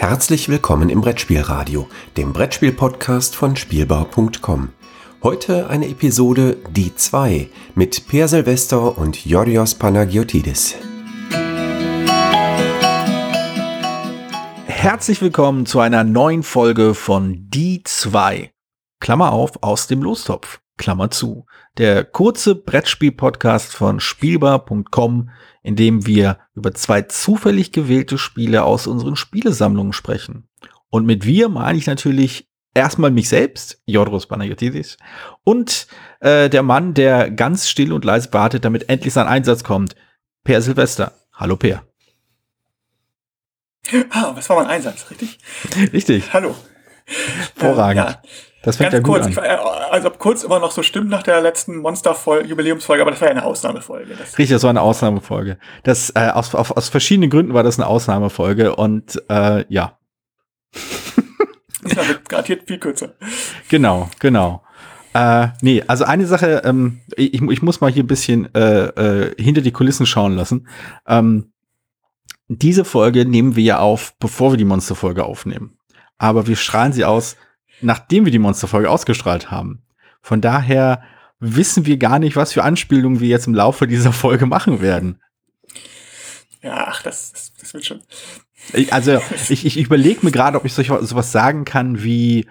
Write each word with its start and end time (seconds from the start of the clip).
Herzlich 0.00 0.48
willkommen 0.48 0.88
im 0.88 1.02
Brettspielradio, 1.02 1.86
dem 2.16 2.32
Brettspiel-Podcast 2.32 3.36
von 3.36 3.54
Spielbau.com. 3.54 4.70
Heute 5.22 5.68
eine 5.68 5.88
Episode 5.88 6.56
Die 6.70 6.96
2 6.96 7.50
mit 7.74 8.08
Per 8.08 8.26
Silvester 8.26 8.96
und 8.96 9.26
Yorios 9.26 9.74
Panagiotidis. 9.74 10.76
Herzlich 14.64 15.20
willkommen 15.20 15.66
zu 15.66 15.80
einer 15.80 16.02
neuen 16.02 16.44
Folge 16.44 16.94
von 16.94 17.50
Die 17.50 17.82
2. 17.84 18.50
Klammer 19.00 19.32
auf 19.32 19.62
aus 19.62 19.86
dem 19.86 20.02
Lostopf. 20.02 20.62
Klammer 20.80 21.10
zu. 21.10 21.46
Der 21.78 22.04
kurze 22.04 22.56
Brettspiel-Podcast 22.56 23.74
von 23.74 24.00
Spielbar.com, 24.00 25.30
in 25.62 25.76
dem 25.76 26.06
wir 26.06 26.38
über 26.54 26.72
zwei 26.72 27.02
zufällig 27.02 27.70
gewählte 27.70 28.18
Spiele 28.18 28.64
aus 28.64 28.86
unseren 28.86 29.14
Spielesammlungen 29.14 29.92
sprechen. 29.92 30.48
Und 30.88 31.06
mit 31.06 31.24
wir 31.24 31.48
meine 31.50 31.78
ich 31.78 31.86
natürlich 31.86 32.48
erstmal 32.74 33.10
mich 33.10 33.28
selbst, 33.28 33.82
Jodros 33.84 34.26
Panagiotis, 34.26 34.96
und 35.44 35.86
äh, 36.20 36.48
der 36.48 36.62
Mann, 36.62 36.94
der 36.94 37.30
ganz 37.30 37.68
still 37.68 37.92
und 37.92 38.04
leise 38.04 38.32
wartet, 38.32 38.64
damit 38.64 38.88
endlich 38.88 39.12
sein 39.12 39.28
Einsatz 39.28 39.62
kommt, 39.62 39.94
Per 40.44 40.62
Silvester. 40.62 41.12
Hallo 41.34 41.56
Per. 41.56 41.84
Ah, 44.10 44.32
was 44.34 44.48
war 44.48 44.56
mein 44.56 44.66
Einsatz, 44.66 45.10
richtig? 45.10 45.38
Richtig. 45.92 46.32
Hallo. 46.32 46.56
Hervorragend. 47.56 48.10
Ja. 48.10 48.22
Das 48.62 48.76
fängt 48.76 48.92
Ganz 48.92 49.06
ja 49.06 49.12
gut 49.12 49.22
kurz, 49.22 49.38
an. 49.38 49.44
also 49.90 50.08
ob 50.08 50.18
kurz 50.18 50.42
immer 50.42 50.58
noch 50.58 50.70
so 50.70 50.82
stimmt 50.82 51.08
nach 51.08 51.22
der 51.22 51.40
letzten 51.40 51.78
Monster-Jubiläumsfolge, 51.78 53.00
aber 53.02 53.10
das 53.10 53.20
war 53.20 53.28
ja 53.28 53.32
eine 53.32 53.44
Ausnahmefolge. 53.44 54.14
Das, 54.14 54.38
Richtig, 54.38 54.50
das 54.50 54.62
war 54.62 54.70
eine 54.70 54.82
Ausnahmefolge. 54.82 55.56
Das, 55.82 56.10
äh, 56.14 56.28
aus, 56.28 56.54
auf, 56.54 56.76
aus 56.76 56.90
verschiedenen 56.90 57.30
Gründen 57.30 57.54
war 57.54 57.62
das 57.62 57.78
eine 57.78 57.86
Ausnahmefolge 57.86 58.76
und 58.76 59.22
äh, 59.30 59.64
ja, 59.72 59.98
diesmal 61.84 62.08
wird 62.08 62.28
garantiert 62.28 62.66
viel 62.66 62.78
kürzer. 62.78 63.14
genau, 63.68 64.10
genau. 64.18 64.62
Äh, 65.14 65.48
nee, 65.62 65.82
also 65.86 66.04
eine 66.04 66.26
Sache, 66.26 66.62
ähm, 66.64 67.00
ich, 67.16 67.40
ich 67.40 67.62
muss 67.62 67.80
mal 67.80 67.90
hier 67.90 68.04
ein 68.04 68.08
bisschen 68.08 68.54
äh, 68.54 68.86
äh, 68.86 69.42
hinter 69.42 69.62
die 69.62 69.72
Kulissen 69.72 70.06
schauen 70.06 70.36
lassen. 70.36 70.68
Ähm, 71.06 71.52
diese 72.48 72.84
Folge 72.84 73.24
nehmen 73.24 73.56
wir 73.56 73.62
ja 73.64 73.78
auf, 73.78 74.14
bevor 74.18 74.52
wir 74.52 74.56
die 74.56 74.64
Monsterfolge 74.64 75.24
aufnehmen. 75.24 75.78
Aber 76.18 76.46
wir 76.46 76.56
strahlen 76.56 76.92
sie 76.92 77.04
aus, 77.04 77.36
nachdem 77.80 78.24
wir 78.24 78.32
die 78.32 78.38
Monsterfolge 78.38 78.90
ausgestrahlt 78.90 79.50
haben. 79.50 79.82
Von 80.22 80.40
daher 80.40 81.02
wissen 81.38 81.86
wir 81.86 81.96
gar 81.96 82.18
nicht, 82.18 82.36
was 82.36 82.52
für 82.52 82.64
Anspielungen 82.64 83.20
wir 83.20 83.28
jetzt 83.28 83.46
im 83.46 83.54
Laufe 83.54 83.86
dieser 83.86 84.12
Folge 84.12 84.46
machen 84.46 84.80
werden. 84.80 85.22
Ja, 86.62 86.86
ach, 86.88 87.02
das, 87.02 87.32
das, 87.32 87.54
das 87.58 87.74
wird 87.74 87.86
schon. 87.86 88.02
Ich, 88.74 88.92
also 88.92 89.20
ich, 89.48 89.64
ich 89.64 89.78
überlege 89.78 90.20
mir 90.22 90.32
gerade, 90.32 90.58
ob 90.58 90.66
ich 90.66 90.74
sowas 90.74 91.32
sagen 91.32 91.64
kann 91.64 92.02
wie, 92.02 92.48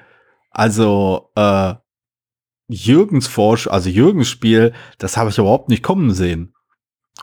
also 0.49 1.30
äh, 1.36 1.75
Jürgens 2.67 3.27
Forsch, 3.27 3.67
also 3.67 3.89
Jürgens 3.89 4.27
Spiel, 4.27 4.73
das 4.97 5.17
habe 5.17 5.30
ich 5.30 5.38
überhaupt 5.38 5.69
nicht 5.69 5.83
kommen 5.83 6.14
sehen. 6.14 6.55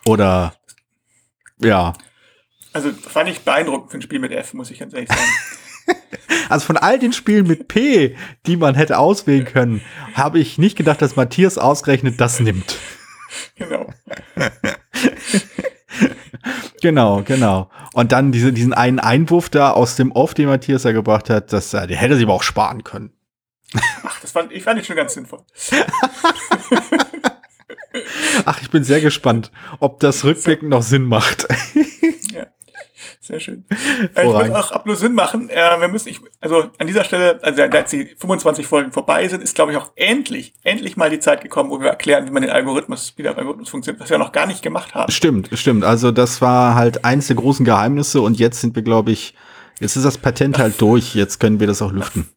Oder 0.05 0.55
ja, 1.59 1.95
Also 2.73 2.93
fand 2.93 3.29
ich 3.29 3.41
beeindruckend 3.41 3.91
für 3.91 3.98
ein 3.98 4.03
Spiel 4.03 4.19
mit 4.20 4.33
F, 4.33 4.55
muss 4.55 4.70
ich 4.70 4.79
ganz 4.79 4.95
ehrlich 4.95 5.09
sagen. 5.09 5.23
also 6.48 6.67
von 6.67 6.77
all 6.77 6.98
den 6.98 7.12
Spielen 7.12 7.47
mit 7.47 7.69
P, 7.69 8.17
die 8.47 8.56
man 8.56 8.75
hätte 8.75 8.98
auswählen 8.98 9.45
können, 9.45 9.81
habe 10.15 10.39
ich 10.39 10.59
nicht 10.59 10.77
gedacht, 10.77 11.03
dass 11.03 11.17
Matthias 11.17 11.59
ausgerechnet 11.59 12.20
das 12.20 12.41
nimmt. 12.41 12.79
genau. 13.56 13.92
Genau, 16.83 17.23
genau. 17.23 17.70
Und 17.95 18.12
dann 18.12 18.33
diese, 18.33 18.53
diesen 18.53 18.75
einen 18.75 19.01
Einwurf 19.01 19.48
da 19.48 19.70
aus 19.70 19.97
dem 19.97 20.12
Off, 20.12 20.34
den 20.34 20.47
Matthias 20.47 20.83
da 20.83 20.92
gebracht 20.92 21.31
hat, 21.31 21.53
das, 21.53 21.75
äh, 21.75 21.87
den 21.87 21.97
hätte 21.97 22.14
sich 22.14 22.25
aber 22.25 22.34
auch 22.34 22.42
sparen 22.42 22.84
können. 22.84 23.12
Ach, 24.05 24.20
das 24.20 24.33
fand 24.33 24.53
ich 24.53 24.63
fand 24.63 24.79
ich 24.80 24.86
schon 24.86 24.97
ganz 24.97 25.14
sinnvoll. 25.14 25.41
Ach, 28.45 28.61
ich 28.61 28.70
bin 28.70 28.85
sehr 28.85 29.01
gespannt, 29.01 29.51
ob 29.80 30.01
das 30.01 30.23
rückblickend 30.24 30.70
noch 30.70 30.83
Sinn 30.83 31.05
macht. 31.05 31.48
Sehr 33.27 33.41
schön. 33.41 33.64
Äh, 33.70 33.75
ich 33.75 33.98
würde 33.98 34.14
Hervorragend. 34.14 34.55
auch 34.57 34.70
ab 34.73 34.87
nur 34.87 34.95
Sinn 34.95 35.13
machen. 35.14 35.51
Äh, 35.51 35.81
wir 35.81 35.89
müssen, 35.89 36.09
ich, 36.09 36.20
also 36.41 36.70
an 36.79 36.87
dieser 36.87 37.03
Stelle, 37.03 37.41
also 37.42 37.57
da 37.67 37.79
jetzt 37.79 37.92
die 37.92 38.07
25 38.07 38.67
Folgen 38.67 38.92
vorbei 38.92 39.27
sind, 39.27 39.42
ist 39.42 39.57
glaube 39.57 39.73
ich 39.73 39.79
auch 39.79 39.91
endlich, 39.97 40.55
endlich 40.63 40.97
mal 40.97 41.11
die 41.11 41.19
Zeit 41.19 41.42
gekommen, 41.42 41.70
wo 41.70 41.81
wir 41.81 41.89
erklären, 41.89 42.27
wie 42.27 42.31
man 42.31 42.42
den 42.42 42.53
Algorithmus, 42.53 43.15
wie 43.17 43.25
der 43.25 43.36
Algorithmus 43.36 43.69
funktioniert, 43.69 44.01
was 44.01 44.11
wir 44.11 44.19
noch 44.19 44.31
gar 44.31 44.47
nicht 44.47 44.63
gemacht 44.63 44.95
haben. 44.95 45.11
Stimmt, 45.11 45.51
stimmt. 45.55 45.85
Also 45.85 46.13
das 46.13 46.41
war 46.41 46.77
halt 46.77 47.05
eins 47.05 47.27
der 47.27 47.36
großen 47.36 47.65
Geheimnisse 47.65 48.20
und 48.20 48.39
jetzt 48.39 48.61
sind 48.61 48.77
wir, 48.77 48.83
glaube 48.83 49.11
ich, 49.11 49.35
jetzt 49.81 49.97
ist 49.97 50.05
das 50.05 50.19
Patent 50.19 50.59
halt 50.59 50.81
durch. 50.81 51.15
Jetzt 51.17 51.41
können 51.41 51.59
wir 51.59 51.67
das 51.67 51.83
auch 51.83 51.92
lüften. 51.92 52.29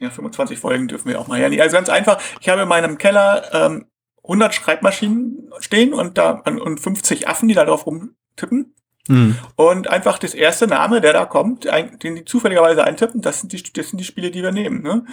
Ja, 0.00 0.10
25 0.10 0.58
Folgen 0.58 0.88
dürfen 0.88 1.08
wir 1.08 1.20
auch 1.20 1.28
mal. 1.28 1.40
Ja, 1.40 1.48
nee, 1.48 1.60
also 1.60 1.76
ganz 1.76 1.88
einfach. 1.88 2.20
Ich 2.40 2.48
habe 2.48 2.62
in 2.62 2.68
meinem 2.68 2.98
Keller 2.98 3.44
ähm, 3.52 3.86
100 4.24 4.54
Schreibmaschinen 4.54 5.50
stehen 5.60 5.94
und 5.94 6.18
da 6.18 6.32
und 6.32 6.80
50 6.80 7.28
Affen, 7.28 7.48
die 7.48 7.54
da 7.54 7.64
drauf 7.64 7.86
rumtippen. 7.86 8.74
Mhm. 9.08 9.36
Und 9.54 9.88
einfach 9.88 10.18
das 10.18 10.34
erste 10.34 10.66
Name, 10.66 11.00
der 11.00 11.12
da 11.12 11.24
kommt, 11.24 11.66
ein, 11.68 11.98
den 11.98 12.16
die 12.16 12.24
zufälligerweise 12.24 12.84
eintippen, 12.84 13.22
das 13.22 13.40
sind 13.40 13.52
die, 13.52 13.62
das 13.62 13.90
sind 13.90 13.98
die 13.98 14.04
Spiele, 14.04 14.30
die 14.30 14.42
wir 14.42 14.52
nehmen. 14.52 14.82
Ne? 14.82 15.04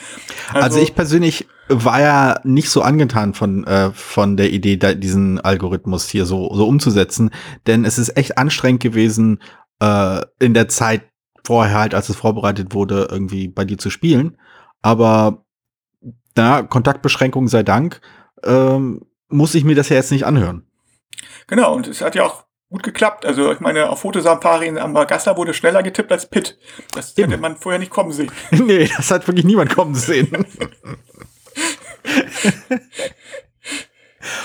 Also, 0.53 0.79
ich 0.79 0.95
persönlich 0.95 1.47
war 1.67 2.01
ja 2.01 2.39
nicht 2.43 2.69
so 2.69 2.81
angetan 2.81 3.33
von, 3.33 3.65
äh, 3.65 3.91
von 3.91 4.37
der 4.37 4.51
Idee, 4.51 4.77
diesen 4.95 5.39
Algorithmus 5.39 6.09
hier 6.09 6.25
so, 6.25 6.53
so 6.53 6.67
umzusetzen, 6.67 7.31
denn 7.67 7.85
es 7.85 7.97
ist 7.97 8.17
echt 8.17 8.37
anstrengend 8.37 8.81
gewesen, 8.81 9.41
äh, 9.79 10.21
in 10.39 10.53
der 10.53 10.67
Zeit 10.67 11.03
vorher 11.45 11.77
halt, 11.77 11.93
als 11.93 12.09
es 12.09 12.15
vorbereitet 12.15 12.73
wurde, 12.73 13.07
irgendwie 13.11 13.47
bei 13.47 13.65
dir 13.65 13.77
zu 13.77 13.89
spielen. 13.89 14.37
Aber 14.81 15.45
na, 16.35 16.63
Kontaktbeschränkung 16.63 17.47
sei 17.47 17.63
Dank, 17.63 18.01
ähm, 18.43 19.01
muss 19.29 19.55
ich 19.55 19.63
mir 19.63 19.75
das 19.75 19.89
ja 19.89 19.95
jetzt 19.95 20.11
nicht 20.11 20.25
anhören. 20.25 20.65
Genau, 21.47 21.73
und 21.73 21.87
es 21.87 22.01
hat 22.01 22.15
ja 22.15 22.25
auch 22.25 22.45
gut 22.73 22.83
geklappt. 22.83 23.25
Also 23.25 23.51
ich 23.51 23.59
meine, 23.59 23.89
auf 23.89 24.01
Fotosampari 24.01 24.67
in 24.67 24.77
Amagasta 24.79 25.37
wurde 25.37 25.53
schneller 25.53 25.83
getippt 25.83 26.11
als 26.11 26.25
Pitt. 26.25 26.57
Das 26.91 27.15
Eben. 27.17 27.29
hätte 27.31 27.41
man 27.41 27.55
vorher 27.55 27.79
nicht 27.79 27.91
kommen 27.91 28.11
sehen. 28.11 28.31
nee, 28.51 28.89
das 28.97 29.11
hat 29.11 29.27
wirklich 29.27 29.45
niemand 29.45 29.73
kommen 29.73 29.95
sehen. 29.95 30.45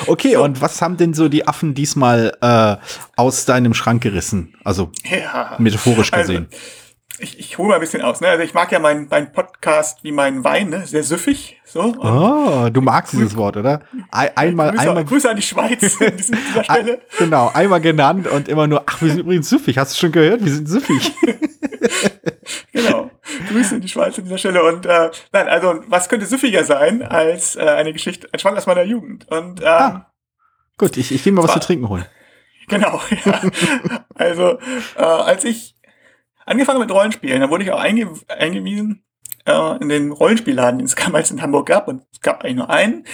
Okay, 0.08 0.34
und 0.36 0.60
was 0.60 0.82
haben 0.82 0.96
denn 0.96 1.14
so 1.14 1.28
die 1.28 1.46
Affen 1.46 1.72
diesmal 1.74 2.36
äh, 2.40 2.76
aus 3.16 3.44
deinem 3.44 3.74
Schrank 3.74 4.02
gerissen? 4.02 4.54
Also 4.64 4.90
Ja. 5.04 5.54
metaphorisch 5.58 6.12
Also, 6.12 6.32
gesehen. 6.32 6.48
Ich, 7.20 7.38
ich 7.38 7.58
hole 7.58 7.68
mal 7.68 7.74
ein 7.76 7.80
bisschen 7.80 8.02
aus. 8.02 8.20
Ne? 8.20 8.28
Also 8.28 8.42
ich 8.44 8.54
mag 8.54 8.70
ja 8.72 8.78
meinen 8.78 9.08
mein 9.10 9.32
Podcast 9.32 10.02
wie 10.04 10.12
meinen 10.12 10.44
Wein, 10.44 10.68
ne? 10.70 10.86
sehr 10.86 11.02
süffig. 11.02 11.60
So. 11.64 11.80
Und 11.80 11.98
Oh, 11.98 12.68
du 12.70 12.80
magst 12.80 13.12
dieses 13.12 13.36
Wort, 13.36 13.56
oder? 13.56 13.82
Ein, 14.10 14.30
einmal, 14.36 14.70
Grüße, 14.72 14.88
einmal, 14.88 15.04
Grüße 15.04 15.30
an 15.30 15.36
die 15.36 15.42
Schweiz 15.42 15.96
an 16.00 16.16
dieser 16.16 16.36
Stelle. 16.64 17.00
genau, 17.18 17.50
einmal 17.52 17.80
genannt 17.80 18.26
und 18.26 18.48
immer 18.48 18.66
nur, 18.66 18.82
ach, 18.86 19.00
wir 19.02 19.10
sind 19.10 19.20
übrigens 19.20 19.48
süffig. 19.48 19.76
Hast 19.78 19.94
du 19.94 19.98
schon 20.00 20.12
gehört? 20.12 20.44
Wir 20.44 20.52
sind 20.52 20.68
süffig. 20.68 21.12
Genau. 22.72 23.10
Grüße 23.50 23.74
in 23.76 23.80
die 23.80 23.88
Schweiz 23.88 24.16
an 24.18 24.24
dieser 24.24 24.38
Stelle. 24.38 24.62
Und 24.64 24.86
äh, 24.86 25.10
nein, 25.32 25.48
also 25.48 25.80
was 25.88 26.08
könnte 26.08 26.26
süffiger 26.26 26.64
sein 26.64 27.02
als 27.02 27.56
äh, 27.56 27.60
eine 27.60 27.92
Geschichte, 27.92 28.28
ein 28.32 28.38
Schwank 28.38 28.56
aus 28.56 28.66
meiner 28.66 28.82
Jugend. 28.84 29.28
Und 29.30 29.60
ähm, 29.60 29.66
Ah. 29.66 30.06
Gut, 30.78 30.96
ich, 30.96 31.12
ich 31.12 31.22
gehe 31.24 31.32
mal 31.32 31.42
was 31.44 31.52
zu 31.54 31.60
trinken 31.60 31.88
holen. 31.88 32.06
Genau, 32.68 33.00
ja. 33.24 33.40
Also, 34.14 34.58
äh, 34.96 35.02
als 35.02 35.44
ich 35.44 35.74
angefangen 36.48 36.80
mit 36.80 36.90
Rollenspielen, 36.90 37.40
da 37.40 37.50
wurde 37.50 37.64
ich 37.64 37.70
auch 37.70 37.80
einge 37.80 38.12
eingewiesen 38.28 39.04
äh, 39.44 39.76
in 39.80 39.88
den 39.88 40.12
Rollenspielladen, 40.12 40.78
den 40.78 40.86
es 40.86 40.94
damals 41.04 41.30
in 41.30 41.42
Hamburg 41.42 41.66
gab. 41.66 41.88
Und 41.88 42.04
es 42.12 42.20
gab 42.20 42.44
eigentlich 42.44 42.56
nur 42.56 42.70
einen. 42.70 43.04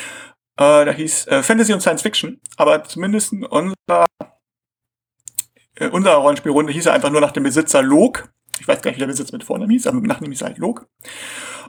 Äh, 0.57 0.85
da 0.85 0.93
hieß 0.93 1.27
äh, 1.29 1.43
Fantasy 1.43 1.73
und 1.73 1.81
Science 1.81 2.03
Fiction. 2.03 2.41
Aber 2.57 2.85
zumindest 2.85 3.33
unser, 3.33 4.07
äh, 5.77 5.89
unser 5.89 6.15
Rollenspielrunde 6.15 6.73
hieß 6.73 6.87
er 6.87 6.93
einfach 6.95 7.11
nur 7.11 7.21
nach 7.21 7.33
dem 7.33 7.43
Besitzer 7.43 7.83
Log. 7.83 8.29
Ich 8.61 8.69
weiß 8.69 8.83
gar 8.83 8.91
nicht, 8.91 8.97
wie 8.97 9.01
der 9.01 9.09
Besitzer 9.09 9.33
mit 9.33 9.45
Vornamen 9.45 9.71
hieß, 9.71 9.87
aber 9.87 9.97
mit 9.97 10.07
Nachnamen 10.07 10.31
hieß 10.31 10.43
er 10.43 10.49
halt 10.49 10.59
Log. 10.59 10.87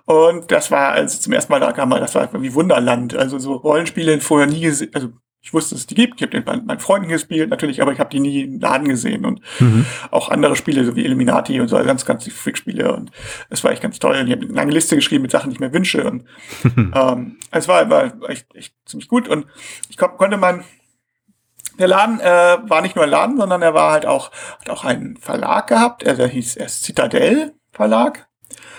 Und 0.06 0.51
das 0.51 0.69
war, 0.69 0.91
als 0.91 1.15
ich 1.15 1.21
zum 1.21 1.33
ersten 1.33 1.51
Mal 1.51 1.59
da 1.59 1.71
kam, 1.71 1.89
das 1.89 2.13
war 2.13 2.29
wie 2.39 2.53
Wunderland. 2.53 3.15
Also 3.15 3.39
so 3.39 3.53
Rollenspiele 3.53 4.21
vorher 4.21 4.47
nie 4.47 4.61
gesehen, 4.61 4.91
also 4.94 5.09
ich 5.45 5.53
wusste, 5.53 5.75
dass 5.75 5.81
es 5.81 5.86
die 5.88 5.94
gibt. 5.94 6.15
Ich 6.15 6.21
habe 6.24 6.31
den 6.31 6.44
bei 6.44 6.57
meinen 6.57 6.80
Freunden 6.80 7.07
gespielt, 7.07 7.51
natürlich, 7.51 7.80
aber 7.83 7.92
ich 7.94 8.00
habe 8.00 8.09
die 8.09 8.19
nie 8.19 8.42
im 8.42 8.59
Laden 8.59 8.88
gesehen. 8.88 9.25
Und 9.25 9.42
Mhm. 9.59 9.86
auch 10.09 10.30
andere 10.30 10.56
Spiele, 10.56 10.83
so 10.83 10.95
wie 10.95 11.06
Illuminati 11.06 11.62
und 11.62 11.68
so, 11.68 11.75
also 11.77 11.86
ganz, 11.88 12.03
ganz 12.03 12.27
Freak-Spiele. 12.27 12.92
Und 12.95 13.12
es 13.51 13.63
war 13.63 13.71
echt 13.71 13.83
ganz 13.83 14.00
toll. 14.00 14.15
Und 14.19 14.25
ich 14.25 14.33
habe 14.33 14.44
eine 14.44 14.53
lange 14.53 14.71
Liste 14.71 14.95
geschrieben 14.95 15.21
mit 15.21 15.30
Sachen, 15.30 15.51
die 15.51 15.53
ich 15.53 15.59
mir 15.59 15.71
wünsche. 15.71 16.03
Und 16.03 16.25
ähm, 16.95 17.38
es 17.51 17.68
war, 17.68 17.88
war 17.92 18.12
echt, 18.27 18.53
echt 18.56 18.74
ziemlich 18.86 19.07
gut. 19.07 19.27
Und 19.27 19.45
ich 19.89 19.97
kon 19.97 20.18
konnte 20.18 20.38
mein, 20.38 20.63
der 21.77 21.89
Laden 21.89 22.19
äh, 22.21 22.57
war 22.68 22.81
nicht 22.81 22.95
nur 22.95 23.03
ein 23.06 23.12
Laden, 23.12 23.38
sondern 23.38 23.62
er 23.62 23.75
war 23.75 23.92
halt 23.92 24.07
auch, 24.07 24.31
hat 24.59 24.69
auch 24.71 24.83
einen 24.83 25.15
Verlag 25.18 25.68
gehabt. 25.68 26.07
Also 26.07 26.24
er 26.24 26.27
hieß 26.27 26.56
erst 26.56 26.83
Citadel 26.86 27.53
Verlag. 27.71 28.27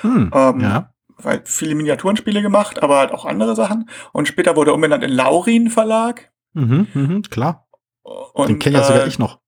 Hm, 0.00 0.32
Ähm, 0.34 0.60
ja. 0.60 0.90
Halt 1.22 1.48
viele 1.48 1.74
Miniaturenspiele 1.76 2.42
gemacht, 2.42 2.82
aber 2.82 2.98
halt 2.98 3.12
auch 3.12 3.24
andere 3.24 3.54
Sachen. 3.54 3.88
Und 4.12 4.26
später 4.26 4.56
wurde 4.56 4.72
er 4.72 4.74
umbenannt 4.74 5.04
in 5.04 5.12
Laurin 5.12 5.70
Verlag. 5.70 6.30
Mhm, 6.56 6.88
mhm, 6.94 7.22
klar. 7.22 7.66
Und, 8.02 8.48
Den 8.48 8.58
kenne 8.58 8.78
ja 8.78 8.84
sogar 8.84 9.04
äh, 9.04 9.08
ich 9.08 9.18
noch. 9.18 9.40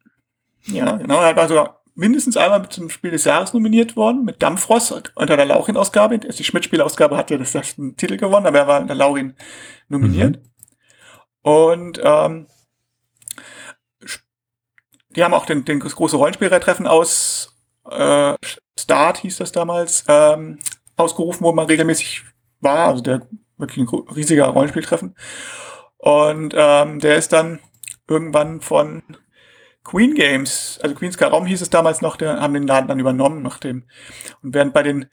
Ja, 0.66 0.96
genau. 0.96 1.20
Er 1.20 1.28
hat 1.28 1.38
also 1.38 1.68
mindestens 1.94 2.36
einmal 2.36 2.68
zum 2.68 2.90
Spiel 2.90 3.10
des 3.10 3.24
Jahres 3.24 3.54
nominiert 3.54 3.96
worden, 3.96 4.24
mit 4.24 4.42
Dampfrost 4.42 5.12
unter 5.14 5.36
der 5.36 5.46
Laurin-Ausgabe. 5.46 6.18
Die 6.18 6.44
Schmidt-Spielausgabe 6.44 7.16
hat 7.16 7.30
ja 7.30 7.38
das, 7.38 7.52
das 7.52 7.76
den 7.76 7.96
Titel 7.96 8.16
gewonnen, 8.16 8.46
aber 8.46 8.58
er 8.58 8.66
war 8.66 8.80
in 8.80 8.86
der 8.86 8.96
Laurin 8.96 9.34
nominiert. 9.88 10.36
Mhm. 10.36 11.50
Und 11.50 12.00
ähm, 12.02 12.46
die 15.16 15.24
haben 15.24 15.34
auch 15.34 15.46
den, 15.46 15.64
den 15.64 15.80
große 15.80 16.16
Rollenspieltreffen 16.16 16.86
aus 16.86 17.56
äh, 17.90 18.34
Start 18.78 19.18
hieß 19.18 19.38
das 19.38 19.52
damals, 19.52 20.04
ähm, 20.08 20.58
ausgerufen, 20.96 21.44
wo 21.44 21.52
man 21.52 21.66
regelmäßig 21.66 22.24
war, 22.60 22.88
also 22.88 23.02
der 23.02 23.26
wirklich 23.56 23.78
ein 23.78 23.98
riesiger 24.14 24.46
Rollenspieltreffen. 24.46 25.14
Und 26.08 26.54
ähm, 26.56 27.00
der 27.00 27.16
ist 27.16 27.34
dann 27.34 27.58
irgendwann 28.08 28.62
von 28.62 29.02
Queen 29.84 30.14
Games, 30.14 30.80
also 30.82 30.94
Queen's 30.94 31.20
Raum 31.20 31.44
hieß 31.44 31.60
es 31.60 31.68
damals 31.68 32.00
noch, 32.00 32.16
der 32.16 32.40
haben 32.40 32.54
den 32.54 32.66
Laden 32.66 32.88
dann 32.88 32.98
übernommen 32.98 33.42
nach 33.42 33.58
dem. 33.58 33.84
Und 34.42 34.54
während 34.54 34.72
bei 34.72 34.82
den 34.82 35.10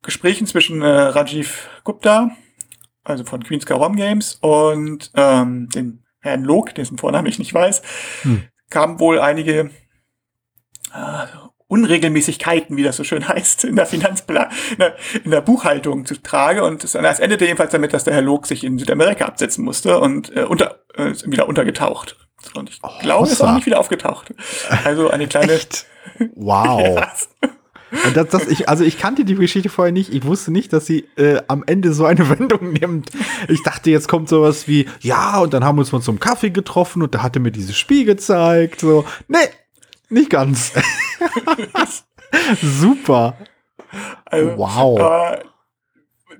Gesprächen 0.00 0.46
zwischen 0.46 0.80
äh, 0.80 0.86
Rajiv 0.88 1.68
Gupta, 1.84 2.30
also 3.02 3.24
von 3.24 3.44
Queen's 3.44 3.70
Rom 3.70 3.96
Games 3.96 4.36
und 4.40 5.10
ähm, 5.14 5.68
den 5.68 6.06
Herrn 6.20 6.42
Log, 6.44 6.74
dessen 6.74 6.96
Vorname 6.96 7.28
ich 7.28 7.38
nicht 7.38 7.52
weiß, 7.52 7.82
hm. 8.22 8.44
kamen 8.70 9.00
wohl 9.00 9.20
einige 9.20 9.72
äh, 10.94 11.26
Unregelmäßigkeiten, 11.74 12.76
wie 12.76 12.84
das 12.84 12.96
so 12.96 13.02
schön 13.02 13.26
heißt, 13.26 13.64
in 13.64 13.74
der 13.74 13.86
Finanzplan, 13.86 14.48
in 14.70 14.78
der, 14.78 14.96
in 15.24 15.30
der 15.32 15.40
Buchhaltung 15.40 16.06
zu 16.06 16.22
trage. 16.22 16.62
Und 16.62 16.84
es, 16.84 16.94
es 16.94 17.18
endete 17.18 17.44
jedenfalls 17.44 17.72
damit, 17.72 17.92
dass 17.92 18.04
der 18.04 18.14
Herr 18.14 18.22
Log 18.22 18.46
sich 18.46 18.62
in 18.62 18.78
Südamerika 18.78 19.24
absetzen 19.24 19.64
musste 19.64 19.98
und 19.98 20.34
äh, 20.36 20.44
unter, 20.44 20.78
äh, 20.94 21.12
wieder 21.26 21.48
untergetaucht. 21.48 22.16
Und 22.54 22.70
ich 22.70 22.78
oh, 22.82 22.88
glaube, 23.00 23.26
er 23.26 23.32
ist 23.32 23.42
auch 23.42 23.54
nicht 23.54 23.66
wieder 23.66 23.80
aufgetaucht. 23.80 24.32
Also 24.84 25.10
eine 25.10 25.26
kleine. 25.26 25.54
Echt? 25.54 25.86
Wow. 26.36 27.28
Und 28.06 28.16
das, 28.16 28.28
das, 28.28 28.48
ich, 28.48 28.68
also 28.68 28.82
ich 28.82 28.98
kannte 28.98 29.24
die 29.24 29.36
Geschichte 29.36 29.68
vorher 29.68 29.92
nicht. 29.92 30.12
Ich 30.12 30.24
wusste 30.24 30.50
nicht, 30.50 30.72
dass 30.72 30.84
sie 30.86 31.06
äh, 31.16 31.40
am 31.46 31.62
Ende 31.64 31.92
so 31.92 32.04
eine 32.04 32.28
Wendung 32.38 32.72
nimmt. 32.72 33.10
Ich 33.48 33.62
dachte, 33.62 33.90
jetzt 33.90 34.08
kommt 34.08 34.28
sowas 34.28 34.66
wie, 34.66 34.86
ja, 35.00 35.38
und 35.38 35.54
dann 35.54 35.64
haben 35.64 35.76
wir 35.76 35.80
uns 35.80 35.92
mal 35.92 36.00
zum 36.00 36.18
Kaffee 36.18 36.50
getroffen 36.50 37.02
und 37.02 37.14
da 37.14 37.22
hat 37.22 37.36
er 37.36 37.40
mir 37.40 37.52
dieses 37.52 37.76
Spiel 37.76 38.04
gezeigt. 38.04 38.80
So, 38.80 39.04
nee, 39.28 39.38
nicht 40.08 40.30
ganz. 40.30 40.72
Super. 42.62 43.36
Also, 44.24 44.58
wow. 44.58 44.98
Äh, 44.98 45.44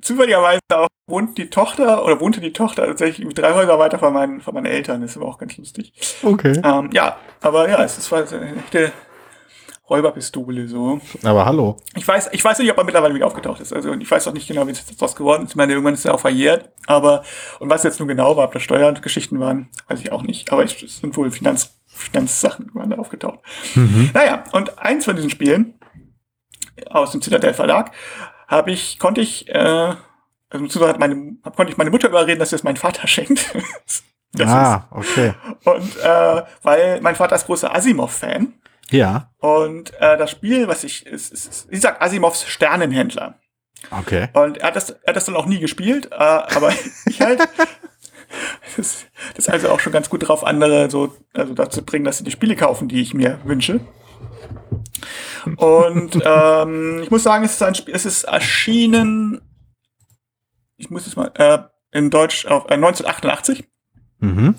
zufälligerweise 0.01 0.61
auch 0.71 0.89
wohnt 1.07 1.37
die 1.39 1.51
Tochter 1.51 2.05
oder 2.05 2.21
wohnte 2.21 2.41
die 2.41 2.53
Tochter 2.53 2.87
tatsächlich 2.87 3.33
drei 3.35 3.55
Häuser 3.55 3.79
weiter 3.79 3.99
von 3.99 4.13
meinen, 4.13 4.41
von 4.41 4.55
meinen 4.55 4.67
Eltern. 4.67 5.03
Das 5.03 5.11
ist 5.11 5.17
aber 5.17 5.27
auch 5.27 5.39
ganz 5.39 5.57
lustig. 5.57 5.93
Okay. 6.23 6.61
Ähm, 6.65 6.91
ja, 6.93 7.19
aber 7.41 7.69
ja, 7.69 7.83
es 7.85 7.99
ist 7.99 8.13
eine 8.13 8.57
echte 8.57 8.93
Räuberpistole 9.89 10.67
so. 10.67 10.99
Aber 11.23 11.45
hallo. 11.45 11.77
Ich 11.95 12.09
weiß, 12.09 12.31
ich 12.33 12.43
weiß 12.43 12.59
nicht, 12.59 12.71
ob 12.71 12.79
er 12.79 12.85
mittlerweile 12.85 13.15
wieder 13.15 13.27
aufgetaucht 13.27 13.61
ist. 13.61 13.73
Also 13.73 13.93
ich 13.93 14.11
weiß 14.11 14.27
auch 14.29 14.33
nicht 14.33 14.49
genau, 14.49 14.67
wie 14.67 14.71
es 14.71 14.85
daraus 14.87 15.15
geworden 15.15 15.45
ist. 15.45 15.51
Ich 15.51 15.57
meine, 15.57 15.73
irgendwann 15.73 15.95
ist 15.95 16.07
er 16.07 16.15
auch 16.15 16.21
verjährt. 16.21 16.71
Aber 16.87 17.23
und 17.61 17.69
was 17.69 17.83
jetzt 17.83 17.99
nun 17.99 18.09
genau 18.09 18.37
war, 18.37 18.47
ob 18.47 18.53
das 18.53 18.63
Steuergeschichten 18.63 19.39
waren, 19.41 19.69
weiß 19.89 20.01
ich 20.01 20.11
auch 20.11 20.23
nicht. 20.23 20.51
Aber 20.53 20.65
es 20.65 20.75
sind 20.79 21.17
wohl 21.19 21.31
Finanz, 21.31 21.77
Finanzsachen 22.13 22.71
waren 22.75 22.91
da 22.91 22.97
aufgetaucht. 22.97 23.41
Mhm. 23.75 24.11
Naja, 24.13 24.45
und 24.53 24.79
eins 24.79 25.05
von 25.05 25.17
diesen 25.17 25.31
Spielen 25.31 25.79
aus 26.91 27.13
dem 27.13 27.23
Citadel 27.23 27.55
Verlag 27.55 27.93
habe 28.49 28.73
ich, 28.73 28.99
konnte 28.99 29.21
ich, 29.21 29.49
äh, 29.49 29.95
also 30.51 30.89
hat 30.89 30.99
meine, 30.99 31.37
konnte 31.57 31.73
ich 31.73 31.79
meine 31.79 31.91
Mutter 31.91 32.09
überreden, 32.09 32.39
dass 32.39 32.51
sie 32.51 32.57
es 32.57 32.65
mein 32.65 32.77
Vater 32.77 33.07
schenkt. 33.07 33.55
ah, 34.41 34.85
okay. 34.91 35.35
Und 35.65 35.97
äh, 35.99 36.43
weil 36.63 37.01
mein 37.01 37.15
Vater 37.15 37.37
ist 37.37 37.47
großer 37.47 37.75
Asimov-Fan. 37.75 38.55
Ja. 38.91 39.31
Und 39.39 39.95
äh, 40.01 40.19
das 40.19 40.31
Spiel, 40.31 40.69
was 40.69 40.85
ich, 40.85 41.07
ist, 41.07 41.33
ist, 41.33 41.47
ist 41.47 41.71
gesagt, 41.71 42.03
Asimovs 42.03 42.47
Sternenhändler. 42.47 43.39
Okay. 43.91 44.29
Und 44.33 44.59
er 44.59 44.69
hat 44.69 44.77
das, 44.77 44.91
er 44.91 45.09
hat 45.09 45.17
das 45.17 45.25
dann 45.27 45.37
auch 45.37 45.47
nie 45.47 45.59
gespielt, 45.59 46.11
äh, 46.13 46.15
aber 46.17 46.73
ich 47.07 47.21
halt. 47.21 47.41
Das, 48.77 49.07
das 49.35 49.47
ist 49.47 49.51
also 49.51 49.71
auch 49.71 49.81
schon 49.81 49.93
ganz 49.93 50.11
gut 50.11 50.27
drauf, 50.29 50.45
andere 50.45 50.91
so 50.91 51.15
also 51.33 51.55
dazu 51.55 51.85
bringen, 51.85 52.05
dass 52.05 52.19
sie 52.19 52.25
die 52.25 52.31
Spiele 52.31 52.57
kaufen, 52.57 52.89
die 52.89 53.01
ich 53.01 53.15
mir 53.15 53.39
wünsche. 53.45 53.81
Und 55.57 56.19
ähm, 56.25 57.01
ich 57.03 57.11
muss 57.11 57.23
sagen, 57.23 57.45
es 57.45 57.53
ist 57.53 57.63
ein 57.63 57.75
Spiel, 57.75 57.95
es 57.95 58.05
ist 58.05 58.25
erschienen, 58.25 59.41
ich 60.77 60.91
muss 60.91 61.07
es 61.07 61.17
mal, 61.17 61.31
äh, 61.35 61.59
in 61.97 62.11
Deutsch 62.11 62.47
auf 62.47 62.65
äh, 62.67 62.75
1988. 62.75 63.65
Mhm. 64.19 64.55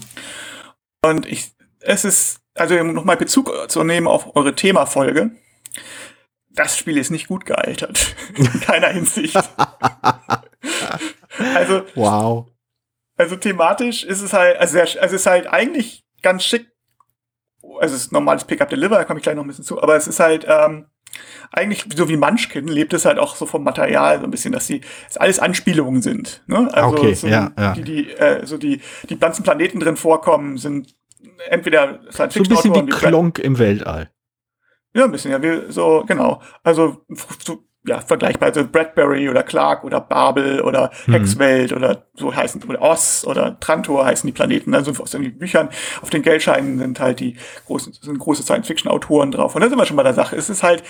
Und 1.04 1.26
ich, 1.26 1.52
es 1.82 2.06
ist, 2.06 2.42
also 2.56 2.76
um 2.76 2.94
nochmal 2.94 3.18
Bezug 3.18 3.52
zu 3.68 3.84
nehmen 3.84 4.08
auf 4.08 4.36
eure 4.36 4.56
Themafolge. 4.56 5.32
Das 6.50 6.78
Spiel 6.78 6.98
ist 6.98 7.12
nicht 7.12 7.28
gut 7.28 7.46
gealtert. 7.46 8.16
In 8.36 8.62
keiner 8.62 8.88
Hinsicht. 8.88 9.38
also. 11.54 11.84
Wow. 11.96 12.48
Also 13.18 13.36
thematisch 13.36 14.04
ist 14.04 14.22
es 14.22 14.34
halt, 14.34 14.58
also, 14.58 14.80
also 14.80 14.98
es 15.00 15.14
ist 15.14 15.26
halt 15.26 15.48
eigentlich 15.48 16.06
ganz 16.22 16.44
schick 16.44 16.68
also 17.80 17.96
es 17.96 18.04
ist 18.04 18.12
normales 18.12 18.46
Pick-up-Deliver, 18.46 18.96
da 18.96 19.04
komme 19.06 19.20
ich 19.20 19.24
gleich 19.24 19.36
noch 19.36 19.44
ein 19.44 19.48
bisschen 19.48 19.64
zu, 19.64 19.82
aber 19.82 19.96
es 19.96 20.08
ist 20.08 20.20
halt 20.20 20.46
ähm, 20.48 20.86
eigentlich 21.52 21.86
so 21.96 22.10
wie 22.10 22.18
Munchkin 22.18 22.68
lebt 22.68 22.94
es 22.94 23.06
halt 23.06 23.20
auch 23.20 23.36
so 23.36 23.46
vom 23.46 23.64
Material 23.64 24.20
so 24.20 24.26
ein 24.26 24.32
bisschen, 24.32 24.52
dass 24.52 24.68
die 24.68 24.82
dass 25.08 25.18
alles 25.18 25.40
Anspielungen 25.40 26.02
sind. 26.02 26.44
Ne? 26.48 26.70
Also 26.74 26.98
okay, 26.98 27.14
so 27.14 27.28
ja, 27.28 27.52
ja. 27.58 27.74
die 27.74 27.84
die 27.84 28.12
äh, 28.12 28.46
so 28.46 28.58
die 28.58 28.82
die 29.10 29.18
ganzen 29.18 29.44
Planeten 29.44 29.80
drin 29.80 29.98
vorkommen 29.98 30.58
sind 30.58 30.96
entweder 31.50 32.00
Science 32.12 32.34
Fiction 32.34 32.56
so 32.56 32.70
ein 32.70 32.86
bisschen 32.86 32.88
wie 32.88 32.92
Klonk 32.92 33.40
im 33.40 33.58
Weltall. 33.58 34.10
Ja, 34.94 35.06
ein 35.06 35.12
bisschen 35.12 35.32
ja, 35.32 35.42
wie 35.42 35.72
so 35.72 36.04
genau. 36.08 36.42
Also 36.64 37.06
so 37.40 37.64
ja, 37.88 38.02
vergleichbar, 38.02 38.50
also 38.50 38.68
Bradbury 38.68 39.30
oder 39.30 39.44
Clark 39.44 39.84
oder 39.84 40.02
Babel 40.02 40.62
oder 40.62 40.92
mhm. 41.06 41.14
Hexwelt 41.14 41.74
oder 41.74 42.08
so 42.16 42.36
heißen, 42.36 42.64
oder 42.64 42.82
Oz 42.82 43.26
oder 43.28 43.60
Trantor 43.60 44.06
heißen 44.06 44.28
die 44.28 44.34
Planeten, 44.34 44.74
also 44.74 44.92
aus 45.02 45.12
den 45.12 45.38
Büchern, 45.38 45.70
auf 46.02 46.10
den 46.10 46.22
Geldscheinen 46.22 46.80
sind 46.80 47.00
halt 47.00 47.20
die 47.20 47.38
großen, 47.66 47.94
sind 47.94 48.20
große 48.20 48.44
Science-Fiction-Autoren 48.44 49.32
drauf. 49.32 49.56
Und 49.56 49.62
da 49.62 49.70
sind 49.70 49.78
wir 49.78 49.86
schon 49.86 49.98
bei 49.98 50.04
der 50.04 50.14
Sache. 50.14 50.36
Es 50.36 50.50
ist 50.50 50.64
halt, 50.64 50.84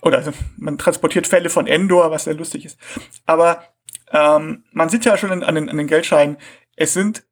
oder 0.00 0.18
also 0.18 0.32
man 0.56 0.78
transportiert 0.78 1.26
Fälle 1.26 1.50
von 1.50 1.66
Endor, 1.66 2.10
was 2.10 2.24
sehr 2.24 2.34
lustig 2.34 2.64
ist. 2.64 2.78
Aber 3.26 3.64
ähm, 4.12 4.64
man 4.72 4.88
sieht 4.88 5.04
ja 5.04 5.16
schon 5.16 5.42
an 5.42 5.54
den, 5.54 5.68
an 5.68 5.76
den 5.76 5.86
Geldscheinen, 5.86 6.36
es 6.76 6.94
sind 6.94 7.24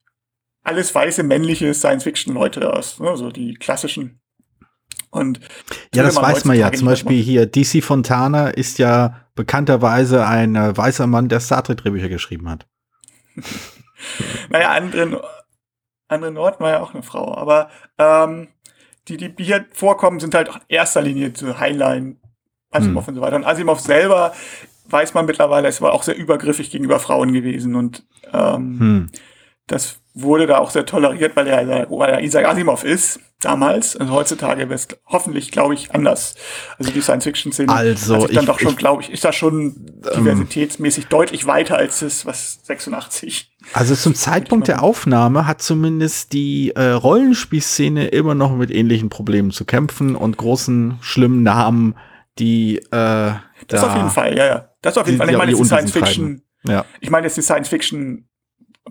alles 0.63 0.95
weiße 0.95 1.23
männliche 1.23 1.73
Science-Fiction-Leute 1.73 2.73
aus, 2.73 3.01
ne? 3.01 3.17
so 3.17 3.31
die 3.31 3.55
klassischen 3.55 4.20
und 5.11 5.41
ja, 5.95 6.03
das 6.03 6.17
weiß 6.17 6.45
man 6.45 6.57
ja. 6.57 6.73
Zum 6.73 6.87
Beispiel 6.87 7.21
hier, 7.21 7.47
DC 7.47 7.83
Fontana 7.83 8.49
ist 8.49 8.79
ja 8.79 9.27
bekannterweise 9.35 10.27
ein 10.27 10.55
äh, 10.55 10.77
weißer 10.77 11.07
Mann, 11.07 11.29
der 11.29 11.41
Star 11.41 11.65
Trek 11.65 11.79
Drehbücher 11.79 12.09
geschrieben 12.09 12.49
hat. 12.49 12.67
naja, 14.51 14.71
andere, 14.71 15.25
andere 16.09 16.31
Nord 16.31 16.61
war 16.61 16.71
ja 16.71 16.81
auch 16.81 16.95
eine 16.95 17.03
Frau, 17.03 17.35
aber 17.35 17.71
ähm, 17.99 18.49
die, 19.09 19.17
die 19.17 19.45
hier 19.45 19.67
vorkommen, 19.73 20.21
sind 20.21 20.35
halt 20.35 20.49
auch 20.49 20.57
in 20.57 20.63
erster 20.69 21.03
Linie 21.03 21.33
zu 21.33 21.59
Highline, 21.59 22.17
Asimov 22.71 23.07
hm. 23.07 23.09
und 23.09 23.15
so 23.17 23.21
weiter. 23.21 23.37
Und 23.37 23.45
Asimov 23.45 23.81
selber 23.81 24.33
weiß 24.87 25.15
man 25.15 25.27
mittlerweile, 25.27 25.69
es 25.69 25.81
war 25.81 25.93
auch 25.93 26.05
sehr 26.05 26.17
übergriffig 26.17 26.71
gegenüber 26.71 27.01
Frauen 27.01 27.33
gewesen 27.33 27.75
und 27.75 28.07
ähm, 28.33 28.79
hm. 28.79 29.11
das 29.67 30.01
wurde 30.23 30.47
da 30.47 30.59
auch 30.59 30.71
sehr 30.71 30.87
toleriert, 30.87 31.37
weil 31.37 31.47
er, 31.47 31.91
weil 31.91 32.11
er 32.11 32.21
Isaac 32.21 32.47
Asimov 32.47 32.85
ist 32.85 33.21
damals. 33.41 33.97
Und 33.97 34.11
heutzutage 34.11 34.63
wäre 34.63 34.75
es 34.75 34.89
hoffentlich, 35.07 35.51
glaube 35.51 35.75
ich, 35.75 35.93
anders. 35.95 36.35
Also 36.79 36.93
die 36.93 37.01
Science-Fiction-Szene 37.01 37.73
also, 37.73 38.15
hat 38.15 38.23
sich 38.23 38.35
dann 38.35 38.45
ich, 38.45 38.51
doch 38.51 38.61
schon, 38.61 38.77
glaube 38.77 39.03
ich, 39.03 39.11
ist 39.11 39.25
da 39.25 39.33
schon 39.33 39.87
ähm, 40.13 40.25
diversitätsmäßig 40.25 41.07
deutlich 41.07 41.47
weiter 41.47 41.77
als 41.77 42.01
das, 42.01 42.27
was 42.27 42.61
86. 42.65 43.51
Also 43.73 43.95
zum 43.95 44.15
Zeitpunkt 44.15 44.69
der 44.69 44.83
Aufnahme 44.83 45.47
hat 45.47 45.63
zumindest 45.63 46.33
die 46.33 46.73
äh, 46.75 46.91
Rollenspielszene 46.91 48.09
immer 48.09 48.35
noch 48.35 48.55
mit 48.55 48.71
ähnlichen 48.71 49.09
Problemen 49.09 49.51
zu 49.51 49.65
kämpfen 49.65 50.17
und 50.17 50.37
großen, 50.37 50.99
schlimmen 51.01 51.43
Namen, 51.43 51.97
die 52.39 52.77
äh, 52.77 52.83
Das 52.91 53.41
da, 53.69 53.87
auf 53.89 53.97
jeden 53.97 54.11
Fall, 54.11 54.37
ja, 54.37 54.47
ja. 54.47 54.69
Das 54.83 54.97
auf 54.97 55.07
jeden 55.07 55.19
Fall. 55.19 55.31
Ich 55.31 55.37
meine, 55.37 55.53
die 55.53 55.65
Science-Fiction, 55.65 56.43
ja. 56.65 56.85
ich 57.01 57.11
meine 57.11 57.27
jetzt 57.27 57.37
die 57.37 57.43
Science-Fiction 57.43 58.30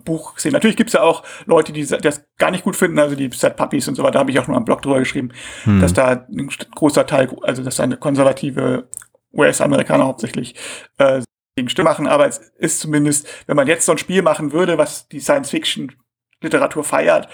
Buch 0.03 0.38
sehen. 0.38 0.51
Natürlich 0.51 0.77
gibt 0.77 0.89
es 0.89 0.94
ja 0.94 1.01
auch 1.01 1.24
Leute, 1.46 1.74
die 1.74 1.86
das 1.86 2.25
gar 2.38 2.51
nicht 2.51 2.63
gut 2.63 2.75
finden, 2.75 3.00
also 3.00 3.15
die 3.15 3.29
Set 3.34 3.56
Puppies 3.56 3.88
und 3.88 3.96
so 3.96 4.03
weiter, 4.03 4.13
da 4.13 4.20
habe 4.20 4.32
ich 4.32 4.39
auch 4.39 4.48
noch 4.48 4.56
einen 4.56 4.65
Blog 4.65 4.82
drüber 4.82 5.00
geschrieben, 5.00 5.32
hm. 5.63 5.82
dass 5.82 5.94
da 5.94 6.25
ein 6.29 6.50
großer 6.75 7.06
Teil, 7.06 7.29
also 7.41 7.63
dass 7.63 7.75
da 7.77 7.84
eine 7.84 7.98
konservative 7.98 8.89
US-Amerikaner 9.34 10.06
hauptsächlich 10.06 10.56
äh, 10.98 11.22
gegen 11.56 11.70
Stimme 11.70 11.89
machen, 11.89 12.08
aber 12.08 12.27
es 12.27 12.38
ist 12.58 12.79
zumindest, 12.79 13.27
wenn 13.48 13.56
man 13.56 13.68
jetzt 13.68 13.86
so 13.86 13.91
ein 13.91 13.98
Spiel 13.98 14.22
machen 14.22 14.51
würde, 14.51 14.77
was 14.77 15.08
die 15.08 15.20
Science-Fiction-Literatur 15.20 16.84
feiert, 16.84 17.27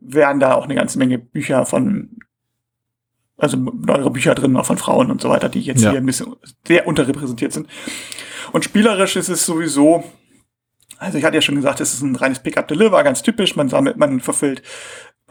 wären 0.00 0.40
da 0.40 0.54
auch 0.54 0.64
eine 0.64 0.74
ganze 0.74 0.98
Menge 0.98 1.18
Bücher 1.18 1.64
von 1.66 2.18
also 3.38 3.56
neuere 3.56 4.10
Bücher 4.10 4.34
drin, 4.34 4.56
auch 4.56 4.66
von 4.66 4.78
Frauen 4.78 5.10
und 5.10 5.20
so 5.20 5.30
weiter, 5.30 5.48
die 5.48 5.60
jetzt 5.60 5.82
ja. 5.82 5.90
hier 5.90 6.00
ein 6.00 6.06
bisschen 6.06 6.34
sehr 6.66 6.86
unterrepräsentiert 6.86 7.52
sind. 7.52 7.68
Und 8.52 8.64
spielerisch 8.64 9.16
ist 9.16 9.28
es 9.28 9.46
sowieso, 9.46 10.04
also 10.98 11.18
ich 11.18 11.24
hatte 11.24 11.36
ja 11.36 11.42
schon 11.42 11.54
gesagt, 11.54 11.80
es 11.80 11.94
ist 11.94 12.02
ein 12.02 12.16
reines 12.16 12.40
Pick-up-Deliver, 12.40 13.02
ganz 13.04 13.22
typisch. 13.22 13.56
Man 13.56 13.68
sammelt, 13.68 13.96
man 13.96 14.20
verfüllt 14.20 14.62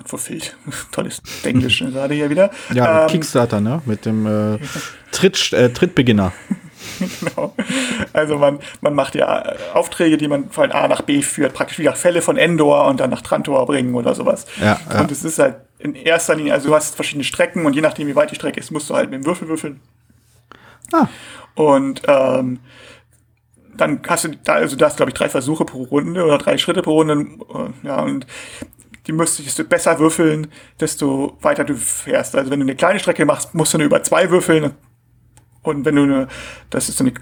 fulfilled. 0.06 0.56
Tolles 0.92 1.22
Englisch 1.44 1.80
gerade 1.92 2.14
hier 2.14 2.30
wieder. 2.30 2.52
Ja, 2.74 3.04
ähm, 3.04 3.08
Kickstarter, 3.08 3.62
ne? 3.62 3.82
Mit 3.86 4.06
dem 4.06 4.26
äh, 4.26 4.60
Tritt, 5.12 5.54
äh, 5.54 5.70
Trittbeginner. 5.70 6.32
genau. 7.00 7.54
Also 8.14 8.38
man, 8.38 8.60
man 8.82 8.94
macht 8.94 9.16
ja 9.16 9.42
äh, 9.42 9.56
Aufträge, 9.74 10.18
die 10.18 10.28
man 10.28 10.50
von 10.50 10.72
A 10.72 10.88
nach 10.88 11.02
B 11.02 11.22
führt, 11.22 11.54
praktisch 11.54 11.80
wie 11.80 11.86
nach 11.86 11.98
Fälle 11.98 12.22
von 12.22 12.38
Endor 12.38 12.86
und 12.88 13.00
dann 13.00 13.10
nach 13.10 13.22
Trantor 13.22 13.66
bringen 13.66 13.96
oder 13.96 14.14
sowas. 14.14 14.46
Ja, 14.60 14.80
ja. 14.92 15.02
Und 15.02 15.12
es 15.12 15.24
ist 15.24 15.40
halt 15.40 15.58
in 15.80 15.96
erster 15.96 16.36
Linie, 16.36 16.54
also 16.54 16.70
du 16.70 16.76
hast 16.76 16.96
verschiedene 16.96 17.24
Strecken 17.24 17.66
und 17.66 17.74
je 17.74 17.82
nachdem, 17.82 18.08
wie 18.08 18.16
weit 18.16 18.32
die 18.32 18.36
Strecke 18.36 18.60
ist, 18.60 18.72
musst 18.72 18.90
du 18.90 18.96
halt 18.96 19.10
mit 19.10 19.24
dem 19.24 19.26
Würfel 19.26 19.48
würfeln. 19.48 19.80
Ah. 20.92 21.08
Und 21.56 22.02
ähm, 22.08 22.60
dann 23.78 24.02
hast 24.08 24.26
du 24.26 24.30
da, 24.44 24.54
also 24.54 24.76
da 24.76 24.88
hast 24.88 24.98
glaube 24.98 25.12
ich 25.12 25.18
drei 25.18 25.30
Versuche 25.30 25.66
pro 25.66 25.84
Runde 25.84 26.24
oder 26.24 26.38
drei 26.38 26.58
Schritte 26.58 26.82
pro 26.82 26.94
Runde. 26.94 27.28
Äh, 27.54 27.88
ja, 27.88 28.02
und 28.02 28.26
die 29.08 29.14
müsstest 29.14 29.58
du 29.58 29.64
besser 29.64 30.00
würfeln, 30.00 30.48
desto 30.80 31.38
weiter 31.42 31.64
du 31.64 31.76
fährst. 31.76 32.36
Also 32.36 32.52
wenn 32.52 32.60
du 32.60 32.66
eine 32.66 32.76
kleine 32.76 33.00
Strecke 33.00 33.26
machst, 33.26 33.56
musst 33.56 33.74
du 33.74 33.78
nur 33.78 33.88
über 33.88 34.04
zwei 34.04 34.30
würfeln. 34.30 34.72
Und 35.64 35.86
wenn 35.86 35.96
du 35.96 36.04
eine, 36.04 36.28
das 36.70 36.90
ist 36.90 36.98
so 36.98 37.04
eine 37.04 37.14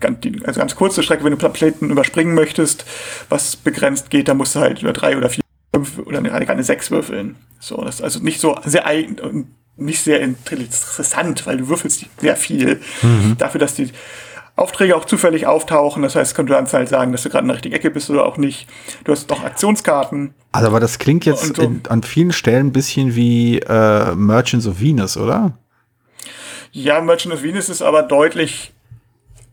also 0.46 0.60
ganz 0.60 0.76
kurze 0.76 1.04
Strecke, 1.04 1.24
wenn 1.24 1.38
du 1.38 1.50
Planeten 1.50 1.90
überspringen 1.90 2.36
möchtest, 2.36 2.86
was 3.30 3.56
begrenzt 3.56 4.10
geht, 4.10 4.28
dann 4.28 4.38
musst 4.38 4.56
du 4.56 4.60
halt 4.60 4.82
über 4.82 4.94
drei 4.94 5.18
oder 5.18 5.30
vier, 5.30 5.44
fünf 5.74 6.00
oder 6.00 6.20
eine, 6.20 6.32
eine 6.32 6.64
sechs 6.64 6.92
würfeln. 6.92 7.38
So, 7.60 7.78
das 7.84 7.96
ist 7.96 8.02
also 8.02 8.20
nicht 8.20 8.40
so 8.40 8.56
sehr 8.64 8.86
eigen, 8.86 9.56
nicht 9.78 10.02
sehr 10.02 10.22
interessant, 10.22 11.46
weil 11.48 11.58
du 11.58 11.68
würfelst 11.68 12.06
sehr 12.20 12.36
viel. 12.36 12.82
Mhm. 13.02 13.36
Dafür, 13.38 13.60
dass 13.60 13.76
die 13.76 13.92
Aufträge 14.56 14.96
auch 14.96 15.06
zufällig 15.06 15.48
auftauchen. 15.48 16.02
Das 16.04 16.16
heißt, 16.16 16.38
du 16.38 16.46
kannst 16.46 16.74
halt 16.74 16.88
sagen, 16.88 17.12
dass 17.12 17.24
du 17.24 17.30
gerade 17.30 17.44
in 17.44 17.48
der 17.50 17.56
richtigen 17.56 17.76
Ecke 17.76 17.92
bist 17.92 18.10
oder 18.10 18.26
auch 18.26 18.38
nicht. 18.38 18.68
Du 19.04 19.12
hast 19.12 19.30
doch 19.30 19.44
Aktionskarten. 19.44 20.34
Also, 20.54 20.68
aber 20.68 20.80
das 20.80 20.98
klingt 20.98 21.26
jetzt 21.26 21.56
so. 21.56 21.62
in, 21.62 21.82
an 21.90 22.04
vielen 22.04 22.32
Stellen 22.32 22.68
ein 22.68 22.72
bisschen 22.72 23.16
wie 23.16 23.60
äh, 23.60 24.16
Merchants 24.16 24.66
of 24.66 24.80
Venus, 24.80 25.18
oder? 25.18 25.58
Ja, 26.72 27.02
Merchant 27.02 27.34
of 27.34 27.44
Venus 27.44 27.70
ist 27.70 27.82
aber 27.82 28.04
deutlich 28.04 28.74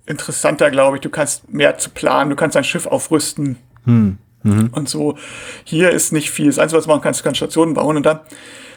interessanter, 0.06 0.70
glaube 0.70 0.96
ich. 0.96 1.00
Du 1.00 1.10
kannst 1.10 1.52
mehr 1.52 1.78
zu 1.78 1.90
planen, 1.90 2.30
du 2.30 2.36
kannst 2.36 2.54
dein 2.54 2.64
Schiff 2.64 2.86
aufrüsten. 2.86 3.58
Hm. 3.84 4.18
Mhm. 4.44 4.70
Und 4.72 4.88
so. 4.88 5.16
Hier 5.64 5.90
ist 5.90 6.12
nicht 6.12 6.30
viel. 6.30 6.46
Das 6.46 6.58
Einzige, 6.58 6.78
was 6.78 6.84
du 6.84 6.90
machen 6.90 7.02
kannst, 7.02 7.20
du 7.20 7.24
kannst 7.24 7.38
Stationen 7.38 7.74
bauen 7.74 7.96
und 7.96 8.04
dann 8.04 8.20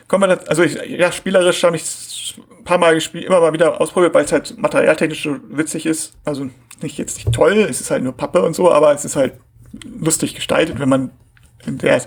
kommen 0.08 0.30
wir 0.30 0.36
da, 0.36 0.44
also 0.46 0.64
ich, 0.64 0.76
ja, 0.90 1.12
spielerisch 1.12 1.64
habe 1.64 1.76
ich 1.76 2.36
ein 2.58 2.64
paar 2.64 2.78
Mal 2.78 2.96
gespielt, 2.96 3.26
immer 3.26 3.40
mal 3.40 3.54
wieder 3.54 3.80
ausprobiert, 3.82 4.14
weil 4.14 4.26
es 4.26 4.32
halt 4.32 4.58
materialtechnisch 4.58 5.24
so 5.24 5.38
witzig 5.50 5.86
ist. 5.86 6.14
Also 6.24 6.50
nicht 6.82 6.98
jetzt 6.98 7.18
nicht 7.18 7.32
toll, 7.34 7.54
es 7.70 7.82
ist 7.82 7.92
halt 7.92 8.04
nur 8.04 8.16
Pappe 8.16 8.42
und 8.42 8.56
so, 8.56 8.72
aber 8.72 8.94
es 8.94 9.06
ist 9.06 9.16
halt 9.16 9.34
lustig 9.84 10.36
gestaltet, 10.36 10.80
wenn 10.80 10.90
man 10.90 11.12
in 11.66 11.78
der, 11.78 12.02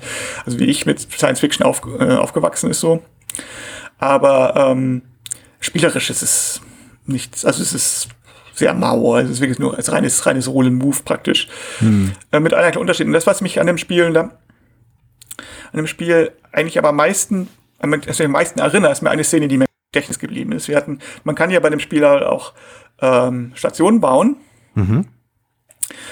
also 0.44 0.58
wie 0.58 0.66
ich 0.66 0.86
mit 0.86 1.00
Science 1.00 1.40
Fiction 1.40 1.66
auf, 1.66 1.82
äh, 1.98 2.14
aufgewachsen 2.14 2.70
ist 2.70 2.80
so. 2.80 3.02
Aber 3.98 4.54
ähm, 4.56 5.02
spielerisch 5.60 6.10
ist 6.10 6.22
es 6.22 6.60
nichts, 7.06 7.44
also 7.44 7.62
es 7.62 7.72
ist 7.72 8.08
sehr 8.54 8.74
mau, 8.74 9.14
also 9.14 9.28
es 9.28 9.36
ist 9.36 9.40
wirklich 9.40 9.58
nur 9.58 9.76
als 9.76 9.90
reines, 9.90 10.26
reines 10.26 10.48
Rollen-Move 10.48 10.98
praktisch. 11.04 11.48
Hm. 11.78 12.12
Äh, 12.32 12.40
mit 12.40 12.54
einer 12.54 12.78
Unterschied. 12.78 13.06
Und 13.06 13.12
das, 13.12 13.26
was 13.26 13.40
mich 13.40 13.60
an 13.60 13.66
dem 13.66 13.78
Spiel 13.78 14.12
da, 14.12 14.20
an 15.72 15.76
dem 15.76 15.86
Spiel 15.86 16.32
eigentlich 16.52 16.78
aber 16.78 16.88
am 16.88 16.96
meisten, 16.96 17.48
also 17.78 18.24
am 18.24 18.32
meisten 18.32 18.60
erinnert, 18.60 18.92
ist 18.92 19.02
mir 19.02 19.10
eine 19.10 19.24
Szene, 19.24 19.48
die 19.48 19.58
mir 19.58 19.66
Gedächtnis 19.92 20.18
geblieben 20.18 20.52
ist. 20.52 20.68
Wir 20.68 20.76
hatten, 20.76 20.98
man 21.24 21.34
kann 21.34 21.50
ja 21.50 21.60
bei 21.60 21.70
dem 21.70 21.80
Spiel 21.80 22.04
auch 22.04 22.52
ähm, 23.00 23.52
Stationen 23.54 24.00
bauen. 24.00 24.36
Mhm. 24.74 25.06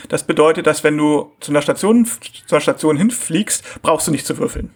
Das 0.09 0.25
bedeutet, 0.25 0.67
dass 0.67 0.83
wenn 0.85 0.97
du 0.97 1.33
zu 1.41 1.53
einer 1.53 1.61
Station, 1.61 2.07
zu 2.07 2.55
einer 2.55 2.61
Station 2.61 2.97
hinfliegst, 2.97 3.83
brauchst 3.83 4.07
du 4.07 4.13
nicht 4.13 4.27
zu 4.27 4.39
würfeln. 4.39 4.73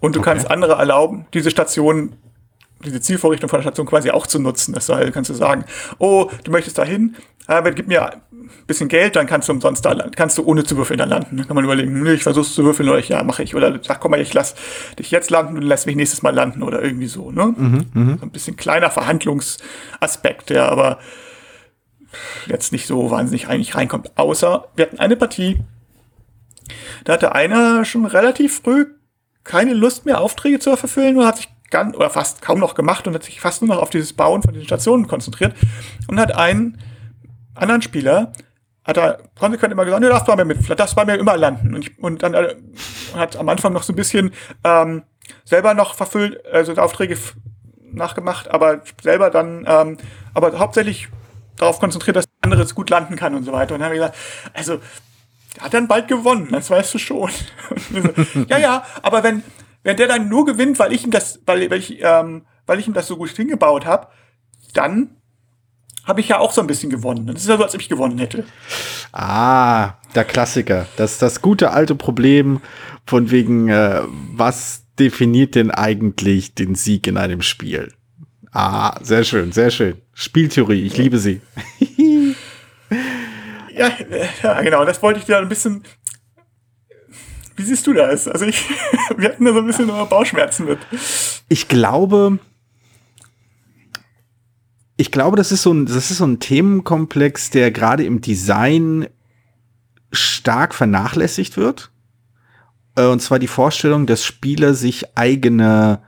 Und 0.00 0.14
du 0.14 0.20
okay. 0.20 0.30
kannst 0.30 0.50
andere 0.50 0.74
erlauben, 0.74 1.26
diese 1.32 1.50
Station, 1.50 2.16
diese 2.84 3.00
Zielvorrichtung 3.00 3.48
von 3.48 3.58
der 3.58 3.62
Station 3.62 3.86
quasi 3.86 4.10
auch 4.10 4.26
zu 4.26 4.38
nutzen. 4.38 4.74
Das 4.74 4.88
heißt, 4.88 5.12
kannst 5.12 5.30
du 5.30 5.34
sagen, 5.34 5.64
oh, 5.98 6.30
du 6.44 6.50
möchtest 6.50 6.76
dahin, 6.76 7.16
aber 7.46 7.72
gib 7.72 7.88
mir 7.88 8.20
bisschen 8.66 8.88
Geld, 8.88 9.16
dann 9.16 9.26
kannst 9.26 9.48
du 9.48 9.52
umsonst 9.52 9.84
da 9.84 9.92
landen. 9.92 10.14
Kannst 10.14 10.38
du 10.38 10.44
ohne 10.44 10.64
zu 10.64 10.76
würfeln 10.76 10.98
da 10.98 11.04
landen. 11.04 11.36
Dann 11.36 11.46
kann 11.46 11.54
man 11.54 11.64
überlegen, 11.64 12.02
nee, 12.02 12.12
ich 12.12 12.22
versuch's 12.22 12.54
zu 12.54 12.64
würfeln 12.64 12.88
oder 12.88 12.98
ich, 12.98 13.08
ja, 13.08 13.22
mache 13.22 13.42
ich. 13.42 13.54
Oder 13.54 13.78
sag, 13.82 14.00
komm 14.00 14.12
mal, 14.12 14.20
ich 14.20 14.34
lass 14.34 14.54
dich 14.98 15.10
jetzt 15.10 15.30
landen 15.30 15.56
und 15.56 15.62
lässt 15.62 15.86
mich 15.86 15.96
nächstes 15.96 16.22
Mal 16.22 16.34
landen 16.34 16.62
oder 16.62 16.82
irgendwie 16.82 17.06
so. 17.06 17.30
Ne? 17.30 17.54
Mhm, 17.56 17.86
mh. 17.92 18.16
so 18.18 18.26
ein 18.26 18.30
bisschen 18.30 18.56
kleiner 18.56 18.90
Verhandlungsaspekt, 18.90 20.50
der 20.50 20.70
aber 20.70 20.98
jetzt 22.46 22.72
nicht 22.72 22.86
so 22.86 23.10
wahnsinnig 23.10 23.48
eigentlich 23.48 23.74
reinkommt. 23.74 24.16
Außer 24.16 24.68
wir 24.76 24.86
hatten 24.86 24.98
eine 24.98 25.16
Partie, 25.16 25.58
da 27.04 27.14
hatte 27.14 27.34
einer 27.34 27.84
schon 27.84 28.06
relativ 28.06 28.60
früh 28.60 28.86
keine 29.44 29.72
Lust 29.72 30.04
mehr, 30.04 30.20
Aufträge 30.20 30.58
zu 30.58 30.76
verfüllen 30.76 31.16
und 31.16 31.26
hat 31.26 31.38
sich 31.38 31.48
ganz 31.70 31.96
oder 31.96 32.10
fast 32.10 32.42
kaum 32.42 32.58
noch 32.60 32.74
gemacht 32.74 33.06
und 33.06 33.14
hat 33.14 33.24
sich 33.24 33.40
fast 33.40 33.62
nur 33.62 33.74
noch 33.74 33.82
auf 33.82 33.90
dieses 33.90 34.12
Bauen 34.12 34.42
von 34.42 34.52
diesen 34.52 34.66
Stationen 34.66 35.06
konzentriert 35.06 35.54
und 36.06 36.18
hat 36.18 36.34
einen 36.34 36.78
anderen 37.58 37.82
Spieler 37.82 38.32
hat 38.84 38.96
er 38.96 39.18
konsequent 39.38 39.72
immer 39.72 39.84
gesagt, 39.84 40.02
nee, 40.02 40.08
das 40.08 40.26
war 40.26 40.36
mir 40.36 40.46
mit, 40.46 40.58
das 40.78 40.96
war 40.96 41.04
mir 41.04 41.16
immer 41.16 41.36
landen. 41.36 41.74
Und, 41.74 41.86
ich, 41.86 41.98
und 42.02 42.22
dann 42.22 42.34
äh, 42.34 42.54
hat 43.14 43.36
am 43.36 43.48
Anfang 43.48 43.72
noch 43.72 43.82
so 43.82 43.92
ein 43.92 43.96
bisschen 43.96 44.32
ähm, 44.64 45.02
selber 45.44 45.74
noch 45.74 45.94
verfüllt, 45.94 46.44
also 46.46 46.74
Aufträge 46.74 47.18
nachgemacht, 47.92 48.50
aber 48.50 48.80
selber 49.02 49.30
dann, 49.30 49.64
ähm, 49.68 49.98
aber 50.32 50.58
hauptsächlich 50.58 51.08
darauf 51.56 51.80
konzentriert, 51.80 52.16
dass 52.16 52.24
anderes 52.40 52.74
gut 52.74 52.88
landen 52.88 53.16
kann 53.16 53.34
und 53.34 53.44
so 53.44 53.52
weiter. 53.52 53.74
Und 53.74 53.80
dann 53.80 53.86
habe 53.86 53.96
ich 53.96 54.00
gesagt, 54.00 54.16
also, 54.54 54.80
der 55.56 55.64
hat 55.64 55.74
dann 55.74 55.88
bald 55.88 56.08
gewonnen, 56.08 56.48
das 56.50 56.70
weißt 56.70 56.94
du 56.94 56.98
schon. 56.98 57.30
so, 57.92 58.40
ja, 58.48 58.58
ja, 58.58 58.84
aber 59.02 59.22
wenn, 59.22 59.42
wenn 59.82 59.96
der 59.96 60.08
dann 60.08 60.28
nur 60.28 60.46
gewinnt, 60.46 60.78
weil 60.78 60.92
ich 60.92 61.04
ihm 61.04 61.10
das, 61.10 61.40
weil, 61.46 61.70
weil 61.70 61.78
ich, 61.78 62.02
ähm, 62.02 62.46
weil 62.66 62.78
ich 62.78 62.86
ihm 62.86 62.94
das 62.94 63.06
so 63.06 63.16
gut 63.16 63.30
hingebaut 63.30 63.86
habe, 63.86 64.08
dann 64.72 65.17
habe 66.08 66.20
ich 66.20 66.28
ja 66.28 66.38
auch 66.38 66.52
so 66.52 66.62
ein 66.62 66.66
bisschen 66.66 66.90
gewonnen. 66.90 67.26
Das 67.26 67.42
ist 67.42 67.48
ja 67.48 67.56
so, 67.58 67.62
als 67.62 67.74
ob 67.74 67.80
ich 67.80 67.88
gewonnen 67.88 68.18
hätte. 68.18 68.44
Ah, 69.12 69.92
der 70.14 70.24
Klassiker. 70.24 70.86
Das 70.96 71.18
das 71.18 71.42
gute 71.42 71.70
alte 71.70 71.94
Problem 71.94 72.60
von 73.06 73.30
wegen, 73.30 73.68
äh, 73.68 74.00
was 74.32 74.84
definiert 74.98 75.54
denn 75.54 75.70
eigentlich 75.70 76.54
den 76.54 76.74
Sieg 76.74 77.06
in 77.06 77.18
einem 77.18 77.42
Spiel? 77.42 77.92
Ah, 78.52 78.98
sehr 79.02 79.22
schön, 79.24 79.52
sehr 79.52 79.70
schön. 79.70 79.98
Spieltheorie, 80.14 80.82
ich 80.82 80.96
liebe 80.96 81.18
sie. 81.18 81.42
ja, 83.76 83.90
ja, 84.42 84.62
genau. 84.62 84.84
Das 84.86 85.02
wollte 85.02 85.20
ich 85.20 85.26
dir 85.26 85.36
ein 85.36 85.48
bisschen. 85.48 85.84
Wie 87.54 87.62
siehst 87.62 87.86
du 87.86 87.92
das? 87.92 88.26
Also 88.28 88.46
ich, 88.46 88.64
wir 89.16 89.28
hatten 89.28 89.44
da 89.44 89.52
so 89.52 89.58
ein 89.58 89.66
bisschen 89.66 89.88
Bauchschmerzen 89.88 90.66
mit. 90.66 90.78
Ich 91.48 91.68
glaube, 91.68 92.38
ich 94.98 95.12
glaube, 95.12 95.36
das 95.36 95.52
ist 95.52 95.62
so 95.62 95.72
ein, 95.72 95.86
das 95.86 96.10
ist 96.10 96.18
so 96.18 96.26
ein 96.26 96.40
Themenkomplex, 96.40 97.50
der 97.50 97.70
gerade 97.70 98.04
im 98.04 98.20
Design 98.20 99.06
stark 100.12 100.74
vernachlässigt 100.74 101.56
wird. 101.56 101.90
Äh, 102.96 103.06
und 103.06 103.22
zwar 103.22 103.38
die 103.38 103.46
Vorstellung, 103.46 104.06
dass 104.06 104.24
Spieler 104.24 104.74
sich 104.74 105.16
eigene 105.16 106.00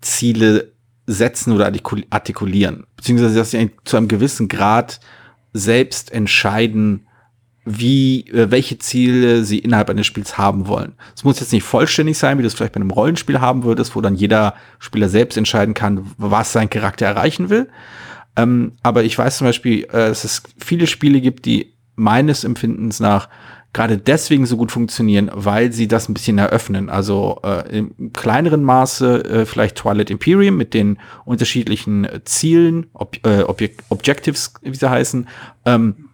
Ziele 0.00 0.72
setzen 1.06 1.52
oder 1.52 1.70
artikulieren. 2.10 2.86
Beziehungsweise, 2.96 3.36
dass 3.36 3.50
sie 3.50 3.70
zu 3.84 3.98
einem 3.98 4.08
gewissen 4.08 4.48
Grad 4.48 5.00
selbst 5.52 6.10
entscheiden, 6.10 7.06
wie, 7.66 8.28
äh, 8.28 8.50
welche 8.50 8.78
Ziele 8.78 9.44
sie 9.44 9.58
innerhalb 9.58 9.90
eines 9.90 10.06
Spiels 10.06 10.38
haben 10.38 10.68
wollen. 10.68 10.94
Es 11.14 11.22
muss 11.22 11.38
jetzt 11.38 11.52
nicht 11.52 11.64
vollständig 11.64 12.16
sein, 12.16 12.38
wie 12.38 12.42
du 12.42 12.48
es 12.48 12.54
vielleicht 12.54 12.72
bei 12.72 12.80
einem 12.80 12.90
Rollenspiel 12.92 13.42
haben 13.42 13.64
würdest, 13.64 13.94
wo 13.94 14.00
dann 14.00 14.14
jeder 14.14 14.54
Spieler 14.78 15.10
selbst 15.10 15.36
entscheiden 15.36 15.74
kann, 15.74 16.10
was 16.16 16.54
sein 16.54 16.70
Charakter 16.70 17.04
erreichen 17.04 17.50
will. 17.50 17.68
Ähm, 18.38 18.72
aber 18.82 19.02
ich 19.04 19.18
weiß 19.18 19.38
zum 19.38 19.48
Beispiel, 19.48 19.84
äh, 19.84 20.08
dass 20.08 20.24
es 20.24 20.42
viele 20.58 20.86
Spiele 20.86 21.20
gibt, 21.20 21.44
die 21.44 21.74
meines 21.96 22.44
Empfindens 22.44 23.00
nach 23.00 23.28
gerade 23.72 23.98
deswegen 23.98 24.46
so 24.46 24.56
gut 24.56 24.72
funktionieren, 24.72 25.30
weil 25.34 25.72
sie 25.72 25.88
das 25.88 26.08
ein 26.08 26.14
bisschen 26.14 26.38
eröffnen. 26.38 26.88
Also 26.88 27.40
äh, 27.44 27.78
im 27.78 28.12
kleineren 28.12 28.62
Maße 28.62 29.24
äh, 29.24 29.46
vielleicht 29.46 29.76
Twilight 29.76 30.10
Imperium 30.10 30.56
mit 30.56 30.72
den 30.72 30.98
unterschiedlichen 31.24 32.08
Zielen, 32.24 32.86
Ob 32.94 33.18
äh, 33.26 33.42
Objek 33.42 33.82
Objectives, 33.88 34.54
wie 34.62 34.74
sie 34.74 34.88
heißen, 34.88 35.28
ähm, 35.66 36.08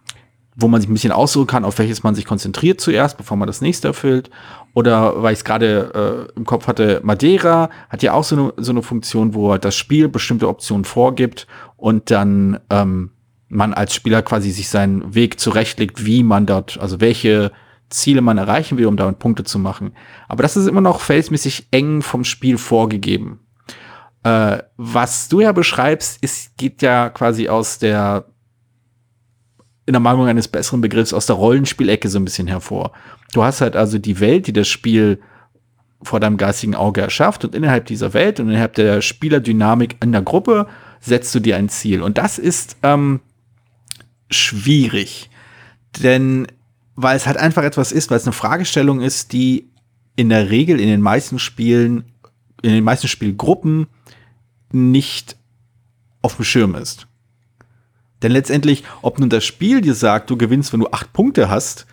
wo 0.55 0.67
man 0.67 0.81
sich 0.81 0.89
ein 0.89 0.93
bisschen 0.93 1.11
aussuchen 1.11 1.47
kann, 1.47 1.65
auf 1.65 1.77
welches 1.79 2.03
man 2.03 2.15
sich 2.15 2.25
konzentriert 2.25 2.81
zuerst, 2.81 3.17
bevor 3.17 3.37
man 3.37 3.47
das 3.47 3.61
nächste 3.61 3.89
erfüllt. 3.89 4.29
Oder 4.73 5.21
weil 5.23 5.33
ich 5.33 5.39
es 5.39 5.45
gerade 5.45 6.27
äh, 6.33 6.37
im 6.37 6.45
Kopf 6.45 6.67
hatte, 6.67 6.99
Madeira 7.03 7.69
hat 7.89 8.03
ja 8.03 8.13
auch 8.13 8.23
so 8.23 8.35
eine, 8.35 8.53
so 8.57 8.71
eine 8.71 8.81
Funktion, 8.81 9.33
wo 9.33 9.57
das 9.57 9.75
Spiel 9.75 10.09
bestimmte 10.09 10.49
Optionen 10.49 10.85
vorgibt 10.85 11.47
und 11.85 12.09
dann 12.09 12.59
ähm, 12.71 13.11
man 13.47 13.75
als 13.75 13.93
Spieler 13.93 14.23
quasi 14.23 14.49
sich 14.49 14.69
seinen 14.69 15.13
Weg 15.13 15.39
zurechtlegt, 15.39 16.03
wie 16.03 16.23
man 16.23 16.47
dort, 16.47 16.79
also 16.79 16.99
welche 16.99 17.51
Ziele 17.89 18.21
man 18.21 18.39
erreichen 18.39 18.79
will, 18.79 18.87
um 18.87 18.97
damit 18.97 19.19
Punkte 19.19 19.43
zu 19.43 19.59
machen. 19.59 19.93
Aber 20.27 20.41
das 20.41 20.57
ist 20.57 20.65
immer 20.65 20.81
noch 20.81 20.99
felsmäßig 20.99 21.67
eng 21.69 22.01
vom 22.01 22.23
Spiel 22.23 22.57
vorgegeben. 22.57 23.41
Äh, 24.23 24.63
was 24.77 25.29
du 25.29 25.41
ja 25.41 25.51
beschreibst, 25.51 26.23
ist, 26.23 26.57
geht 26.57 26.81
ja 26.81 27.11
quasi 27.11 27.49
aus 27.49 27.77
der 27.77 28.25
in 29.85 29.93
der 29.93 29.99
Meinung 29.99 30.25
eines 30.25 30.47
besseren 30.47 30.81
Begriffs 30.81 31.13
aus 31.13 31.27
der 31.27 31.35
Rollenspielecke 31.35 32.09
so 32.09 32.17
ein 32.17 32.25
bisschen 32.25 32.47
hervor. 32.47 32.93
Du 33.31 33.43
hast 33.43 33.61
halt 33.61 33.75
also 33.75 33.99
die 33.99 34.19
Welt, 34.19 34.47
die 34.47 34.53
das 34.53 34.67
Spiel 34.67 35.21
vor 36.01 36.19
deinem 36.19 36.37
geistigen 36.37 36.73
Auge 36.73 37.01
erschafft 37.01 37.45
und 37.45 37.53
innerhalb 37.53 37.85
dieser 37.85 38.15
Welt 38.15 38.39
und 38.39 38.49
innerhalb 38.49 38.73
der 38.73 39.01
Spielerdynamik 39.01 39.97
in 40.01 40.13
der 40.13 40.23
Gruppe 40.23 40.65
setzt 41.05 41.33
du 41.35 41.39
dir 41.39 41.57
ein 41.57 41.69
Ziel. 41.69 42.01
Und 42.01 42.17
das 42.17 42.37
ist 42.37 42.77
ähm, 42.83 43.21
schwierig, 44.29 45.29
denn 46.01 46.47
weil 46.95 47.17
es 47.17 47.27
halt 47.27 47.37
einfach 47.37 47.63
etwas 47.63 47.91
ist, 47.91 48.09
weil 48.09 48.17
es 48.17 48.25
eine 48.25 48.33
Fragestellung 48.33 49.01
ist, 49.01 49.33
die 49.33 49.69
in 50.15 50.29
der 50.29 50.49
Regel 50.49 50.79
in 50.79 50.87
den 50.87 51.01
meisten 51.01 51.39
Spielen, 51.39 52.05
in 52.61 52.71
den 52.71 52.83
meisten 52.83 53.07
Spielgruppen 53.07 53.87
nicht 54.71 55.35
auf 56.21 56.37
dem 56.37 56.45
Schirm 56.45 56.75
ist. 56.75 57.07
Denn 58.21 58.31
letztendlich, 58.31 58.83
ob 59.01 59.19
nun 59.19 59.29
das 59.29 59.45
Spiel 59.45 59.81
dir 59.81 59.93
sagt, 59.93 60.29
du 60.29 60.37
gewinnst, 60.37 60.71
wenn 60.71 60.79
du 60.79 60.89
acht 60.89 61.11
Punkte 61.11 61.49
hast, 61.49 61.85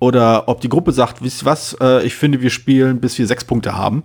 oder 0.00 0.48
ob 0.48 0.60
die 0.60 0.68
Gruppe 0.68 0.92
sagt, 0.92 1.22
wisst 1.22 1.42
ihr 1.42 1.46
was, 1.46 1.76
äh, 1.80 2.04
ich 2.04 2.14
finde, 2.14 2.40
wir 2.40 2.50
spielen, 2.50 3.00
bis 3.00 3.18
wir 3.18 3.26
sechs 3.26 3.44
Punkte 3.44 3.74
haben. 3.74 4.04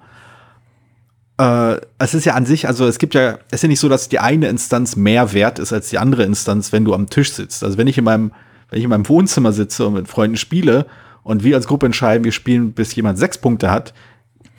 Äh, 1.44 1.82
es 1.98 2.14
ist 2.14 2.26
ja 2.26 2.36
an 2.36 2.46
sich, 2.46 2.68
also 2.68 2.88
es 2.88 3.00
gibt 3.00 3.14
ja, 3.16 3.38
es 3.50 3.56
ist 3.56 3.64
ja 3.64 3.70
nicht 3.70 3.80
so, 3.80 3.90
dass 3.90 4.08
die 4.08 4.20
eine 4.20 4.48
Instanz 4.48 4.96
mehr 4.96 5.34
wert 5.34 5.60
ist 5.60 5.74
als 5.74 5.90
die 5.90 5.98
andere 5.98 6.24
Instanz, 6.24 6.72
wenn 6.72 6.86
du 6.86 6.94
am 6.94 7.10
Tisch 7.10 7.34
sitzt. 7.34 7.64
Also 7.64 7.78
wenn 7.78 7.88
ich 7.88 7.98
in 7.98 8.06
meinem, 8.06 8.32
wenn 8.70 8.80
ich 8.80 8.86
in 8.86 8.90
meinem 8.90 9.08
Wohnzimmer 9.10 9.52
sitze 9.52 9.86
und 9.86 9.94
mit 9.94 10.08
Freunden 10.08 10.38
spiele 10.38 10.86
und 11.24 11.44
wir 11.44 11.56
als 11.56 11.68
Gruppe 11.68 11.86
entscheiden, 11.86 12.24
wir 12.24 12.32
spielen, 12.32 12.72
bis 12.72 12.96
jemand 12.96 13.18
sechs 13.18 13.38
Punkte 13.38 13.72
hat, 13.72 13.94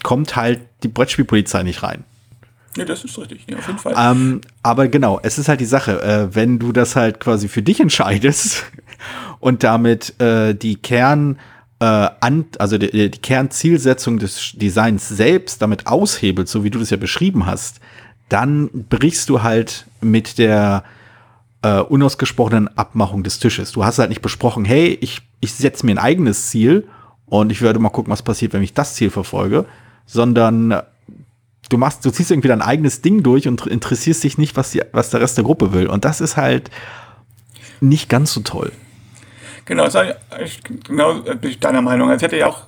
kommt 0.03 0.37
halt 0.37 0.61
die 0.83 0.89
Brettspielpolizei 0.89 1.63
nicht 1.63 1.83
rein. 1.83 2.05
Ja, 2.77 2.85
das 2.85 3.05
ist 3.05 3.17
richtig, 3.19 3.47
ja, 3.49 3.57
auf 3.57 3.67
jeden 3.67 3.79
Fall. 3.79 3.95
Ähm, 3.97 4.41
aber 4.63 4.89
genau, 4.89 5.21
es 5.23 5.39
ist 5.39 5.49
halt 5.49 5.61
die 5.61 5.65
Sache, 5.65 6.03
äh, 6.03 6.35
wenn 6.35 6.59
du 6.59 6.73
das 6.73 6.97
halt 6.97 7.19
quasi 7.21 7.49
für 7.49 7.63
dich 7.63 7.81
entscheidest 7.81 8.65
und 9.41 9.63
damit 9.63 10.21
äh, 10.21 10.55
die 10.55 10.77
Kern, 10.77 11.39
an, 11.81 12.47
also 12.59 12.79
die, 12.79 13.11
die 13.11 13.19
Kernzielsetzung 13.19 14.19
des 14.19 14.53
Designs 14.55 15.09
selbst 15.09 15.61
damit 15.61 15.87
aushebelt, 15.87 16.49
so 16.49 16.65
wie 16.65 16.71
du 16.71 16.79
das 16.79 16.91
ja 16.91 16.97
beschrieben 16.97 17.47
hast, 17.47 17.81
dann 18.29 18.71
brichst 18.89 19.29
du 19.29 19.43
halt 19.43 19.87
mit 20.01 20.39
der 20.39 20.85
äh, 21.63 21.81
unausgesprochenen 21.81 22.69
Abmachung 22.77 23.23
des 23.23 23.39
Tisches. 23.39 23.73
Du 23.73 23.85
hast 23.85 23.99
halt 23.99 24.11
nicht 24.11 24.23
besprochen, 24.23 24.65
hey, 24.65 24.97
ich, 25.01 25.23
ich 25.41 25.53
setze 25.53 25.85
mir 25.85 25.93
ein 25.93 25.99
eigenes 25.99 26.49
Ziel 26.49 26.87
und 27.27 27.53
ich 27.53 27.63
werde 27.63 27.79
mal 27.79 27.91
gucken, 27.91 28.13
was 28.13 28.23
passiert, 28.23 28.53
wenn 28.53 28.63
ich 28.63 28.75
das 28.75 28.95
Ziel 28.95 29.11
verfolge, 29.11 29.67
sondern 30.07 30.83
du 31.69 31.79
machst, 31.79 32.05
du 32.05 32.11
ziehst 32.11 32.31
irgendwie 32.31 32.49
dein 32.49 32.63
eigenes 32.63 33.03
Ding 33.03 33.23
durch 33.23 33.49
und 33.49 33.67
interessierst 33.67 34.23
dich 34.25 34.39
nicht, 34.39 34.57
was, 34.57 34.73
die, 34.73 34.83
was 34.93 35.11
der 35.11 35.21
Rest 35.21 35.37
der 35.37 35.45
Gruppe 35.45 35.73
will. 35.73 35.87
Und 35.87 36.05
das 36.05 36.21
ist 36.21 36.37
halt 36.37 36.71
nicht 37.81 38.09
ganz 38.09 38.33
so 38.33 38.41
toll. 38.41 38.73
Genau, 39.65 39.85
das 39.89 40.17
ich, 40.45 40.63
genau 40.63 41.21
bin 41.21 41.51
ich 41.51 41.59
deiner 41.59 41.83
Meinung. 41.83 42.11
Als 42.11 42.23
hätte 42.23 42.37
ich 42.37 42.45
auch 42.45 42.65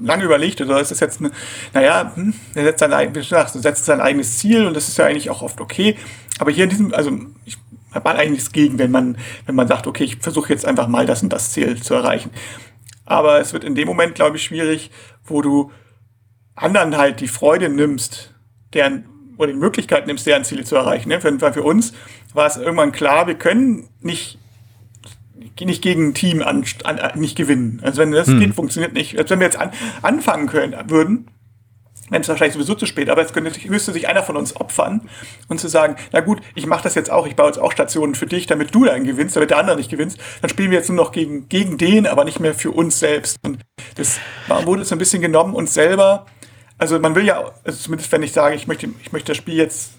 lange 0.00 0.24
überlegt, 0.24 0.60
oder 0.60 0.80
ist 0.80 0.90
das 0.90 1.00
jetzt 1.00 1.20
eine, 1.20 1.30
naja, 1.72 2.12
hm, 2.14 2.34
er 2.54 2.64
setzt 2.64 2.80
sein, 2.80 3.10
wie 3.10 3.18
du 3.18 3.24
sagst, 3.24 3.60
setzt 3.60 3.84
sein 3.84 4.00
eigenes 4.00 4.38
Ziel 4.38 4.66
und 4.66 4.74
das 4.74 4.88
ist 4.88 4.98
ja 4.98 5.06
eigentlich 5.06 5.30
auch 5.30 5.42
oft 5.42 5.60
okay. 5.60 5.96
Aber 6.38 6.50
hier 6.50 6.64
in 6.64 6.70
diesem, 6.70 6.94
also 6.94 7.10
ich 7.44 7.58
habe 7.92 8.10
eigentlich 8.10 8.30
nichts 8.30 8.52
gegen, 8.52 8.78
wenn 8.78 8.90
man, 8.90 9.16
wenn 9.46 9.54
man 9.54 9.68
sagt, 9.68 9.86
okay, 9.86 10.04
ich 10.04 10.16
versuche 10.16 10.52
jetzt 10.52 10.66
einfach 10.66 10.88
mal 10.88 11.06
das 11.06 11.22
und 11.22 11.32
das 11.32 11.52
Ziel 11.52 11.80
zu 11.80 11.94
erreichen. 11.94 12.30
Aber 13.06 13.40
es 13.40 13.52
wird 13.52 13.64
in 13.64 13.74
dem 13.74 13.86
Moment, 13.86 14.14
glaube 14.14 14.36
ich, 14.36 14.44
schwierig, 14.44 14.90
wo 15.24 15.42
du 15.42 15.70
anderen 16.54 16.96
halt 16.96 17.20
die 17.20 17.28
Freude 17.28 17.68
nimmst, 17.68 18.34
deren 18.72 19.06
oder 19.36 19.52
die 19.52 19.58
Möglichkeit 19.58 20.06
nimmst, 20.06 20.26
deren 20.26 20.44
Ziele 20.44 20.64
zu 20.64 20.76
erreichen. 20.76 21.08
Ne? 21.08 21.20
Für, 21.20 21.36
für 21.52 21.62
uns 21.62 21.92
war 22.34 22.46
es 22.46 22.56
irgendwann 22.56 22.92
klar, 22.92 23.26
wir 23.26 23.34
können 23.34 23.88
nicht 24.00 24.38
nicht 25.60 25.82
gegen 25.82 26.08
ein 26.08 26.14
Team 26.14 26.42
an, 26.42 26.64
an, 26.84 27.18
nicht 27.18 27.36
gewinnen. 27.36 27.80
Also 27.82 28.00
wenn 28.00 28.12
das 28.12 28.28
hm. 28.28 28.40
geht, 28.40 28.54
funktioniert 28.54 28.92
nicht. 28.92 29.18
Als 29.18 29.30
wenn 29.30 29.40
wir 29.40 29.46
jetzt 29.46 29.58
an, 29.58 29.70
anfangen 30.02 30.46
können 30.46 30.74
würden, 30.88 31.30
wenn 32.10 32.20
es 32.20 32.28
wahrscheinlich 32.28 32.54
sowieso 32.54 32.74
zu 32.74 32.86
spät, 32.86 33.08
aber 33.08 33.22
jetzt 33.22 33.32
könnte, 33.32 33.52
müsste 33.68 33.92
sich 33.92 34.06
einer 34.08 34.22
von 34.22 34.36
uns 34.36 34.54
opfern 34.56 35.08
und 35.48 35.58
zu 35.58 35.68
sagen, 35.68 35.96
na 36.12 36.20
gut, 36.20 36.40
ich 36.54 36.66
mache 36.66 36.82
das 36.82 36.94
jetzt 36.94 37.10
auch, 37.10 37.26
ich 37.26 37.34
baue 37.34 37.46
jetzt 37.46 37.58
auch 37.58 37.72
Stationen 37.72 38.14
für 38.14 38.26
dich, 38.26 38.46
damit 38.46 38.74
du 38.74 38.84
dann 38.84 39.04
gewinnst, 39.04 39.36
damit 39.36 39.50
der 39.50 39.58
andere 39.58 39.76
nicht 39.76 39.90
gewinnst, 39.90 40.18
dann 40.42 40.50
spielen 40.50 40.70
wir 40.70 40.78
jetzt 40.78 40.88
nur 40.88 40.96
noch 40.96 41.12
gegen, 41.12 41.48
gegen 41.48 41.78
den, 41.78 42.06
aber 42.06 42.24
nicht 42.24 42.40
mehr 42.40 42.54
für 42.54 42.70
uns 42.70 42.98
selbst. 42.98 43.38
Und 43.42 43.58
das 43.96 44.20
wurde 44.64 44.84
so 44.84 44.94
ein 44.94 44.98
bisschen 44.98 45.22
genommen, 45.22 45.54
uns 45.54 45.72
selber 45.72 46.26
also 46.78 46.98
man 46.98 47.14
will 47.14 47.24
ja, 47.24 47.52
also 47.64 47.78
zumindest 47.78 48.10
wenn 48.12 48.22
ich 48.22 48.32
sage, 48.32 48.56
ich 48.56 48.66
möchte, 48.66 48.88
ich 49.02 49.12
möchte 49.12 49.28
das 49.28 49.36
Spiel 49.36 49.54
jetzt, 49.54 49.92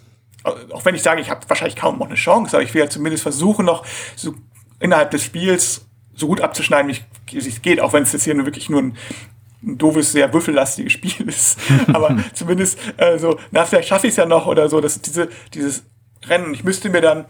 auch 0.43 0.85
wenn 0.85 0.95
ich 0.95 1.01
sage, 1.01 1.21
ich 1.21 1.29
habe 1.29 1.47
wahrscheinlich 1.47 1.75
kaum 1.75 1.97
noch 1.97 2.07
eine 2.07 2.15
Chance, 2.15 2.55
aber 2.55 2.63
ich 2.63 2.73
will 2.73 2.81
ja 2.81 2.89
zumindest 2.89 3.23
versuchen, 3.23 3.65
noch 3.65 3.85
so 4.15 4.35
innerhalb 4.79 5.11
des 5.11 5.23
Spiels 5.23 5.85
so 6.15 6.27
gut 6.27 6.41
abzuschneiden, 6.41 6.95
wie 7.31 7.37
es 7.37 7.61
geht, 7.61 7.81
auch 7.81 7.93
wenn 7.93 8.03
es 8.03 8.13
jetzt 8.13 8.23
hier 8.23 8.35
nur 8.35 8.45
wirklich 8.45 8.69
nur 8.69 8.81
ein, 8.81 8.97
ein 9.63 9.77
doofes, 9.77 10.11
sehr 10.11 10.31
würfellastiges 10.33 10.93
Spiel 10.93 11.27
ist. 11.27 11.59
aber 11.87 12.17
zumindest 12.33 12.79
äh, 12.97 13.17
so, 13.17 13.37
na, 13.51 13.65
vielleicht 13.65 13.89
schaffe 13.89 14.07
ich 14.07 14.11
es 14.11 14.17
ja 14.17 14.25
noch 14.25 14.47
oder 14.47 14.69
so, 14.69 14.79
dass 14.81 15.01
diese, 15.01 15.29
dieses 15.53 15.83
Rennen, 16.27 16.53
ich 16.53 16.63
müsste 16.63 16.89
mir 16.89 17.01
dann 17.01 17.25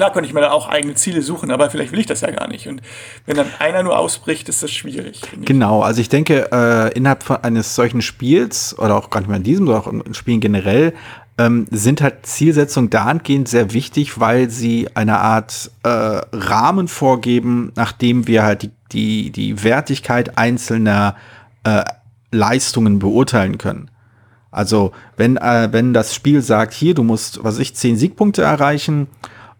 Klar 0.00 0.14
könnte 0.14 0.28
ich 0.28 0.32
mir 0.32 0.40
dann 0.40 0.52
auch 0.52 0.66
eigene 0.66 0.94
Ziele 0.94 1.20
suchen, 1.20 1.50
aber 1.50 1.68
vielleicht 1.68 1.92
will 1.92 1.98
ich 1.98 2.06
das 2.06 2.22
ja 2.22 2.30
gar 2.30 2.48
nicht. 2.48 2.66
Und 2.68 2.80
wenn 3.26 3.36
dann 3.36 3.48
einer 3.58 3.82
nur 3.82 3.98
ausbricht, 3.98 4.48
ist 4.48 4.62
das 4.62 4.70
schwierig. 4.70 5.20
Genau, 5.42 5.82
also 5.82 6.00
ich 6.00 6.08
denke, 6.08 6.48
äh, 6.52 6.90
innerhalb 6.96 7.44
eines 7.44 7.74
solchen 7.74 8.00
Spiels, 8.00 8.78
oder 8.78 8.96
auch 8.96 9.10
gar 9.10 9.20
nicht 9.20 9.28
mehr 9.28 9.36
in 9.36 9.42
diesem, 9.42 9.66
sondern 9.66 10.00
auch 10.00 10.06
in 10.06 10.14
Spielen 10.14 10.40
generell, 10.40 10.94
ähm, 11.40 11.66
sind 11.70 12.02
halt 12.02 12.26
Zielsetzungen 12.26 12.90
dahingehend 12.90 13.48
sehr 13.48 13.72
wichtig, 13.72 14.20
weil 14.20 14.50
sie 14.50 14.88
eine 14.94 15.20
Art 15.20 15.70
äh, 15.84 15.88
Rahmen 15.88 16.86
vorgeben, 16.86 17.72
nachdem 17.76 18.26
wir 18.26 18.42
halt 18.42 18.64
die, 18.64 18.70
die, 18.92 19.30
die 19.30 19.64
Wertigkeit 19.64 20.36
einzelner 20.36 21.16
äh, 21.64 21.84
Leistungen 22.30 22.98
beurteilen 22.98 23.56
können. 23.56 23.90
Also 24.50 24.92
wenn, 25.16 25.38
äh, 25.38 25.68
wenn 25.72 25.94
das 25.94 26.14
Spiel 26.14 26.42
sagt, 26.42 26.74
hier, 26.74 26.94
du 26.94 27.04
musst, 27.04 27.42
was 27.42 27.58
ich, 27.58 27.74
zehn 27.74 27.96
Siegpunkte 27.96 28.42
erreichen, 28.42 29.06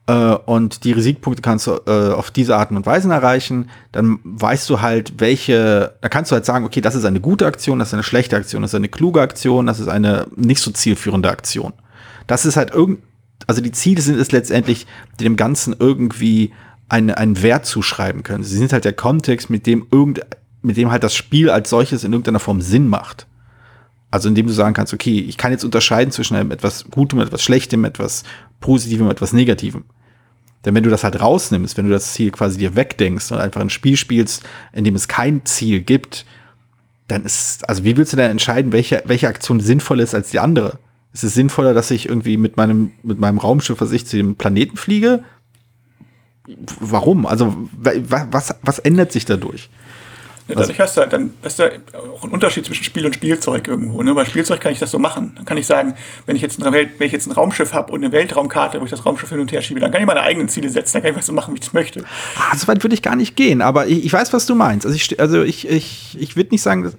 äh, 0.07 0.13
und 0.13 0.85
die 0.85 1.01
Siegpunkte 1.01 1.43
kannst 1.43 1.67
du 1.67 1.81
äh, 1.87 2.13
auf 2.13 2.31
diese 2.31 2.57
Arten 2.57 2.77
und 2.77 2.87
Weisen 2.87 3.11
erreichen, 3.11 3.71
dann 3.93 4.19
weißt 4.25 4.69
du 4.71 4.81
halt, 4.81 5.15
welche, 5.19 5.95
da 6.01 6.09
kannst 6.09 6.31
du 6.31 6.35
halt 6.35 6.45
sagen, 6.45 6.65
okay, 6.65 6.81
das 6.81 6.95
ist 6.95 7.05
eine 7.05 7.21
gute 7.21 7.47
Aktion, 7.47 7.79
das 7.79 7.89
ist 7.89 7.95
eine 7.95 8.03
schlechte 8.03 8.37
Aktion, 8.37 8.63
das 8.63 8.73
ist 8.73 8.77
eine 8.77 8.89
kluge 8.89 9.21
Aktion, 9.21 9.67
das 9.67 9.81
ist 9.81 9.89
eine 9.89 10.27
nicht 10.37 10.61
so 10.61 10.71
zielführende 10.71 11.31
Aktion. 11.31 11.73
Das 12.27 12.47
ist 12.47 12.57
halt 12.57 12.71
irgend, 12.73 13.01
also 13.47 13.61
die 13.61 13.73
Ziele 13.73 14.03
sind 14.03 14.19
es 14.19 14.33
letztendlich, 14.33 14.87
die 15.19 15.25
dem 15.25 15.37
Ganzen 15.37 15.75
irgendwie 15.79 16.53
eine, 16.89 17.17
einen 17.17 17.43
Wert 17.43 17.67
zuschreiben 17.67 18.23
können. 18.23 18.43
Sie 18.43 18.57
sind 18.57 18.73
halt 18.73 18.85
der 18.85 18.93
Kontext, 18.93 19.49
mit 19.49 19.67
dem 19.67 19.87
irgend, 19.91 20.21
mit 20.63 20.77
dem 20.77 20.91
halt 20.91 21.05
das 21.05 21.15
Spiel 21.15 21.51
als 21.51 21.71
solches 21.71 22.05
in 22.05 22.13
irgendeiner 22.13 22.41
Form 22.41 22.61
Sinn 22.61 22.89
macht. 22.89 23.27
Also 24.11 24.29
indem 24.29 24.49
du 24.49 24.53
sagen 24.53 24.75
kannst, 24.75 24.93
okay, 24.93 25.21
ich 25.21 25.37
kann 25.37 25.53
jetzt 25.53 25.65
unterscheiden 25.65 26.11
zwischen 26.11 26.37
einem 26.37 26.51
etwas 26.51 26.87
Gutem, 26.91 27.21
etwas 27.21 27.43
Schlechtem, 27.43 27.85
etwas 27.85 28.25
Positivem, 28.61 29.11
etwas 29.11 29.33
Negativem. 29.33 29.85
Denn 30.65 30.75
wenn 30.75 30.83
du 30.83 30.91
das 30.91 31.05
halt 31.05 31.21
rausnimmst, 31.21 31.77
wenn 31.79 31.87
du 31.87 31.93
das 31.93 32.13
Ziel 32.13 32.31
quasi 32.31 32.59
dir 32.59 32.77
wegdenkst 32.77 33.33
und 33.33 33.39
einfach 33.39 33.61
ein 33.61 33.71
Spiel 33.71 33.97
spielst, 33.97 34.43
in 34.73 34.85
dem 34.85 34.95
es 34.95 35.09
kein 35.09 35.45
Ziel 35.47 35.81
gibt, 35.81 36.27
dann 37.09 37.25
ist, 37.25 37.69
also 37.69 37.85
wie 37.85 37.97
willst 37.97 38.13
du 38.13 38.17
denn 38.17 38.31
entscheiden, 38.31 38.73
welche, 38.73 39.03
welche 39.07 39.29
Aktion 39.29 39.61
sinnvoller 39.61 40.03
ist 40.03 40.15
als 40.15 40.31
die 40.31 40.39
andere? 40.39 40.79
Ist 41.13 41.25
es 41.25 41.35
sinnvoller, 41.35 41.75
dass 41.75 41.91
ich 41.91 42.09
irgendwie 42.09 42.37
mit 42.37 42.57
meinem, 42.57 42.93
mit 43.03 43.19
meinem 43.19 43.39
Raumschiff, 43.39 43.81
was 43.81 43.91
ich 43.93 44.07
zu 44.07 44.17
dem 44.17 44.37
Planeten 44.37 44.77
fliege? 44.77 45.25
Warum? 46.79 47.27
Also, 47.27 47.57
was, 47.73 48.55
was 48.63 48.79
ändert 48.79 49.13
sich 49.13 49.25
dadurch? 49.25 49.71
Dadurch 50.55 50.81
hast 50.81 50.97
du 50.97 51.01
halt 51.01 51.13
dann, 51.13 51.35
das 51.43 51.55
ist 51.55 51.59
ja 51.59 51.71
auch 52.15 52.25
ein 52.25 52.31
Unterschied 52.31 52.65
zwischen 52.67 52.85
Spiel 52.85 53.07
und 53.07 53.15
Spielzeug 53.15 53.69
irgendwo. 53.69 54.03
Ne? 54.03 54.15
Bei 54.15 54.25
Spielzeug 54.25 54.61
kann 54.61 54.73
ich 54.73 54.79
das 54.79 54.91
so 54.91 54.99
machen. 54.99 55.33
Dann 55.37 55.45
kann 55.45 55.57
ich 55.57 55.67
sagen, 55.67 55.95
wenn 56.27 56.37
ich 56.37 56.43
jetzt, 56.43 56.61
eine 56.61 56.73
Welt, 56.73 56.91
wenn 56.99 57.07
ich 57.07 57.13
jetzt 57.13 57.27
ein 57.27 57.33
Raumschiff 57.33 57.73
habe 57.73 57.93
und 57.93 58.03
eine 58.03 58.13
Weltraumkarte, 58.13 58.81
wo 58.81 58.85
ich 58.85 58.91
das 58.91 59.05
Raumschiff 59.05 59.29
hin 59.29 59.41
und 59.41 59.53
her 59.53 59.63
schiebe, 59.63 59.81
dann 59.81 59.91
kann 59.91 60.01
ich 60.01 60.07
meine 60.07 60.23
eigenen 60.23 60.49
Ziele 60.49 60.69
setzen, 60.69 60.95
dann 60.95 61.03
kann 61.03 61.13
ich 61.13 61.19
was 61.19 61.27
so 61.27 61.33
machen, 61.33 61.55
wie 61.55 61.59
ich 61.59 61.67
es 61.67 61.73
möchte. 61.73 62.05
Ah, 62.37 62.57
so 62.57 62.69
weit 62.69 62.83
würde 62.83 62.95
ich 62.95 63.03
gar 63.03 63.17
nicht 63.17 63.37
gehen, 63.37 63.63
aber 63.63 63.87
ich, 63.87 64.05
ich 64.05 64.13
weiß, 64.13 64.33
was 64.33 64.47
du 64.47 64.55
meinst. 64.55 64.87
Also 64.87 64.97
ich, 64.97 65.21
also 65.21 65.43
ich, 65.43 65.69
ich, 65.69 66.17
ich 66.19 66.37
würde 66.37 66.51
nicht 66.51 66.63
sagen, 66.63 66.93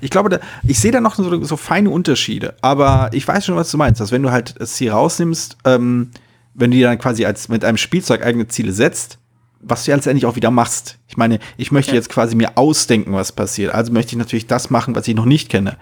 ich 0.00 0.10
glaube, 0.10 0.28
da, 0.28 0.40
ich 0.66 0.78
sehe 0.78 0.92
da 0.92 1.00
noch 1.00 1.14
so, 1.14 1.44
so, 1.44 1.56
feine 1.56 1.90
Unterschiede, 1.90 2.54
aber 2.60 3.10
ich 3.12 3.26
weiß 3.26 3.46
schon, 3.46 3.56
was 3.56 3.70
du 3.70 3.76
meinst. 3.76 4.00
Dass 4.00 4.12
wenn 4.12 4.22
du 4.22 4.30
halt 4.30 4.54
das 4.58 4.74
Ziel 4.74 4.90
rausnimmst, 4.90 5.56
ähm, 5.64 6.10
wenn 6.54 6.70
du 6.70 6.76
dir 6.76 6.88
dann 6.88 6.98
quasi 6.98 7.24
als 7.24 7.48
mit 7.48 7.64
einem 7.64 7.76
Spielzeug 7.76 8.24
eigene 8.24 8.48
Ziele 8.48 8.72
setzt, 8.72 9.18
was 9.62 9.84
du 9.84 9.92
ja 9.92 9.96
letztendlich 9.96 10.26
auch 10.26 10.36
wieder 10.36 10.50
machst. 10.50 10.98
Ich 11.08 11.16
meine, 11.16 11.38
ich 11.56 11.72
möchte 11.72 11.92
ja. 11.92 11.96
jetzt 11.96 12.08
quasi 12.08 12.34
mir 12.34 12.58
ausdenken, 12.58 13.12
was 13.12 13.32
passiert. 13.32 13.72
Also 13.72 13.92
möchte 13.92 14.12
ich 14.12 14.18
natürlich 14.18 14.46
das 14.46 14.70
machen, 14.70 14.94
was 14.94 15.06
ich 15.08 15.14
noch 15.14 15.24
nicht 15.24 15.48
kenne. 15.48 15.76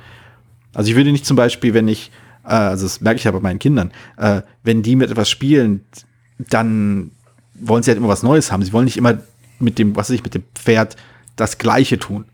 Also 0.74 0.90
ich 0.90 0.96
würde 0.96 1.10
nicht 1.10 1.26
zum 1.26 1.36
Beispiel, 1.36 1.74
wenn 1.74 1.88
ich, 1.88 2.10
äh, 2.44 2.50
also 2.50 2.84
das 2.84 3.00
merke 3.00 3.18
ich 3.18 3.24
ja 3.24 3.30
bei 3.30 3.40
meinen 3.40 3.58
Kindern, 3.58 3.90
äh, 4.18 4.42
wenn 4.62 4.82
die 4.82 4.96
mit 4.96 5.10
etwas 5.10 5.28
spielen, 5.28 5.84
dann 6.38 7.10
wollen 7.54 7.82
sie 7.82 7.90
halt 7.90 7.98
immer 7.98 8.08
was 8.08 8.22
Neues 8.22 8.52
haben. 8.52 8.62
Sie 8.62 8.72
wollen 8.72 8.84
nicht 8.84 8.96
immer 8.96 9.18
mit 9.58 9.78
dem, 9.78 9.96
was 9.96 10.08
weiß 10.10 10.16
ich, 10.16 10.22
mit 10.22 10.34
dem 10.34 10.44
Pferd 10.54 10.96
das 11.36 11.58
Gleiche 11.58 11.98
tun. 11.98 12.26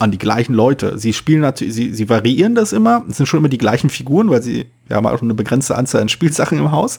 An 0.00 0.10
die 0.10 0.18
gleichen 0.18 0.54
Leute. 0.54 0.98
Sie 0.98 1.12
spielen 1.12 1.42
natürlich, 1.42 1.72
sie, 1.72 1.94
sie 1.94 2.08
variieren 2.08 2.56
das 2.56 2.72
immer. 2.72 3.04
Es 3.08 3.16
sind 3.16 3.26
schon 3.26 3.38
immer 3.38 3.48
die 3.48 3.58
gleichen 3.58 3.90
Figuren, 3.90 4.28
weil 4.28 4.42
sie, 4.42 4.66
wir 4.88 4.96
haben 4.96 5.06
auch 5.06 5.22
eine 5.22 5.34
begrenzte 5.34 5.76
Anzahl 5.76 6.02
an 6.02 6.08
Spielsachen 6.08 6.58
im 6.58 6.72
Haus. 6.72 6.98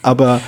Aber 0.00 0.40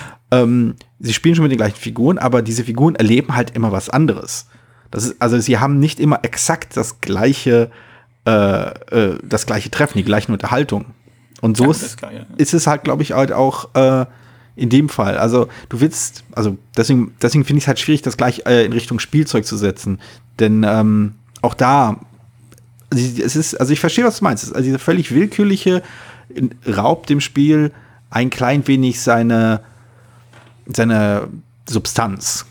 ähm, 0.43 0.75
sie 1.01 1.13
spielen 1.13 1.35
schon 1.35 1.43
mit 1.45 1.53
den 1.53 1.59
gleichen 1.59 1.77
Figuren, 1.77 2.19
aber 2.19 2.43
diese 2.43 2.65
Figuren 2.65 2.95
erleben 2.95 3.35
halt 3.35 3.51
immer 3.51 3.73
was 3.73 3.89
anderes. 3.91 4.47
Das 4.91 5.05
ist, 5.05 5.21
also 5.21 5.39
sie 5.39 5.59
haben 5.59 5.79
nicht 5.79 6.01
immer 6.01 6.21
exakt 6.23 6.77
das 6.77 7.01
gleiche 7.01 7.71
äh, 8.27 8.71
äh, 8.71 9.19
das 9.23 9.45
gleiche 9.45 9.71
Treffen, 9.71 9.99
die 9.99 10.05
gleiche 10.05 10.33
Unterhaltung. 10.33 10.87
Und 11.43 11.59
so 11.59 11.65
Ja, 11.65 11.71
ist, 11.73 11.97
klar, 11.99 12.13
ja. 12.13 12.27
ist 12.39 12.55
es 12.55 12.67
halt, 12.67 12.85
glaube 12.85 13.03
ich, 13.03 13.13
halt 13.13 13.33
auch 13.33 13.75
äh, 13.75 14.07
in 14.57 14.71
dem 14.71 14.89
Fall. 14.89 15.19
Also 15.19 15.49
du 15.69 15.81
willst, 15.81 16.25
also 16.33 16.57
deswegen, 16.75 17.15
deswegen 17.21 17.45
finde 17.45 17.59
ich 17.59 17.65
es 17.65 17.69
halt 17.69 17.79
schwierig, 17.81 18.01
das 18.01 18.17
gleich 18.17 18.47
äh, 18.47 18.65
in 18.65 18.73
Richtung 18.73 18.99
Spielzeug 18.99 19.45
zu 19.45 19.59
setzen. 19.59 20.01
Denn 20.39 20.65
ähm, 20.67 21.17
auch 21.43 21.53
da, 21.53 22.01
also 22.91 23.23
es 23.23 23.37
ist, 23.37 23.61
also 23.61 23.75
ich 23.75 23.81
verstehe, 23.81 24.05
was 24.07 24.21
du 24.21 24.25
meinst. 24.25 24.45
Also 24.55 24.65
diese 24.65 24.79
völlig 24.79 25.15
willkürliche 25.15 25.83
raubt 26.67 27.11
dem 27.11 27.21
Spiel 27.21 27.73
ein 28.09 28.31
klein 28.31 28.67
wenig 28.67 29.03
seine, 29.03 29.61
seine 30.67 31.29
Substanz. 31.69 32.47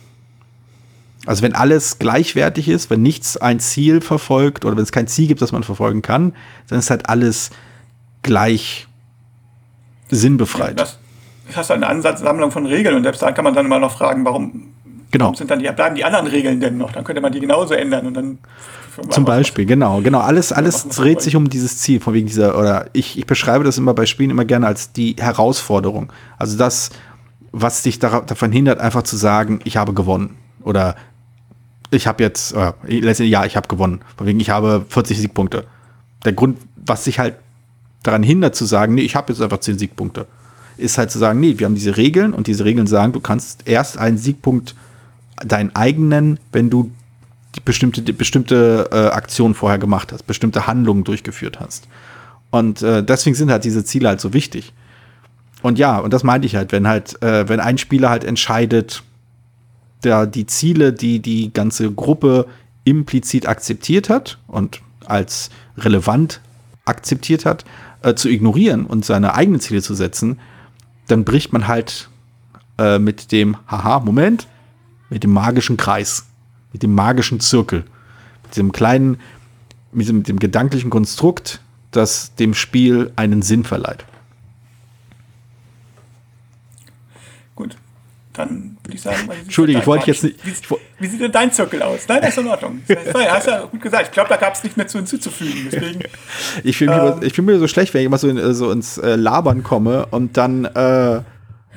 Also 1.25 1.41
wenn 1.41 1.55
alles 1.55 1.99
gleichwertig 1.99 2.67
ist, 2.67 2.89
wenn 2.89 3.01
nichts 3.01 3.37
ein 3.37 3.59
Ziel 3.59 4.01
verfolgt 4.01 4.65
oder 4.65 4.75
wenn 4.75 4.83
es 4.83 4.91
kein 4.91 5.07
Ziel 5.07 5.27
gibt, 5.27 5.41
das 5.41 5.51
man 5.51 5.63
verfolgen 5.63 6.01
kann, 6.01 6.33
dann 6.67 6.79
ist 6.79 6.89
halt 6.89 7.07
alles 7.07 7.49
gleich 8.23 8.87
sinnbefreit. 10.09 10.79
Das, 10.79 10.99
das 11.47 11.57
hast 11.57 11.69
du 11.69 11.73
eine 11.75 11.87
Ansatzsammlung 11.87 12.51
von 12.51 12.65
Regeln 12.65 12.95
und 12.95 13.03
selbst 13.03 13.21
da 13.21 13.31
kann 13.31 13.43
man 13.45 13.53
dann 13.53 13.65
immer 13.65 13.79
noch 13.79 13.97
fragen, 13.97 14.25
warum, 14.25 14.73
Genau. 15.11 15.25
warum 15.25 15.35
sind 15.35 15.51
dann 15.51 15.59
die, 15.59 15.71
bleiben 15.71 15.95
die 15.95 16.03
anderen 16.03 16.27
Regeln 16.27 16.59
denn 16.59 16.77
noch? 16.77 16.91
Dann 16.91 17.03
könnte 17.03 17.21
man 17.21 17.31
die 17.31 17.39
genauso 17.39 17.73
ändern 17.75 18.07
und 18.07 18.13
dann 18.15 18.39
Zum 19.09 19.25
Beispiel, 19.25 19.65
genau, 19.65 20.01
genau. 20.01 20.19
Alles, 20.19 20.51
alles 20.51 20.87
dreht 20.89 21.21
sich 21.21 21.35
um 21.35 21.49
dieses 21.49 21.77
Ziel, 21.77 21.99
von 21.99 22.13
wegen 22.13 22.27
dieser, 22.27 22.57
oder 22.57 22.87
ich, 22.93 23.17
ich 23.17 23.25
beschreibe 23.25 23.63
das 23.63 23.77
immer 23.77 23.93
bei 23.93 24.05
Spielen 24.05 24.29
immer 24.31 24.45
gerne 24.45 24.67
als 24.67 24.91
die 24.91 25.15
Herausforderung. 25.17 26.11
Also 26.37 26.57
das, 26.57 26.89
was 27.53 27.83
dich 27.83 27.99
davon 27.99 28.51
hindert, 28.51 28.79
einfach 28.79 29.03
zu 29.03 29.15
sagen, 29.15 29.59
ich 29.63 29.77
habe 29.77 29.93
gewonnen. 29.93 30.35
Oder 30.63 30.95
ich 31.91 32.07
habe 32.07 32.23
jetzt, 32.23 32.53
äh, 32.53 32.73
ja, 33.23 33.45
ich 33.45 33.55
habe 33.55 33.67
gewonnen. 33.67 34.01
Von 34.17 34.27
wegen, 34.27 34.39
ich 34.39 34.49
habe 34.49 34.83
40 34.89 35.19
Siegpunkte. 35.19 35.65
Der 36.25 36.33
Grund, 36.33 36.57
was 36.75 37.03
sich 37.03 37.19
halt 37.19 37.35
daran 38.01 38.23
hindert 38.23 38.55
zu 38.55 38.65
sagen, 38.65 38.95
nee, 38.95 39.01
ich 39.01 39.15
habe 39.15 39.31
jetzt 39.31 39.41
einfach 39.41 39.59
10 39.59 39.77
Siegpunkte, 39.77 40.25
ist 40.77 40.97
halt 40.97 41.11
zu 41.11 41.19
sagen, 41.19 41.39
nee, 41.39 41.59
wir 41.59 41.65
haben 41.65 41.75
diese 41.75 41.95
Regeln 41.95 42.33
und 42.33 42.47
diese 42.47 42.65
Regeln 42.65 42.87
sagen, 42.87 43.13
du 43.13 43.19
kannst 43.19 43.67
erst 43.67 43.99
einen 43.99 44.17
Siegpunkt 44.17 44.75
deinen 45.45 45.75
eigenen, 45.75 46.39
wenn 46.51 46.71
du 46.71 46.91
die 47.55 47.59
bestimmte, 47.59 48.01
die 48.01 48.13
bestimmte 48.13 48.89
äh, 48.91 49.07
Aktion 49.13 49.53
vorher 49.53 49.77
gemacht 49.77 50.11
hast, 50.11 50.23
bestimmte 50.23 50.65
Handlungen 50.65 51.03
durchgeführt 51.03 51.59
hast. 51.59 51.87
Und 52.49 52.81
äh, 52.81 53.03
deswegen 53.03 53.35
sind 53.35 53.51
halt 53.51 53.63
diese 53.63 53.85
Ziele 53.85 54.09
halt 54.09 54.21
so 54.21 54.33
wichtig. 54.33 54.73
Und 55.63 55.79
ja, 55.79 55.97
und 55.97 56.13
das 56.13 56.23
meinte 56.23 56.45
ich 56.45 56.55
halt, 56.55 56.71
wenn 56.73 56.87
halt, 56.87 57.19
äh, 57.23 57.47
wenn 57.47 57.61
ein 57.61 57.77
Spieler 57.77 58.09
halt 58.09 58.25
entscheidet, 58.25 59.01
der 60.03 60.27
die 60.27 60.45
Ziele, 60.45 60.91
die 60.91 61.19
die 61.19 61.53
ganze 61.53 61.89
Gruppe 61.89 62.47
implizit 62.83 63.47
akzeptiert 63.47 64.09
hat 64.09 64.37
und 64.47 64.81
als 65.05 65.49
relevant 65.77 66.41
akzeptiert 66.83 67.45
hat, 67.45 67.63
äh, 68.01 68.13
zu 68.13 68.27
ignorieren 68.29 68.85
und 68.85 69.05
seine 69.05 69.35
eigenen 69.35 69.61
Ziele 69.61 69.81
zu 69.81 69.95
setzen, 69.95 70.37
dann 71.07 71.23
bricht 71.23 71.53
man 71.53 71.65
halt 71.65 72.09
äh, 72.77 72.99
mit 72.99 73.31
dem, 73.31 73.55
haha, 73.65 74.01
Moment, 74.01 74.47
mit 75.09 75.23
dem 75.23 75.31
magischen 75.31 75.77
Kreis, 75.77 76.25
mit 76.73 76.83
dem 76.83 76.93
magischen 76.93 77.39
Zirkel, 77.39 77.85
mit 78.43 78.55
diesem 78.55 78.73
kleinen, 78.73 79.17
mit 79.93 80.09
dem, 80.09 80.17
mit 80.17 80.27
dem 80.27 80.39
gedanklichen 80.39 80.89
Konstrukt, 80.89 81.61
das 81.91 82.35
dem 82.35 82.53
Spiel 82.53 83.13
einen 83.15 83.41
Sinn 83.41 83.63
verleiht. 83.63 84.03
Gut. 87.55 87.77
Dann 88.33 88.77
würde 88.83 88.95
ich 88.95 89.01
sagen, 89.01 89.17
sieht 89.29 89.43
Entschuldige, 89.43 89.77
denn 89.77 89.81
ich 89.83 89.87
wollte 89.87 90.07
jetzt 90.07 90.23
nicht- 90.23 90.37
Wie, 90.43 90.75
wie 90.99 91.07
sieht 91.07 91.21
denn 91.21 91.31
dein 91.31 91.51
Zirkel 91.51 91.81
aus? 91.83 92.01
Nein, 92.07 92.19
das 92.21 92.31
ist 92.31 92.37
in 92.39 92.47
Ordnung. 92.47 92.81
War- 93.11 93.31
hast 93.31 93.47
ja 93.47 93.61
gut 93.65 93.79
gesagt. 93.81 94.05
Ich 94.07 94.11
glaube, 94.11 94.29
da 94.29 94.37
gab 94.37 94.55
es 94.55 94.63
nicht 94.63 94.75
mehr 94.75 94.87
zu 94.87 94.97
hinzuzufügen. 94.97 95.69
Deswegen, 95.71 95.99
Ich 96.63 96.77
fühle 96.77 96.91
mich, 96.95 97.13
Ähm. 97.21 97.27
ich 97.27 97.33
fühl 97.33 97.45
mich 97.45 97.59
so 97.59 97.67
schlecht, 97.67 97.93
wenn 97.93 98.01
ich 98.01 98.05
immer 98.07 98.17
so, 98.17 98.27
in, 98.27 98.37
äh, 98.37 98.53
so 98.55 98.71
ins 98.71 98.97
äh, 98.97 99.15
Labern 99.15 99.61
komme 99.63 100.07
und 100.07 100.35
dann 100.37 100.65
äh, 100.65 101.21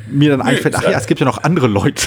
mir 0.08 0.30
dann 0.30 0.40
einfällt, 0.40 0.74
ist 0.74 0.80
ach 0.80 0.84
ja, 0.84 0.92
ja- 0.92 0.98
es 0.98 1.06
gibt 1.06 1.20
ja 1.20 1.26
noch 1.26 1.42
andere 1.42 1.66
Leute. 1.66 2.06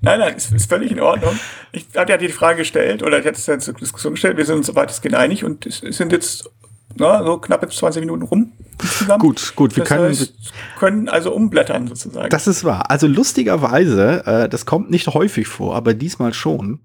nein, 0.00 0.18
nein, 0.18 0.34
ist, 0.36 0.52
ist 0.52 0.68
völlig 0.68 0.90
in 0.90 1.00
Ordnung. 1.00 1.38
Ich 1.72 1.86
hatte 1.96 2.12
ja 2.12 2.18
die 2.18 2.28
Frage 2.28 2.58
gestellt, 2.58 3.02
oder 3.02 3.18
ich 3.20 3.26
hatte 3.26 3.36
es 3.38 3.46
ja 3.46 3.58
zur 3.58 3.74
Diskussion 3.74 4.14
gestellt. 4.14 4.36
Wir 4.38 4.44
sind 4.46 4.56
uns 4.56 4.66
soweit 4.66 4.90
es 4.90 5.00
geht 5.02 5.14
einig 5.14 5.44
und 5.44 5.66
sind 5.70 6.10
jetzt 6.12 6.50
na, 6.98 7.22
so 7.24 7.38
knapp 7.38 7.62
jetzt 7.62 7.76
20 7.76 8.00
Minuten 8.00 8.22
rum. 8.22 8.52
Insgesamt. 8.80 9.20
Gut, 9.22 9.52
gut, 9.56 9.76
wir 9.76 9.84
das 9.84 9.88
können- 9.88 10.08
Heißt, 10.08 10.34
können 10.78 11.08
also 11.08 11.34
umblättern 11.34 11.88
sozusagen. 11.88 12.28
Das 12.30 12.46
ist 12.46 12.64
wahr. 12.64 12.90
Also 12.90 13.06
lustigerweise, 13.06 14.24
äh, 14.26 14.48
das 14.48 14.66
kommt 14.66 14.90
nicht 14.90 15.08
häufig 15.08 15.48
vor, 15.48 15.74
aber 15.76 15.94
diesmal 15.94 16.32
schon, 16.34 16.80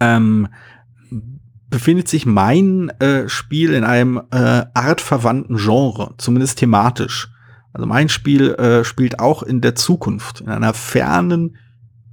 ähm, 0.00 0.48
befindet 1.70 2.08
sich 2.08 2.24
mein 2.26 2.88
äh, 3.00 3.28
Spiel 3.28 3.74
in 3.74 3.84
einem 3.84 4.22
äh, 4.30 4.64
artverwandten 4.74 5.56
Genre, 5.58 6.14
zumindest 6.18 6.58
thematisch. 6.58 7.28
Also 7.72 7.86
mein 7.86 8.08
Spiel 8.08 8.54
äh, 8.54 8.84
spielt 8.84 9.20
auch 9.20 9.42
in 9.42 9.60
der 9.60 9.74
Zukunft, 9.74 10.40
in 10.40 10.48
einer 10.48 10.72
fernen, 10.74 11.56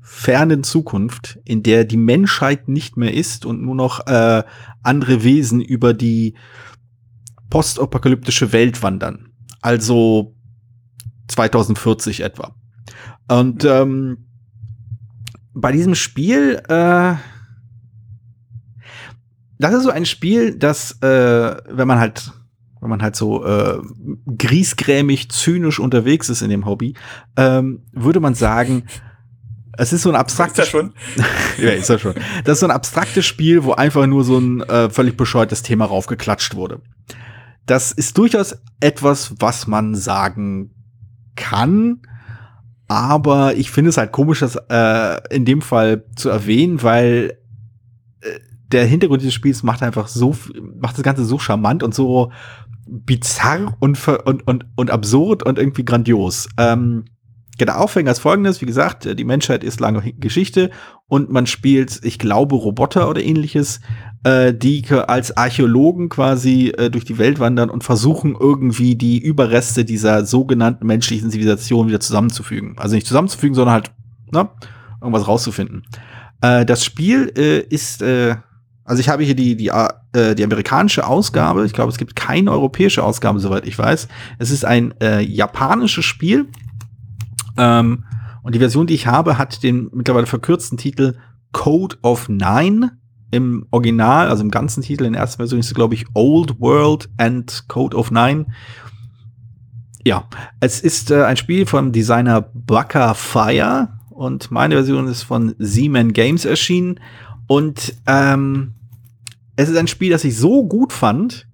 fernen 0.08 0.64
Zukunft, 0.64 1.40
in 1.46 1.64
der 1.64 1.84
die 1.84 1.98
Menschheit 1.98 2.68
nicht 2.68 2.96
mehr 2.96 3.12
ist 3.12 3.44
und 3.44 3.64
nur 3.64 3.74
noch 3.74 4.06
äh, 4.06 4.44
andere 4.84 5.24
Wesen 5.24 5.62
über 5.62 5.96
die 5.96 6.36
postapokalyptische 7.50 8.54
Welt 8.54 8.84
wandern. 8.84 9.30
Also 9.62 10.36
2040 11.28 12.22
etwa. 12.22 12.56
Und 13.28 13.66
ähm, 13.66 14.28
bei 15.56 15.72
diesem 15.72 15.96
Spiel, 15.96 16.62
äh, 16.68 17.16
das 19.58 19.74
ist 19.74 19.84
so 19.84 19.90
ein 19.90 20.06
Spiel, 20.06 20.56
das, 20.56 21.02
äh, 21.02 21.58
wenn 21.68 21.88
man 21.88 21.98
halt, 21.98 22.32
wenn 22.80 22.92
man 22.92 23.02
halt 23.02 23.16
so 23.16 23.44
äh, 23.44 23.80
griesgrämig, 24.38 25.32
zynisch 25.32 25.80
unterwegs 25.80 26.30
ist 26.30 26.44
in 26.44 26.52
dem 26.52 26.68
Hobby, 26.68 26.94
ähm, 27.38 27.82
würde 27.92 28.20
man 28.20 28.36
sagen, 28.36 28.84
es 29.78 29.94
ist 29.94 30.04
so 30.04 30.10
ein 30.10 30.16
ist 30.16 30.22
abstraktes 30.22 30.58
ja 30.58 30.66
schon. 30.66 30.94
ja, 31.62 31.72
ist 31.72 31.90
ja 31.90 32.00
schon. 32.00 32.16
Das 32.44 32.54
ist 32.54 32.60
so 32.62 32.68
ein 32.68 32.72
abstraktes 32.72 33.26
Spiel, 33.26 33.64
wo 33.64 33.74
einfach 33.74 34.06
nur 34.08 34.24
so 34.24 34.38
ein 34.38 34.62
äh, 34.62 34.90
völlig 34.90 35.18
bescheuertes 35.18 35.62
Thema 35.62 35.86
raufgeklatscht 35.86 36.56
wurde. 36.56 36.82
Das 37.66 37.92
ist 37.92 38.18
durchaus 38.18 38.58
etwas, 38.80 39.34
was 39.40 39.68
man 39.68 39.96
sagen 39.96 40.72
kann, 41.36 42.02
aber 42.88 43.56
ich 43.56 43.72
finde 43.72 43.90
es 43.90 43.98
halt 43.98 44.12
komisch, 44.12 44.40
das 44.40 44.58
äh, 44.70 45.36
in 45.36 45.46
dem 45.46 45.62
Fall 45.62 46.06
zu 46.16 46.30
erwähnen, 46.30 46.84
weil 46.84 47.38
äh, 48.22 48.40
der 48.72 48.86
Hintergrund 48.86 49.22
dieses 49.22 49.34
Spiels 49.34 49.64
macht 49.64 49.82
einfach 49.82 50.08
so, 50.08 50.36
macht 50.80 50.98
das 50.98 51.04
Ganze 51.04 51.26
so 51.26 51.40
charmant 51.40 51.82
und 51.82 51.96
so 51.96 52.32
bizarr 52.88 53.76
und, 53.80 54.08
und, 54.08 54.48
und, 54.48 54.66
und 54.76 54.92
absurd 54.92 55.44
und 55.44 55.58
irgendwie 55.58 55.86
grandios. 55.86 56.48
Ähm, 56.58 57.06
der 57.64 57.80
Aufhänger 57.80 58.12
ist 58.12 58.20
folgendes, 58.20 58.62
wie 58.62 58.66
gesagt, 58.66 59.06
äh, 59.06 59.16
die 59.16 59.24
Menschheit 59.24 59.64
ist 59.64 59.80
lange 59.80 60.04
Hi- 60.04 60.16
Geschichte 60.20 60.72
und 61.08 61.30
man 61.32 61.46
spielt, 61.46 62.02
ich 62.04 62.20
glaube, 62.20 62.56
Roboter 62.56 63.10
oder 63.10 63.24
ähnliches, 63.24 63.80
äh, 64.24 64.54
die 64.54 64.84
als 64.92 65.38
Archäologen 65.38 66.10
quasi 66.10 66.74
äh, 66.78 66.90
durch 66.90 67.06
die 67.06 67.18
Welt 67.18 67.40
wandern 67.40 67.70
und 67.70 67.84
versuchen 67.84 68.36
irgendwie 68.38 68.96
die 68.96 69.20
Überreste 69.20 69.86
dieser 69.86 70.26
sogenannten 70.26 70.86
menschlichen 70.86 71.30
Zivilisation 71.30 71.88
wieder 71.88 72.00
zusammenzufügen. 72.00 72.76
Also 72.78 72.96
nicht 72.96 73.08
zusammenzufügen, 73.08 73.56
sondern 73.56 73.76
halt, 73.76 73.92
na, 74.32 74.50
irgendwas 75.00 75.28
rauszufinden. 75.28 75.84
Äh, 76.42 76.66
das 76.66 76.84
Spiel 76.84 77.32
äh, 77.38 77.60
ist, 77.60 78.02
äh, 78.02 78.36
also 78.84 79.00
ich 79.00 79.10
habe 79.10 79.24
hier 79.24 79.36
die, 79.36 79.56
die, 79.56 79.72
äh, 80.14 80.36
die 80.36 80.44
amerikanische 80.44 81.08
Ausgabe. 81.08 81.66
Ich 81.66 81.74
glaube, 81.74 81.92
es 81.92 81.98
gibt 81.98 82.16
keine 82.16 82.52
europäische 82.52 83.04
Ausgabe, 83.04 83.40
soweit 83.40 83.66
ich 83.66 83.78
weiß. 83.78 84.08
Es 84.40 84.52
ist 84.52 84.66
ein 84.66 84.94
äh, 85.02 85.22
japanisches 85.22 86.06
Spiel. 86.06 86.48
Ähm, 87.58 88.04
und 88.44 88.54
die 88.54 88.60
Version, 88.60 88.88
die 88.88 88.94
ich 88.94 89.08
habe, 89.08 89.38
hat 89.38 89.64
den 89.64 89.90
mittlerweile 89.94 90.28
verkürzten 90.28 90.78
Titel 90.78 91.16
Code 91.52 91.98
of 92.02 92.30
Nine. 92.30 92.92
Im 93.32 93.66
Original, 93.72 94.30
also 94.30 94.44
im 94.44 94.52
ganzen 94.52 94.84
Titel, 94.84 95.04
in 95.04 95.14
der 95.14 95.24
ersten 95.24 95.38
Version 95.38 95.60
ist 95.60 95.68
es, 95.68 95.74
glaube 95.74 95.96
ich, 95.96 96.06
Old 96.14 96.60
World 96.60 97.10
and 97.18 97.66
Code 97.68 97.98
of 97.98 98.12
Nine. 98.12 98.46
Ja, 100.04 100.28
es 100.60 100.80
ist 100.80 101.10
äh, 101.10 101.24
ein 101.24 101.36
Spiel 101.36 101.66
vom 101.66 101.92
Designer 101.92 102.42
Bucker 102.54 103.16
Fire 103.16 103.90
und 104.12 104.52
meine 104.52 104.76
Version 104.76 105.08
ist 105.08 105.24
von 105.24 105.56
Seaman 105.58 106.14
Games 106.14 106.46
erschienen. 106.46 107.00
Und 107.48 107.96
ähm, 108.06 108.74
es 109.56 109.70
ist 109.70 109.78
ein 109.78 109.88
Spiel, 109.88 110.12
das 110.12 110.24
ich 110.24 110.38
so 110.38 110.66
gut 110.66 110.94
fand, 110.94 111.48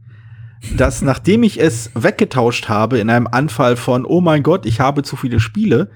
dass 0.77 1.01
nachdem 1.01 1.43
ich 1.43 1.59
es 1.59 1.91
weggetauscht 1.93 2.69
habe 2.69 2.99
in 2.99 3.09
einem 3.09 3.27
Anfall 3.27 3.75
von, 3.75 4.05
oh 4.05 4.21
mein 4.21 4.43
Gott, 4.43 4.65
ich 4.65 4.79
habe 4.79 5.03
zu 5.03 5.15
viele 5.15 5.39
Spiele, 5.39 5.89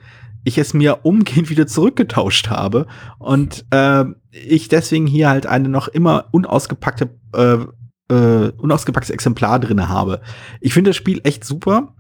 ich 0.44 0.58
es 0.58 0.74
mir 0.74 1.06
umgehend 1.06 1.50
wieder 1.50 1.68
zurückgetauscht 1.68 2.50
habe 2.50 2.88
und 3.20 3.66
äh, 3.72 4.06
ich 4.32 4.68
deswegen 4.68 5.08
hier 5.08 5.30
halt 5.30 5.46
eine 5.46 5.70
noch 5.70 5.88
immer 5.88 6.26
unausgepackte, 6.32 7.10
äh, 7.34 8.14
äh, 8.14 8.52
unausgepacktes 8.58 9.12
Exemplar 9.12 9.60
drin 9.60 9.88
habe. 9.88 10.22
Ich 10.62 10.74
finde 10.74 10.90
das 10.90 10.98
Spiel 10.98 11.22
echt 11.24 11.44
super. 11.44 11.96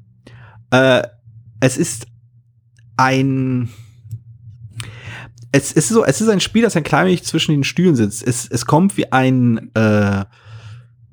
Äh, 0.71 1.03
es 1.59 1.77
ist 1.77 2.07
ein 2.97 3.69
es 5.51 5.71
ist 5.71 5.87
so, 5.87 6.03
es 6.03 6.19
ist 6.19 6.27
ein 6.27 6.41
Spiel, 6.41 6.63
das 6.63 6.75
ein 6.75 6.83
klein 6.83 7.07
wenig 7.07 7.23
zwischen 7.23 7.51
den 7.51 7.63
Stühlen 7.63 7.95
sitzt. 7.95 8.27
Es, 8.27 8.45
es 8.49 8.65
kommt 8.65 8.97
wie 8.97 9.11
ein, 9.13 9.73
äh, 9.73 10.25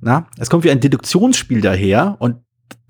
na, 0.03 0.27
es 0.37 0.51
kommt 0.51 0.65
wie 0.65 0.71
ein 0.71 0.81
Deduktionsspiel 0.81 1.61
daher 1.61 2.17
und 2.19 2.37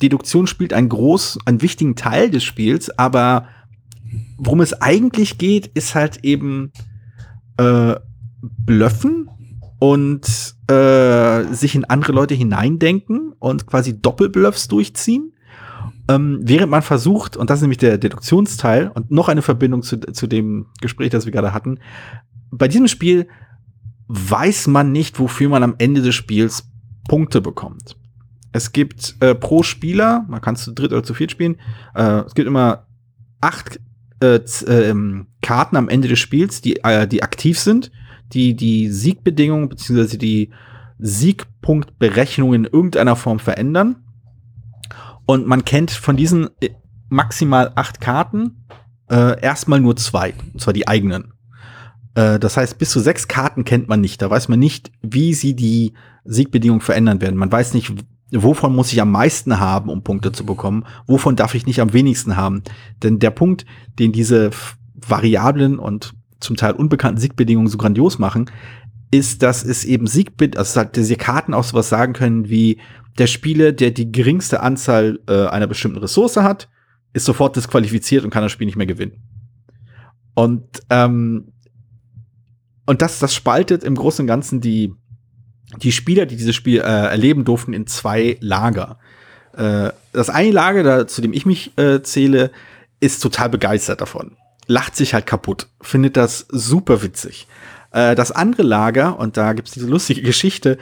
Deduktion 0.01 0.47
spielt 0.47 0.73
einen 0.73 0.89
groß, 0.89 1.41
einen 1.45 1.63
wichtigen 1.63 1.95
Teil 1.95 2.31
des 2.31 2.43
Spiels, 2.43 2.91
aber 2.99 3.47
worum 4.39 4.61
es 4.61 4.81
eigentlich 4.81 5.39
geht, 5.39 5.67
ist 5.67 5.95
halt 5.95 6.25
eben 6.25 6.73
äh, 7.59 7.95
Blöffen 8.41 9.29
und 9.79 10.27
äh, 10.69 11.45
sich 11.53 11.75
in 11.75 11.85
andere 11.85 12.13
Leute 12.13 12.35
hineindenken 12.35 13.33
und 13.39 13.67
quasi 13.67 14.01
Doppelbluffs 14.01 14.69
durchziehen. 14.69 15.35
Ähm, 16.09 16.41
während 16.43 16.71
man 16.71 16.83
versucht, 16.83 17.37
und 17.37 17.51
das 17.51 17.59
ist 17.59 17.63
nämlich 17.63 17.79
der 17.79 17.99
Deduktionsteil 17.99 18.91
und 18.93 19.11
noch 19.11 19.29
eine 19.29 19.43
Verbindung 19.43 19.83
zu, 19.83 20.01
zu 20.01 20.27
dem 20.27 20.67
Gespräch, 20.81 21.11
das 21.11 21.27
wir 21.27 21.33
gerade 21.33 21.53
hatten, 21.53 21.79
bei 22.51 22.69
diesem 22.69 22.89
Spiel 22.89 23.29
weiß 24.09 24.67
man 24.67 24.93
nicht, 24.93 25.19
wofür 25.21 25.49
man 25.49 25.63
am 25.63 25.75
Ende 25.79 26.03
des 26.03 26.15
Spiels 26.15 26.72
Punkte 27.09 27.41
bekommt. 27.41 27.97
Es 28.53 28.73
gibt 28.73 29.17
äh, 29.21 29.35
pro 29.35 29.63
Spieler, 29.63 30.25
man 30.29 30.41
kann 30.41 30.57
zu 30.57 30.73
dritt 30.73 30.93
oder 30.93 31.03
zu 31.03 31.15
viert 31.15 31.31
spielen, 31.31 31.57
äh, 31.95 32.21
es 32.27 32.35
gibt 32.35 32.47
immer 32.47 32.87
acht 33.41 33.81
äh, 34.21 34.41
ähm, 34.69 35.27
Karten 35.41 35.77
am 35.77 35.89
Ende 35.89 36.09
des 36.09 36.19
Spiels, 36.19 36.61
die, 36.61 36.77
äh, 36.85 37.09
die 37.09 37.23
aktiv 37.23 37.59
sind, 37.59 37.91
die 38.33 38.55
die 38.55 38.91
Siegbedingungen 38.91 39.69
bzw. 39.69 40.17
die 40.17 40.51
Siegpunktberechnung 40.99 42.55
in 42.55 42.65
irgendeiner 42.65 43.17
Form 43.17 43.39
verändern. 43.39 43.97
Und 45.27 45.47
man 45.47 45.65
kennt 45.65 45.91
von 45.91 46.17
diesen 46.17 46.49
äh, 46.61 46.71
maximal 47.09 47.73
acht 47.75 48.01
Karten 48.01 48.65
äh, 49.11 49.41
erstmal 49.41 49.81
nur 49.81 49.97
zwei, 49.97 50.35
und 50.53 50.61
zwar 50.61 50.73
die 50.73 50.89
eigenen. 50.89 51.33
Äh, 52.15 52.39
das 52.39 52.57
heißt, 52.57 52.79
bis 52.79 52.91
zu 52.91 53.01
sechs 53.01 53.29
Karten 53.29 53.65
kennt 53.65 53.89
man 53.89 54.01
nicht. 54.01 54.23
Da 54.23 54.31
weiß 54.31 54.49
man 54.49 54.59
nicht, 54.59 54.93
wie 55.03 55.35
sie 55.35 55.55
die 55.55 55.95
Siegbedingungen 56.25 56.81
verändern 56.81 57.21
werden. 57.21 57.37
Man 57.37 57.53
weiß 57.53 57.75
nicht, 57.75 57.93
wovon 58.31 58.75
muss 58.75 58.93
ich 58.93 59.01
am 59.01 59.11
meisten 59.11 59.61
haben, 59.61 59.91
um 59.91 60.03
Punkte 60.03 60.33
zu 60.33 60.45
bekommen, 60.47 60.85
wovon 61.07 61.37
darf 61.37 61.55
ich 61.55 61.67
nicht 61.67 61.81
am 61.81 61.93
wenigsten 61.93 62.37
haben. 62.37 62.63
Denn 63.03 63.19
der 63.19 63.31
Punkt, 63.31 63.67
den 63.99 64.13
diese 64.13 64.51
Variablen 64.95 65.79
und 65.79 66.15
zum 66.41 66.57
Teil 66.57 66.73
unbekannten 66.73 67.21
Siegbedingungen 67.21 67.69
so 67.69 67.79
grandios 67.79 68.19
machen, 68.19 68.51
ist, 69.11 69.43
dass 69.43 69.65
es 69.65 69.85
eben 69.85 70.07
Siegbedingungen, 70.07 70.59
also 70.59 70.81
dass 70.83 70.93
diese 70.93 71.17
Karten 71.17 71.55
auch 71.55 71.65
sowas 71.65 71.89
sagen 71.89 72.13
können 72.15 72.49
wie 72.49 72.81
der 73.19 73.27
Spieler, 73.27 73.73
der 73.73 73.91
die 73.91 74.11
geringste 74.11 74.63
Anzahl 74.63 75.21
äh, 75.29 75.47
einer 75.47 75.67
bestimmten 75.67 75.99
Ressource 75.99 76.39
hat, 76.39 76.69
ist 77.13 77.27
sofort 77.27 77.57
disqualifiziert 77.57 78.25
und 78.25 78.31
kann 78.31 78.43
das 78.43 78.53
Spiel 78.53 78.67
nicht 78.67 78.77
mehr 78.77 78.87
gewinnen. 78.87 79.23
Und 80.35 80.65
ähm, 80.89 81.53
und 82.87 83.01
das, 83.01 83.19
das 83.21 83.35
spaltet 83.35 83.85
im 83.85 83.95
Großen 83.95 84.25
und 84.25 84.27
Ganzen 84.27 84.61
die 84.61 84.93
die 85.79 85.93
Spieler, 85.93 86.27
die 86.27 86.37
dieses 86.37 86.55
Spiel 86.55 86.81
äh, 86.81 86.85
erleben 86.85 87.45
durften, 87.45 87.73
in 87.73 87.87
zwei 87.87 88.37
Lager. 88.41 88.99
Äh, 89.57 89.91
das 90.13 90.31
eine 90.31 90.51
Lager, 90.51 90.83
da, 90.83 91.07
zu 91.07 91.23
dem 91.23 91.33
ich 91.33 91.47
mich 91.47 91.77
äh, 91.79 92.03
zähle, 92.03 92.51
ist 93.01 93.23
total 93.23 93.49
begeistert 93.49 94.01
davon. 94.01 94.37
Lacht 94.67 94.97
sich 94.97 95.15
halt 95.15 95.27
kaputt, 95.27 95.67
findet 95.81 96.17
das 96.17 96.47
super 96.51 97.03
witzig. 97.03 97.47
Äh, 97.91 98.15
das 98.15 98.33
andere 98.33 98.63
Lager, 98.63 99.19
und 99.19 99.37
da 99.37 99.53
gibt's 99.53 99.73
diese 99.73 99.87
lustige 99.87 100.23
Geschichte, 100.23 100.79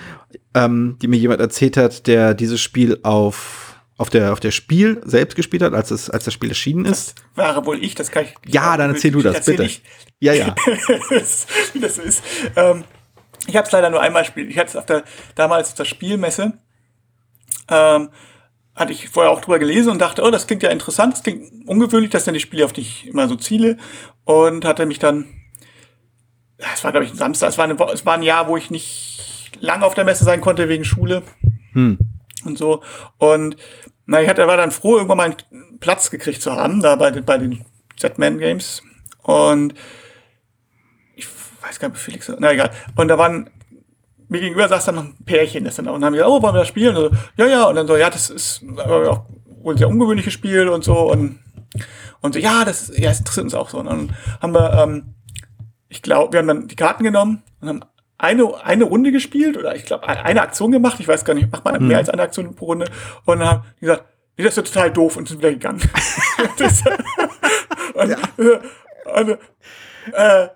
ähm, 0.54 0.96
die 1.00 1.08
mir 1.08 1.16
jemand 1.18 1.40
erzählt 1.40 1.76
hat, 1.76 2.06
der 2.06 2.34
dieses 2.34 2.60
Spiel 2.60 2.98
auf 3.02 3.66
auf 4.00 4.08
der, 4.08 4.32
auf 4.32 4.40
der 4.40 4.50
Spiel 4.50 5.02
selbst 5.04 5.36
gespielt 5.36 5.62
hat, 5.62 5.74
als, 5.74 5.90
es, 5.90 6.08
als 6.08 6.24
das 6.24 6.32
Spiel 6.32 6.48
erschienen 6.48 6.86
ist. 6.86 7.16
Das 7.36 7.46
wäre 7.46 7.66
wohl 7.66 7.84
ich, 7.84 7.94
das 7.94 8.10
kann 8.10 8.24
ich. 8.24 8.34
Ja, 8.50 8.78
dann 8.78 8.94
erzähl 8.94 9.10
du 9.10 9.20
das, 9.20 9.44
bitte. 9.44 9.64
Ich. 9.64 9.82
Ja, 10.20 10.32
ja. 10.32 10.54
Wie 11.74 11.80
das 11.80 11.98
ist. 11.98 12.22
Ähm, 12.56 12.84
ich 13.46 13.56
habe 13.56 13.66
es 13.66 13.72
leider 13.72 13.90
nur 13.90 14.00
einmal 14.00 14.22
gespielt. 14.22 14.50
Ich 14.50 14.58
hatte 14.58 14.70
es 14.70 14.76
auf 14.76 14.86
der 14.86 15.04
damals 15.34 15.70
auf 15.70 15.74
der 15.74 15.84
Spielmesse. 15.84 16.52
Ähm, 17.68 18.10
hatte 18.74 18.92
ich 18.92 19.08
vorher 19.08 19.30
auch 19.32 19.40
drüber 19.40 19.58
gelesen 19.58 19.90
und 19.90 19.98
dachte, 19.98 20.22
oh, 20.22 20.30
das 20.30 20.46
klingt 20.46 20.62
ja 20.62 20.70
interessant, 20.70 21.12
das 21.12 21.22
klingt 21.22 21.68
ungewöhnlich, 21.68 22.10
dass 22.10 22.24
dann 22.24 22.34
die 22.34 22.40
Spiele 22.40 22.64
auf 22.64 22.72
dich 22.72 23.06
immer 23.08 23.28
so 23.28 23.36
ziele. 23.36 23.76
Und 24.24 24.64
hatte 24.64 24.86
mich 24.86 24.98
dann, 24.98 25.26
es 26.58 26.84
war 26.84 26.92
glaube 26.92 27.04
ich 27.04 27.12
ein 27.12 27.16
Samstag, 27.16 27.48
es 27.48 27.58
war, 27.58 27.64
eine, 27.64 27.76
es 27.92 28.06
war 28.06 28.14
ein 28.14 28.22
Jahr, 28.22 28.48
wo 28.48 28.56
ich 28.56 28.70
nicht 28.70 29.50
lange 29.60 29.84
auf 29.84 29.94
der 29.94 30.04
Messe 30.04 30.24
sein 30.24 30.40
konnte 30.40 30.68
wegen 30.68 30.84
Schule 30.84 31.22
hm. 31.72 31.98
und 32.44 32.58
so. 32.58 32.82
Und 33.18 33.56
na, 34.06 34.22
ich 34.22 34.28
hatte, 34.28 34.46
war 34.46 34.56
dann 34.56 34.70
froh, 34.70 34.96
irgendwann 34.96 35.18
mal 35.18 35.24
einen 35.24 35.78
Platz 35.78 36.10
gekriegt 36.10 36.42
zu 36.42 36.52
haben, 36.52 36.80
da 36.80 36.96
bei, 36.96 37.10
bei 37.10 37.38
den 37.38 37.64
Z-Man 37.96 38.38
Games. 38.38 38.82
Und 39.22 39.74
weiß 41.62 41.78
gar 41.78 41.88
nicht, 41.88 42.00
Felix, 42.00 42.30
na 42.38 42.52
egal. 42.52 42.70
Und 42.96 43.08
da 43.08 43.18
waren, 43.18 43.50
mir 44.28 44.40
gegenüber 44.40 44.68
saß 44.68 44.86
dann 44.86 44.94
noch 44.96 45.04
ein 45.04 45.16
Pärchen, 45.24 45.64
das 45.64 45.76
dann 45.76 45.88
auch, 45.88 45.94
und 45.94 46.04
haben 46.04 46.12
gesagt, 46.12 46.30
oh, 46.30 46.42
wollen 46.42 46.54
wir 46.54 46.60
das 46.60 46.68
spielen? 46.68 46.96
Und 46.96 47.10
so, 47.10 47.16
ja, 47.36 47.46
ja, 47.46 47.64
und 47.64 47.74
dann 47.76 47.86
so, 47.86 47.96
ja, 47.96 48.10
das 48.10 48.30
ist 48.30 48.62
auch 48.78 49.24
wohl 49.62 49.74
ein 49.74 49.78
sehr 49.78 49.88
ungewöhnliches 49.88 50.32
Spiel 50.32 50.68
und 50.68 50.84
so, 50.84 51.10
und, 51.10 51.38
und 52.20 52.34
so, 52.34 52.40
ja, 52.40 52.64
das, 52.64 52.92
ja, 52.96 53.08
das 53.08 53.18
interessiert 53.20 53.44
uns 53.44 53.54
auch 53.54 53.70
so. 53.70 53.78
Und 53.78 53.86
dann 53.86 54.16
haben 54.40 54.54
wir, 54.54 54.72
ähm, 54.74 55.14
ich 55.88 56.02
glaube, 56.02 56.32
wir 56.32 56.40
haben 56.40 56.48
dann 56.48 56.68
die 56.68 56.76
Karten 56.76 57.02
genommen 57.02 57.42
und 57.60 57.68
haben 57.68 57.84
eine, 58.20 58.62
eine 58.62 58.84
Runde 58.84 59.12
gespielt 59.12 59.56
oder 59.56 59.74
ich 59.74 59.86
glaube 59.86 60.06
eine 60.06 60.42
Aktion 60.42 60.70
gemacht. 60.72 61.00
Ich 61.00 61.08
weiß 61.08 61.24
gar 61.24 61.34
nicht, 61.34 61.50
macht 61.50 61.64
man 61.64 61.76
hm. 61.76 61.88
mehr 61.88 61.98
als 61.98 62.10
eine 62.10 62.22
Aktion 62.22 62.54
pro 62.54 62.66
Runde. 62.66 62.86
Und 63.24 63.40
dann 63.40 63.48
haben 63.48 63.64
die 63.76 63.86
gesagt, 63.86 64.04
nee, 64.36 64.44
das 64.44 64.56
ist 64.56 64.68
ja 64.68 64.74
total 64.74 64.92
doof 64.92 65.16
und 65.16 65.28
sind 65.28 65.38
wieder 65.38 65.50
gegangen. 65.50 65.80
das, 66.58 66.82
und, 67.94 68.10
ja. 68.10 68.18
und, 69.16 69.38
äh, 70.12 70.48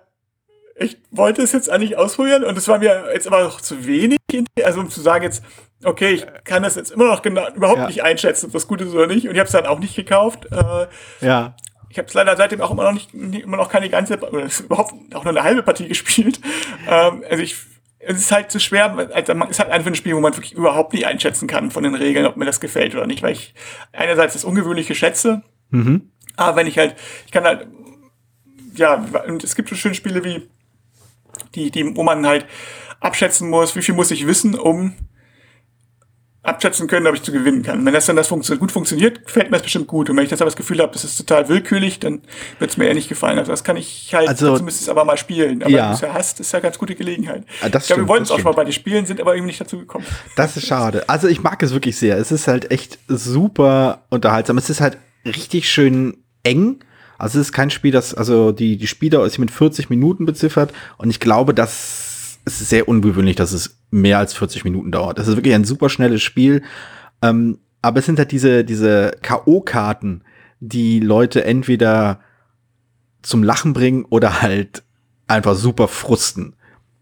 ich 0.77 0.97
wollte 1.11 1.41
es 1.41 1.53
jetzt 1.53 1.69
eigentlich 1.69 1.97
ausprobieren 1.97 2.43
und 2.43 2.57
es 2.57 2.67
war 2.67 2.79
mir 2.79 3.05
jetzt 3.13 3.27
aber 3.27 3.43
noch 3.43 3.61
zu 3.61 3.85
wenig, 3.85 4.19
also 4.63 4.81
um 4.81 4.89
zu 4.89 4.99
sagen 4.99 5.23
jetzt, 5.23 5.41
okay, 5.83 6.11
ich 6.11 6.25
kann 6.43 6.63
das 6.63 6.75
jetzt 6.75 6.91
immer 6.91 7.07
noch 7.07 7.21
genau, 7.21 7.47
überhaupt 7.55 7.79
ja. 7.79 7.87
nicht 7.87 8.03
einschätzen, 8.03 8.47
ob 8.47 8.51
das 8.51 8.67
gut 8.67 8.81
ist 8.81 8.93
oder 8.93 9.07
nicht. 9.07 9.27
Und 9.27 9.33
ich 9.33 9.39
habe 9.39 9.47
es 9.47 9.53
dann 9.53 9.65
auch 9.65 9.79
nicht 9.79 9.95
gekauft. 9.95 10.47
Äh, 10.51 10.87
ja. 11.25 11.55
Ich 11.89 11.97
habe 11.97 12.07
es 12.07 12.13
leider 12.13 12.35
seitdem 12.35 12.59
auch 12.61 12.71
immer 12.71 12.83
noch 12.83 12.93
nicht, 12.93 13.13
immer 13.13 13.57
noch 13.57 13.69
keine 13.69 13.89
ganze, 13.89 14.19
oder 14.19 14.47
überhaupt 14.59 14.93
auch 15.13 15.23
nur 15.23 15.31
eine 15.31 15.43
halbe 15.43 15.63
Partie 15.63 15.87
gespielt. 15.87 16.41
Ähm, 16.89 17.23
also 17.29 17.41
ich, 17.41 17.55
es 17.99 18.17
ist 18.17 18.31
halt 18.31 18.51
zu 18.51 18.59
schwer, 18.59 19.09
also 19.13 19.33
man 19.33 19.49
ist 19.49 19.59
halt 19.59 19.71
einfach 19.71 19.87
ein 19.87 19.95
Spiel, 19.95 20.15
wo 20.15 20.19
man 20.19 20.35
wirklich 20.35 20.53
überhaupt 20.53 20.93
nicht 20.93 21.07
einschätzen 21.07 21.47
kann 21.47 21.71
von 21.71 21.83
den 21.83 21.95
Regeln, 21.95 22.25
ob 22.25 22.35
mir 22.35 22.45
das 22.45 22.59
gefällt 22.59 22.95
oder 22.95 23.07
nicht, 23.07 23.23
weil 23.23 23.33
ich 23.33 23.53
einerseits 23.93 24.33
das 24.33 24.43
Ungewöhnliche 24.43 24.93
schätze, 24.93 25.41
mhm. 25.69 26.11
aber 26.35 26.57
wenn 26.57 26.67
ich 26.67 26.77
halt, 26.77 26.95
ich 27.25 27.31
kann 27.31 27.45
halt, 27.45 27.67
ja, 28.75 29.03
und 29.27 29.43
es 29.43 29.55
gibt 29.55 29.69
so 29.69 29.75
schöne 29.75 29.95
Spiele 29.95 30.23
wie 30.23 30.47
die, 31.55 31.71
die, 31.71 31.95
wo 31.95 32.03
man 32.03 32.25
halt 32.25 32.45
abschätzen 32.99 33.49
muss, 33.49 33.75
wie 33.75 33.81
viel 33.81 33.95
muss 33.95 34.11
ich 34.11 34.27
wissen, 34.27 34.55
um 34.55 34.93
abschätzen 36.45 36.87
können, 36.87 37.07
ob 37.07 37.15
ich 37.15 37.23
zu 37.23 37.31
gewinnen 37.31 37.63
kann. 37.63 37.85
Wenn 37.85 37.93
das 37.93 38.05
dann 38.05 38.15
das 38.15 38.27
funktio 38.27 38.57
gut 38.57 38.71
funktioniert, 38.71 39.25
gefällt 39.25 39.49
mir 39.49 39.57
das 39.57 39.63
bestimmt 39.63 39.87
gut. 39.87 40.09
Und 40.09 40.17
wenn 40.17 40.23
ich 40.23 40.29
das 40.29 40.41
aber 40.41 40.49
das 40.49 40.55
Gefühl 40.55 40.79
habe, 40.79 40.93
das 40.93 41.03
ist 41.03 41.17
total 41.17 41.49
willkürlich, 41.49 41.99
dann 41.99 42.21
wird 42.59 42.71
es 42.71 42.77
mir 42.77 42.85
eher 42.85 42.93
nicht 42.93 43.09
gefallen. 43.09 43.39
Also 43.39 43.51
das 43.51 43.63
kann 43.63 43.77
ich 43.77 44.13
halt, 44.13 44.29
also, 44.29 44.51
dazu 44.51 44.63
müsste 44.63 44.83
es 44.83 44.89
aber 44.89 45.05
mal 45.05 45.17
spielen. 45.17 45.63
Aber 45.63 45.71
ja. 45.71 45.77
wenn 45.77 45.89
du 45.89 45.95
es 45.95 46.01
ja 46.01 46.13
hast, 46.13 46.39
ist 46.39 46.51
ja 46.51 46.57
eine 46.57 46.63
ganz 46.63 46.77
gute 46.77 46.95
Gelegenheit. 46.95 47.43
Ah, 47.61 47.69
das 47.69 47.83
ich 47.83 47.87
glaube, 47.87 48.03
wir 48.03 48.07
wollten 48.07 48.23
es 48.23 48.31
auch 48.31 48.37
schon 48.37 48.45
mal 48.45 48.53
bei 48.53 48.63
den 48.63 48.73
Spielen, 48.73 49.05
sind 49.05 49.19
aber 49.19 49.33
irgendwie 49.33 49.47
nicht 49.47 49.61
dazu 49.61 49.79
gekommen. 49.79 50.05
Das 50.35 50.55
ist 50.55 50.67
schade. 50.67 51.03
Also 51.09 51.27
ich 51.27 51.41
mag 51.41 51.61
es 51.63 51.73
wirklich 51.73 51.97
sehr. 51.97 52.17
Es 52.17 52.31
ist 52.31 52.47
halt 52.47 52.71
echt 52.71 52.99
super 53.07 54.05
unterhaltsam. 54.09 54.57
Es 54.57 54.69
ist 54.69 54.81
halt 54.81 54.97
richtig 55.25 55.69
schön 55.69 56.17
eng. 56.43 56.79
Also 57.17 57.39
es 57.39 57.47
ist 57.47 57.53
kein 57.53 57.69
Spiel, 57.69 57.91
das, 57.91 58.13
also 58.13 58.51
die, 58.51 58.77
die 58.77 58.87
Spieler 58.87 59.25
ist 59.25 59.37
mit 59.37 59.51
40 59.51 59.89
Minuten 59.89 60.25
beziffert 60.25 60.73
und 60.97 61.09
ich 61.09 61.19
glaube, 61.19 61.53
das 61.53 62.39
ist 62.45 62.69
sehr 62.69 62.87
ungewöhnlich, 62.87 63.35
dass 63.35 63.51
es 63.51 63.79
mehr 63.91 64.19
als 64.19 64.33
40 64.33 64.63
Minuten 64.63 64.91
dauert. 64.91 65.17
Das 65.17 65.27
ist 65.27 65.35
wirklich 65.35 65.55
ein 65.55 65.63
super 65.63 65.89
schnelles 65.89 66.21
Spiel. 66.21 66.61
Ähm, 67.21 67.59
aber 67.81 67.99
es 67.99 68.05
sind 68.05 68.19
halt 68.19 68.31
diese, 68.31 68.63
diese 68.63 69.11
K.O.-Karten, 69.21 70.21
die 70.59 70.99
Leute 70.99 71.43
entweder 71.45 72.19
zum 73.21 73.43
Lachen 73.43 73.73
bringen 73.73 74.05
oder 74.05 74.41
halt 74.41 74.83
einfach 75.27 75.55
super 75.55 75.87
frusten. 75.87 76.55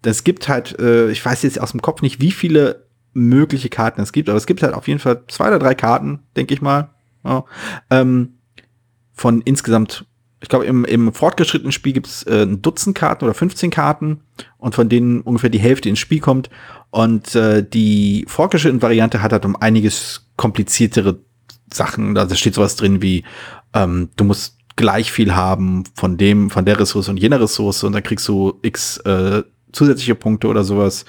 Es 0.05 0.23
gibt 0.23 0.47
halt, 0.47 0.77
äh, 0.79 1.09
ich 1.11 1.23
weiß 1.23 1.43
jetzt 1.43 1.59
aus 1.59 1.71
dem 1.71 1.81
Kopf 1.81 2.01
nicht, 2.01 2.21
wie 2.21 2.31
viele 2.31 2.85
mögliche 3.13 3.69
Karten 3.69 4.01
es 4.01 4.11
gibt, 4.11 4.29
aber 4.29 4.37
es 4.37 4.45
gibt 4.45 4.63
halt 4.63 4.73
auf 4.73 4.87
jeden 4.87 4.99
Fall 4.99 5.23
zwei 5.27 5.47
oder 5.47 5.59
drei 5.59 5.75
Karten, 5.75 6.19
denke 6.35 6.53
ich 6.53 6.61
mal. 6.61 6.89
Ja. 7.23 7.45
Ähm, 7.89 8.35
von 9.13 9.41
insgesamt, 9.41 10.05
ich 10.41 10.49
glaube, 10.49 10.65
im, 10.65 10.85
im 10.85 11.13
fortgeschrittenen 11.13 11.71
Spiel 11.71 11.93
gibt 11.93 12.07
es 12.07 12.23
äh, 12.23 12.43
ein 12.43 12.61
Dutzend 12.61 12.95
Karten 12.97 13.25
oder 13.25 13.33
15 13.33 13.69
Karten 13.69 14.21
und 14.57 14.75
von 14.75 14.89
denen 14.89 15.21
ungefähr 15.21 15.49
die 15.49 15.59
Hälfte 15.59 15.89
ins 15.89 15.99
Spiel 15.99 16.19
kommt. 16.19 16.49
Und 16.89 17.35
äh, 17.35 17.67
die 17.67 18.25
fortgeschrittene 18.27 18.81
Variante 18.81 19.21
hat 19.21 19.31
halt 19.31 19.45
um 19.45 19.55
einiges 19.55 20.27
kompliziertere 20.35 21.19
Sachen. 21.71 22.15
Da 22.15 22.29
steht 22.35 22.55
sowas 22.55 22.75
drin 22.75 23.01
wie, 23.01 23.23
ähm, 23.73 24.09
du 24.15 24.23
musst 24.23 24.57
gleich 24.75 25.11
viel 25.11 25.35
haben 25.35 25.83
von 25.95 26.17
dem, 26.17 26.49
von 26.49 26.65
der 26.65 26.79
Ressource 26.79 27.09
und 27.09 27.17
jener 27.17 27.39
Ressource 27.39 27.83
und 27.83 27.93
dann 27.93 28.03
kriegst 28.03 28.27
du 28.27 28.59
x 28.61 28.97
äh, 28.97 29.43
zusätzliche 29.71 30.15
Punkte 30.15 30.47
oder 30.47 30.63
sowas. 30.63 31.05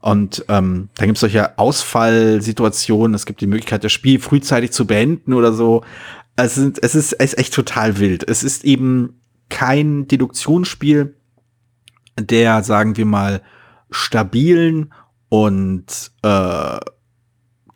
Und 0.00 0.44
ähm, 0.48 0.88
dann 0.96 1.06
gibt 1.06 1.16
es 1.16 1.20
solche 1.20 1.58
Ausfallsituationen. 1.58 3.14
Es 3.14 3.26
gibt 3.26 3.40
die 3.40 3.48
Möglichkeit, 3.48 3.82
das 3.82 3.92
Spiel 3.92 4.20
frühzeitig 4.20 4.70
zu 4.70 4.86
beenden 4.86 5.32
oder 5.32 5.52
so. 5.52 5.82
Es, 6.36 6.54
sind, 6.54 6.82
es, 6.82 6.94
ist, 6.94 7.12
es 7.14 7.32
ist 7.32 7.38
echt 7.38 7.54
total 7.54 7.98
wild. 7.98 8.28
Es 8.28 8.42
ist 8.42 8.64
eben 8.64 9.20
kein 9.48 10.06
Deduktionsspiel 10.08 11.14
der, 12.18 12.62
sagen 12.62 12.96
wir 12.96 13.06
mal, 13.06 13.42
stabilen 13.90 14.92
und 15.28 16.12
äh, 16.22 16.78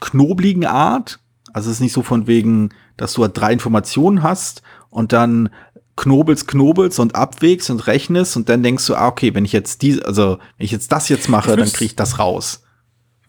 knobligen 0.01 0.67
Art. 0.67 1.21
Also 1.53 1.69
es 1.71 1.77
ist 1.77 1.81
nicht 1.81 1.93
so 1.93 2.03
von 2.03 2.27
wegen, 2.27 2.71
dass 2.97 3.15
du 3.15 3.23
halt 3.23 3.37
drei 3.37 3.53
Informationen 3.53 4.23
hast 4.23 4.63
und 4.89 5.13
dann 5.13 5.51
knobelst, 5.97 6.49
knobelst 6.49 6.99
und 6.99 7.15
abwägst 7.15 7.71
und 7.71 7.87
rechnest 7.87 8.37
und 8.37 8.49
dann 8.49 8.63
denkst 8.63 8.87
du, 8.87 8.95
ah, 8.95 9.09
okay, 9.09 9.35
wenn 9.35 9.45
ich 9.45 9.53
jetzt 9.53 9.83
die, 9.83 10.03
also 10.03 10.39
wenn 10.57 10.65
ich 10.65 10.71
jetzt 10.71 10.91
das 10.93 11.09
jetzt 11.09 11.29
mache, 11.29 11.57
dann 11.57 11.71
kriege 11.71 11.87
ich 11.87 11.97
das 11.97 12.19
raus. 12.19 12.63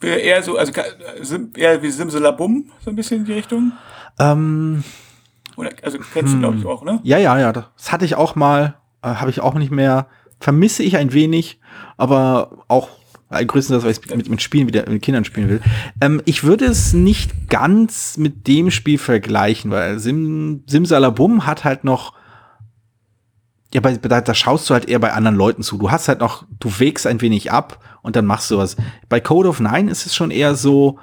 Eher 0.02 0.41
so, 0.41 0.58
also 0.58 0.72
eher 1.56 1.84
wie 1.84 1.91
Simsalabum, 1.91 2.72
so 2.84 2.89
ein 2.89 2.96
bisschen 2.96 3.20
in 3.20 3.26
die 3.26 3.34
Richtung. 3.34 3.74
Ähm, 4.17 4.84
Oder, 5.58 5.72
also 5.84 5.98
kennst 6.14 6.34
du, 6.34 6.40
glaube 6.40 6.58
ich, 6.58 6.64
hm. 6.64 6.70
auch, 6.70 6.84
ne? 6.84 7.00
Ja, 7.04 7.18
ja, 7.18 7.40
ja. 7.40 7.52
Das 7.52 7.92
hatte 7.92 8.06
ich 8.06 8.16
auch 8.16 8.36
mal, 8.36 8.76
äh, 9.02 9.08
habe 9.08 9.30
ich 9.30 9.42
auch 9.42 9.54
nicht 9.54 9.72
mehr. 9.72 10.08
Vermisse 10.40 10.82
ich 10.82 10.98
ein 10.98 11.14
wenig, 11.14 11.60
aber 11.98 12.64
auch 12.68 12.90
äh, 13.30 13.46
größtenteils, 13.46 13.84
weil 13.84 13.92
ich 13.92 14.16
mit, 14.16 14.30
mit 14.30 14.42
Spielen 14.42 14.68
wieder 14.68 14.90
mit 14.90 15.02
Kindern 15.02 15.24
spielen 15.24 15.50
will. 15.50 15.62
Ähm, 16.02 16.22
ich 16.26 16.44
würde 16.44 16.66
es 16.66 16.94
nicht 16.94 17.50
ganz 17.50 18.18
mit 18.18 18.48
dem 18.48 18.72
Spiel 18.72 18.98
vergleichen, 18.98 19.72
weil 19.72 20.00
Sim, 20.00 20.64
Simsalabum 20.68 21.46
hat 21.46 21.64
halt 21.64 21.84
noch 21.84 22.14
ja, 23.74 23.80
bei, 23.80 23.96
da, 23.96 24.20
da 24.20 24.34
schaust 24.34 24.70
du 24.70 24.74
halt 24.74 24.90
eher 24.90 25.00
bei 25.00 25.14
anderen 25.14 25.38
Leuten 25.38 25.64
zu. 25.64 25.78
Du 25.78 25.92
hast 25.92 26.08
halt 26.08 26.20
noch, 26.20 26.46
du 26.60 26.80
wägst 26.80 27.08
ein 27.08 27.22
wenig 27.22 27.52
ab 27.52 27.80
und 28.02 28.16
dann 28.16 28.26
machst 28.26 28.52
du 28.52 28.58
was. 28.58 28.76
Bei 29.08 29.20
Code 29.20 29.48
of 29.48 29.60
Nine 29.60 29.90
ist 29.90 30.06
es 30.06 30.16
schon 30.16 30.32
eher 30.32 30.56
so, 30.56 31.00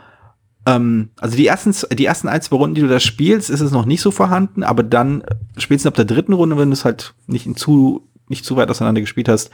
ähm, 0.68 1.10
also 1.16 1.36
die 1.36 1.46
ersten, 1.46 1.74
die 1.96 2.04
ersten 2.04 2.28
ein, 2.28 2.42
zwei 2.42 2.56
Runden, 2.56 2.74
die 2.74 2.82
du 2.82 2.88
da 2.88 3.00
spielst, 3.00 3.48
ist 3.48 3.60
es 3.60 3.72
noch 3.72 3.86
nicht 3.86 4.02
so 4.02 4.10
vorhanden, 4.10 4.62
aber 4.62 4.82
dann 4.82 5.24
spätestens 5.56 5.88
ab 5.88 5.94
der 5.94 6.04
dritten 6.04 6.34
Runde, 6.34 6.58
wenn 6.58 6.68
du 6.68 6.74
es 6.74 6.84
halt 6.84 7.14
nicht 7.26 7.46
in 7.46 7.56
zu, 7.56 8.06
nicht 8.28 8.44
zu 8.44 8.56
weit 8.56 8.70
auseinander 8.70 9.00
gespielt 9.00 9.28
hast, 9.28 9.50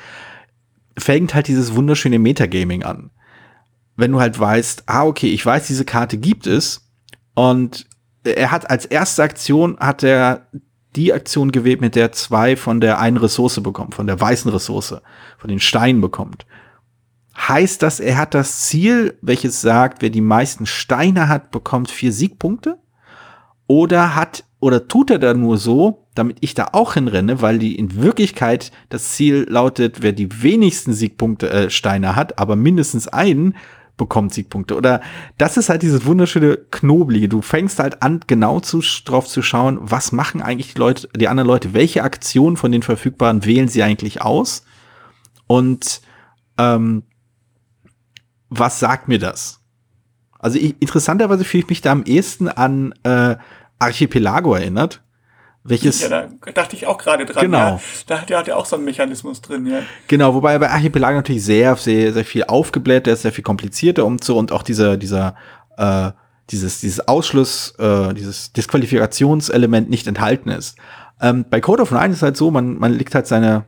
fängt 0.99 1.35
halt 1.35 1.49
dieses 1.49 1.75
wunderschöne 1.75 2.19
Metagaming 2.19 2.83
an. 2.83 3.11
Wenn 3.97 4.11
du 4.11 4.21
halt 4.21 4.39
weißt, 4.39 4.85
ah, 4.87 5.05
okay, 5.05 5.29
ich 5.29 5.45
weiß, 5.45 5.69
diese 5.69 5.85
Karte 5.85 6.19
gibt 6.19 6.49
es 6.49 6.89
und 7.35 7.87
er 8.25 8.51
hat 8.51 8.71
als 8.71 8.87
erste 8.87 9.23
Aktion 9.23 9.77
hat 9.79 10.03
er 10.03 10.47
die 10.97 11.13
Aktion 11.13 11.53
gewählt, 11.53 11.81
mit 11.81 11.95
der 11.95 12.13
zwei 12.13 12.57
von 12.57 12.81
der 12.81 12.99
einen 12.99 13.17
Ressource 13.17 13.61
bekommt, 13.63 13.95
von 13.95 14.07
der 14.07 14.21
weißen 14.21 14.51
Ressource, 14.51 14.97
von 15.39 15.49
den 15.49 15.61
Steinen 15.61 16.01
bekommt. 16.01 16.47
Heißt 17.37 17.83
das, 17.83 18.01
er 18.01 18.17
hat 18.17 18.35
das 18.35 18.61
Ziel, 18.61 19.19
welches 19.21 19.61
sagt, 19.61 20.03
wer 20.03 20.11
die 20.11 20.21
meisten 20.21 20.67
Steine 20.67 21.29
hat, 21.29 21.51
bekommt 21.51 21.91
vier 21.91 22.13
Siegpunkte? 22.13 22.79
Oder 23.67 24.15
hat, 24.15 24.45
oder 24.61 24.89
tut 24.89 25.11
er 25.11 25.19
da 25.19 25.35
nur 25.35 25.59
so, 25.59 26.07
damit 26.15 26.37
ich 26.41 26.55
da 26.55 26.69
auch 26.73 26.95
hinrenne, 26.95 27.43
weil 27.43 27.59
die 27.59 27.77
in 27.77 27.97
Wirklichkeit 27.97 28.71
das 28.89 29.13
Ziel 29.13 29.47
lautet, 29.49 30.03
wer 30.03 30.13
die 30.13 30.43
wenigsten 30.43 30.93
Siegpunkte, 30.93 31.51
äh, 31.51 31.71
Steine 31.71 32.15
hat, 32.15 32.39
aber 32.39 32.57
mindestens 32.57 33.09
einen, 33.09 33.57
bekommt 33.97 34.35
Siegpunkte. 34.35 34.77
Oder 34.77 35.01
das 35.39 35.57
ist 35.57 35.69
halt 35.69 35.83
dieses 35.83 36.05
wunderschöne 36.05 36.59
Knoblige. 36.71 37.29
Du 37.29 37.43
fängst 37.43 37.79
halt 37.79 38.03
an, 38.03 38.21
genau 38.27 38.61
zu, 38.61 38.81
drauf 39.05 39.27
zu 39.27 39.43
schauen, 39.43 39.79
was 39.81 40.13
machen 40.13 40.43
eigentlich 40.43 40.75
die 40.75 40.81
Leute, 40.81 41.09
die 41.17 41.29
anderen 41.29 41.49
Leute, 41.49 41.75
welche 41.75 42.03
Aktionen 42.03 42.57
von 42.57 42.73
den 42.73 42.83
verfügbaren 42.83 43.45
wählen 43.45 43.69
sie 43.69 43.83
eigentlich 43.83 44.23
aus? 44.23 44.65
Und 45.47 46.01
ähm, 46.59 47.05
was 48.59 48.79
sagt 48.81 49.09
mir 49.09 49.19
das? 49.19 49.61
Also 50.39 50.59
ich, 50.59 50.75
interessanterweise 50.81 51.45
fühle 51.45 51.63
ich 51.63 51.69
mich 51.71 51.81
da 51.81 51.93
am 51.93 52.05
ehesten 52.05 52.49
an 52.49 52.95
äh, 53.03 53.37
Archipelago 53.79 54.55
erinnert, 54.55 55.03
welches, 55.67 56.03
ja, 56.03 56.09
da 56.11 56.53
dachte 56.53 56.77
ich 56.77 56.87
auch 56.87 56.99
gerade 56.99 57.25
dran. 57.25 57.47
Genau. 57.47 57.59
Ja. 57.59 57.81
Da 58.07 58.21
hat 58.21 58.31
er 58.31 58.39
hat 58.39 58.49
ja 58.49 58.57
auch 58.57 58.67
so 58.67 58.77
einen 58.77 58.85
Mechanismus 58.85 59.41
drin, 59.41 59.67
ja. 59.67 59.79
Genau, 60.09 60.35
wobei 60.35 60.59
bei 60.59 60.69
Archipelag 60.69 61.15
natürlich 61.15 61.43
sehr, 61.43 61.75
sehr, 61.77 62.13
sehr 62.13 62.25
viel 62.27 62.45
aufgebläht, 62.45 63.07
der 63.07 63.15
ist 63.15 63.23
sehr 63.23 63.33
viel 63.33 63.45
komplizierter 63.45 64.05
und 64.05 64.23
so 64.23 64.37
und 64.37 64.53
auch 64.53 64.63
dieser, 64.63 64.99
dieser, 64.99 65.35
äh, 65.79 66.11
dieses, 66.51 66.81
dieses 66.81 67.09
Ausschluss, 67.09 67.75
äh, 67.79 68.13
dieses 68.13 68.53
Disqualifikationselement 68.53 69.89
nicht 69.89 70.07
enthalten 70.07 70.51
ist. 70.51 70.77
Ähm, 71.23 71.47
bei 71.49 71.63
Code 71.63 71.81
of 71.81 71.91
Nine 71.91 72.13
ist 72.13 72.21
halt 72.21 72.37
so, 72.37 72.51
man, 72.51 72.79
man 72.79 72.93
legt 72.93 73.15
halt 73.15 73.27
seine, 73.27 73.65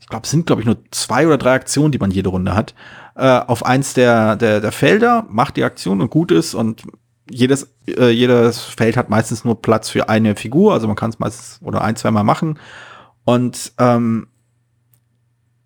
ich 0.00 0.06
glaube, 0.06 0.24
es 0.24 0.30
sind, 0.30 0.46
glaube 0.46 0.62
ich, 0.62 0.66
nur 0.66 0.78
zwei 0.90 1.26
oder 1.26 1.36
drei 1.36 1.52
Aktionen, 1.52 1.92
die 1.92 1.98
man 1.98 2.10
jede 2.10 2.30
Runde 2.30 2.54
hat, 2.54 2.74
äh, 3.16 3.40
auf 3.40 3.64
eins 3.64 3.94
der, 3.94 4.36
der, 4.36 4.60
der 4.60 4.72
Felder, 4.72 5.26
macht 5.28 5.56
die 5.56 5.64
Aktion 5.64 6.00
und 6.00 6.10
gut 6.10 6.32
ist 6.32 6.54
und 6.54 6.82
jedes, 7.30 7.74
äh, 7.86 8.10
jedes 8.10 8.60
Feld 8.60 8.96
hat 8.96 9.10
meistens 9.10 9.44
nur 9.44 9.60
Platz 9.62 9.88
für 9.88 10.08
eine 10.08 10.36
Figur, 10.36 10.72
also 10.72 10.86
man 10.86 10.96
kann 10.96 11.10
es 11.10 11.18
meistens 11.18 11.60
oder 11.62 11.82
ein, 11.82 11.96
zweimal 11.96 12.24
machen. 12.24 12.58
Und 13.24 13.72
ähm, 13.78 14.26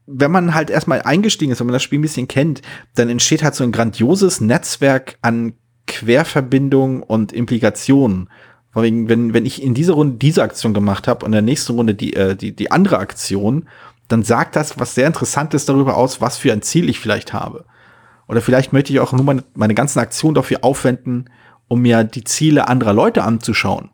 wenn 0.07 0.31
man 0.31 0.55
halt 0.55 0.71
erstmal 0.71 1.03
eingestiegen 1.03 1.53
ist, 1.53 1.61
wenn 1.61 1.67
man 1.67 1.75
das 1.75 1.83
Spiel 1.83 1.99
ein 1.99 2.03
bisschen 2.03 2.29
kennt, 2.29 2.63
dann 2.95 3.09
entsteht 3.09 3.43
halt 3.43 3.55
so 3.55 3.65
ein 3.65 3.73
grandioses 3.73 4.41
Netzwerk 4.41 5.19
an 5.21 5.55
Querverbindungen 5.87 7.03
und 7.03 7.33
Implikationen. 7.33 8.31
Vor 8.71 8.83
allem, 8.83 9.09
wenn, 9.09 9.35
wenn 9.35 9.47
ich 9.47 9.63
in 9.63 9.75
dieser 9.75 9.95
Runde 9.95 10.17
diese 10.17 10.43
Aktion 10.43 10.75
gemacht 10.75 11.09
habe 11.09 11.25
und 11.25 11.31
in 11.31 11.33
der 11.33 11.43
nächsten 11.43 11.75
Runde 11.75 11.95
die, 11.95 12.15
äh, 12.15 12.37
die, 12.37 12.55
die 12.55 12.71
andere 12.71 12.99
Aktion, 12.99 13.69
dann 14.09 14.23
sagt 14.23 14.57
das 14.57 14.79
was 14.79 14.95
sehr 14.95 15.07
Interessantes 15.07 15.67
darüber 15.67 15.97
aus, 15.97 16.21
was 16.21 16.39
für 16.39 16.53
ein 16.53 16.63
Ziel 16.63 16.89
ich 16.89 16.99
vielleicht 16.99 17.33
habe. 17.33 17.65
Oder 18.27 18.41
vielleicht 18.41 18.73
möchte 18.73 18.93
ich 18.93 19.01
auch 19.01 19.13
nur 19.13 19.25
meine, 19.25 19.45
meine 19.55 19.75
ganzen 19.75 20.01
Aktionen 20.01 20.35
dafür 20.35 20.59
aufwenden, 20.63 21.31
um 21.69 21.81
mir 21.81 22.05
die 22.05 22.25
Ziele 22.25 22.69
anderer 22.69 22.93
Leute 22.93 23.23
anzuschauen. 23.23 23.91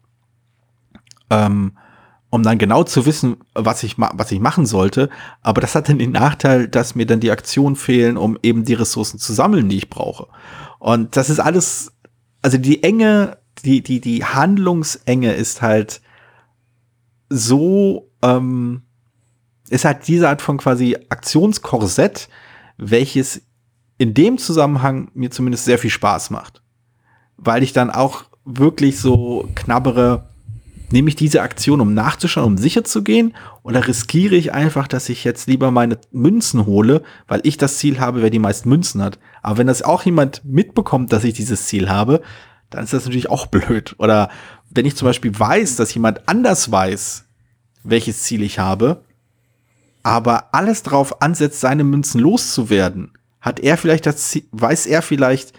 Ähm, 1.31 1.77
um 2.31 2.43
dann 2.43 2.59
genau 2.59 2.83
zu 2.83 3.07
wissen, 3.07 3.37
was 3.55 3.85
ich, 3.85 3.97
was 3.97 4.33
ich 4.33 4.41
machen 4.41 4.67
sollte. 4.67 5.09
Aber 5.41 5.61
das 5.61 5.77
hat 5.77 5.89
dann 5.89 6.01
den 6.01 6.11
Nachteil, 6.11 6.67
dass 6.67 6.97
mir 6.97 7.07
dann 7.07 7.21
die 7.21 7.31
Aktionen 7.31 7.77
fehlen, 7.77 8.17
um 8.17 8.37
eben 8.43 8.65
die 8.65 8.75
Ressourcen 8.75 9.21
zu 9.21 9.33
sammeln, 9.33 9.69
die 9.69 9.77
ich 9.77 9.89
brauche. 9.89 10.27
Und 10.81 11.17
das 11.17 11.31
ist 11.31 11.39
alles, 11.39 11.93
also 12.43 12.59
die 12.59 12.83
Enge, 12.83 13.39
die, 13.65 13.83
die, 13.83 14.01
die 14.01 14.25
Handlungsenge 14.25 15.33
ist 15.33 15.63
halt 15.63 16.01
so, 17.29 18.11
ähm, 18.21 18.83
ist 19.69 19.85
halt 19.85 20.07
diese 20.07 20.29
Art 20.29 20.43
von 20.43 20.59
quasi 20.59 20.97
Aktionskorsett, 21.09 22.29
welches 22.77 23.43
in 23.99 24.15
dem 24.15 24.39
Zusammenhang 24.39 25.11
mir 25.15 25.31
zumindest 25.31 25.65
sehr 25.65 25.79
viel 25.79 25.91
Spaß 25.91 26.31
macht 26.31 26.65
weil 27.37 27.63
ich 27.63 27.73
dann 27.73 27.91
auch 27.91 28.25
wirklich 28.45 28.99
so 28.99 29.49
knabbere, 29.55 30.29
nehme 30.91 31.09
ich 31.09 31.17
diese 31.17 31.43
Aktion, 31.43 31.81
um 31.81 31.95
nachzuschauen, 31.95 32.47
um 32.47 32.59
sicher 32.59 32.85
zu 32.85 33.03
gehen, 33.03 33.35
oder 33.63 33.87
riskiere 33.87 34.37
ich 34.37 34.53
einfach, 34.53 34.87
dass 34.87 35.09
ich 35.09 35.25
jetzt 35.25 35.49
lieber 35.49 35.71
meine 35.71 35.99
Münzen 36.13 36.67
hole, 36.67 37.03
weil 37.27 37.41
ich 37.45 37.57
das 37.57 37.79
Ziel 37.79 38.01
habe, 38.01 38.23
wer 38.23 38.31
die 38.31 38.39
meisten 38.39 38.69
Münzen 38.69 39.03
hat. 39.03 39.19
Aber 39.43 39.59
wenn 39.59 39.67
das 39.67 39.83
auch 39.83 40.03
jemand 40.05 40.45
mitbekommt, 40.45 41.13
dass 41.13 41.25
ich 41.25 41.35
dieses 41.35 41.67
Ziel 41.67 41.89
habe, 41.89 42.23
dann 42.71 42.85
ist 42.85 42.93
das 42.93 43.05
natürlich 43.05 43.31
auch 43.31 43.47
blöd. 43.47 43.95
Oder 43.99 44.29
wenn 44.71 44.87
ich 44.87 44.97
zum 44.97 45.07
Beispiel 45.07 45.39
weiß, 45.39 45.77
dass 45.77 45.95
jemand 45.95 46.29
anders 46.29 46.71
weiß, 46.71 47.25
welches 47.83 48.23
Ziel 48.23 48.43
ich 48.43 48.59
habe, 48.59 49.05
aber 50.05 50.55
alles 50.55 50.85
drauf 50.85 51.21
ansetzt, 51.21 51.61
seine 51.61 51.83
Münzen 51.83 52.21
loszuwerden, 52.21 53.13
hat 53.41 53.59
er 53.59 53.77
vielleicht 53.77 54.07
das 54.07 54.29
Ziel, 54.29 54.45
weiß 54.53 54.87
er 54.87 55.03
vielleicht, 55.03 55.53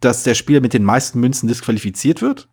dass 0.00 0.24
der 0.24 0.34
Spieler 0.34 0.60
mit 0.60 0.74
den 0.74 0.84
meisten 0.84 1.20
Münzen 1.20 1.46
disqualifiziert 1.46 2.20
wird. 2.20 2.48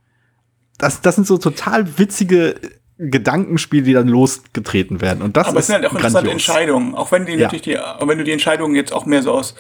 Das, 0.77 1.01
das 1.01 1.15
sind 1.15 1.25
so 1.25 1.37
total 1.37 1.97
witzige 1.97 2.55
Gedankenspiele, 2.97 3.83
die 3.83 3.93
dann 3.93 4.07
losgetreten 4.07 5.01
werden. 5.01 5.21
Und 5.23 5.35
das 5.37 5.47
Aber 5.47 5.59
es 5.59 5.67
sind 5.67 5.75
halt 5.75 5.85
auch 5.85 5.91
grandios. 5.91 6.09
interessante 6.11 6.31
Entscheidungen, 6.31 6.95
auch 6.95 7.11
wenn 7.11 7.25
die 7.25 7.33
Ja. 7.33 7.39
natürlich 7.47 7.63
die, 7.63 7.77
wenn 8.01 8.17
du 8.17 8.23
die 8.23 8.31
Entscheidungen 8.31 8.75
jetzt 8.75 8.93
auch 8.93 9.05
mehr 9.05 9.23
so 9.23 9.31
aus 9.31 9.55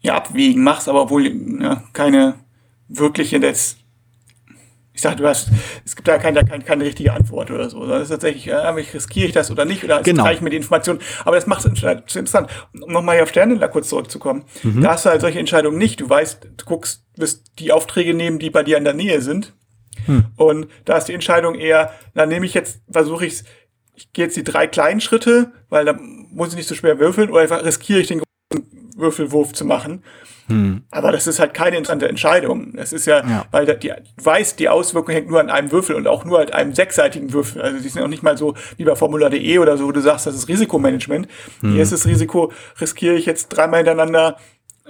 ja, 0.00 0.14
Abwägen 0.16 0.62
machst, 0.62 0.88
aber 0.88 1.02
obwohl 1.02 1.26
ja, 1.60 1.84
keine 1.92 2.34
wirkliche 2.88 3.36
jetzt 3.38 3.78
ich 4.98 5.02
sag, 5.02 5.16
du 5.16 5.28
hast, 5.28 5.50
es 5.84 5.94
gibt 5.94 6.08
da 6.08 6.18
keine, 6.18 6.44
keine, 6.44 6.64
keine 6.64 6.84
richtige 6.84 7.12
Antwort 7.12 7.52
oder 7.52 7.70
so. 7.70 7.86
Das 7.86 8.02
ist 8.02 8.08
tatsächlich, 8.08 8.48
äh, 8.48 8.56
riskiere 8.56 9.28
ich 9.28 9.32
das 9.32 9.48
oder 9.48 9.64
nicht, 9.64 9.84
oder 9.84 10.02
Genau. 10.02 10.28
ich 10.28 10.40
mir 10.40 10.50
die 10.50 10.56
Information. 10.56 10.98
Aber 11.24 11.36
das 11.36 11.46
macht 11.46 11.60
es 11.60 11.66
interessant. 12.16 12.50
Um 12.72 12.92
nochmal 12.92 13.14
hier 13.14 13.22
auf 13.22 13.28
Sternenler 13.28 13.68
kurz 13.68 13.90
zurückzukommen. 13.90 14.42
Da 14.64 14.94
hast 14.94 15.04
du 15.06 15.10
halt 15.10 15.20
solche 15.20 15.38
Entscheidungen 15.38 15.78
nicht. 15.78 16.00
Du 16.00 16.10
weißt, 16.10 16.48
du 16.56 16.64
guckst, 16.64 17.04
wirst 17.14 17.44
die 17.60 17.70
Aufträge 17.70 18.12
nehmen, 18.12 18.40
die 18.40 18.50
bei 18.50 18.64
dir 18.64 18.76
in 18.76 18.82
der 18.82 18.92
Nähe 18.92 19.20
sind. 19.22 19.54
Und 20.36 20.66
da 20.84 20.96
ist 20.96 21.04
die 21.04 21.14
Entscheidung 21.14 21.54
eher, 21.54 21.92
na 22.14 22.26
nehme 22.26 22.44
ich 22.44 22.54
jetzt, 22.54 22.80
versuche 22.90 23.24
ich 23.24 23.44
ich 23.94 24.12
gehe 24.12 24.24
jetzt 24.24 24.36
die 24.36 24.42
drei 24.44 24.66
kleinen 24.66 25.00
Schritte, 25.00 25.52
weil 25.68 25.84
da 25.84 25.92
muss 25.96 26.48
ich 26.48 26.56
nicht 26.56 26.68
so 26.68 26.74
schwer 26.74 26.98
würfeln, 26.98 27.30
oder 27.30 27.42
einfach 27.42 27.64
riskiere 27.64 28.00
ich 28.00 28.08
den 28.08 28.20
großen 28.50 28.96
Würfelwurf 28.96 29.52
zu 29.52 29.64
machen. 29.64 30.02
Aber 30.90 31.12
das 31.12 31.26
ist 31.26 31.38
halt 31.40 31.52
keine 31.54 31.76
interessante 31.76 32.08
Entscheidung. 32.08 32.72
Das 32.76 32.92
ist 32.92 33.06
ja, 33.06 33.18
Ja. 33.26 33.44
weil 33.50 33.66
die, 33.66 33.88
du 33.88 33.94
weißt, 34.24 34.58
die 34.58 34.68
Auswirkung 34.68 35.14
hängt 35.14 35.28
nur 35.28 35.40
an 35.40 35.50
einem 35.50 35.70
Würfel 35.70 35.94
und 35.96 36.06
auch 36.06 36.24
nur 36.24 36.40
an 36.40 36.50
einem 36.50 36.74
sechsseitigen 36.74 37.32
Würfel. 37.32 37.60
Also 37.62 37.78
die 37.80 37.88
sind 37.88 38.02
auch 38.02 38.08
nicht 38.08 38.22
mal 38.22 38.36
so 38.38 38.54
wie 38.76 38.84
bei 38.84 38.94
Formula.de 38.96 39.58
oder 39.58 39.76
so, 39.76 39.86
wo 39.86 39.92
du 39.92 40.00
sagst, 40.00 40.26
das 40.26 40.34
ist 40.34 40.48
Risikomanagement. 40.48 41.28
Hier 41.60 41.82
ist 41.82 41.92
das 41.92 42.06
Risiko, 42.06 42.52
riskiere 42.80 43.14
ich 43.16 43.26
jetzt 43.26 43.48
dreimal 43.48 43.78
hintereinander 43.80 44.36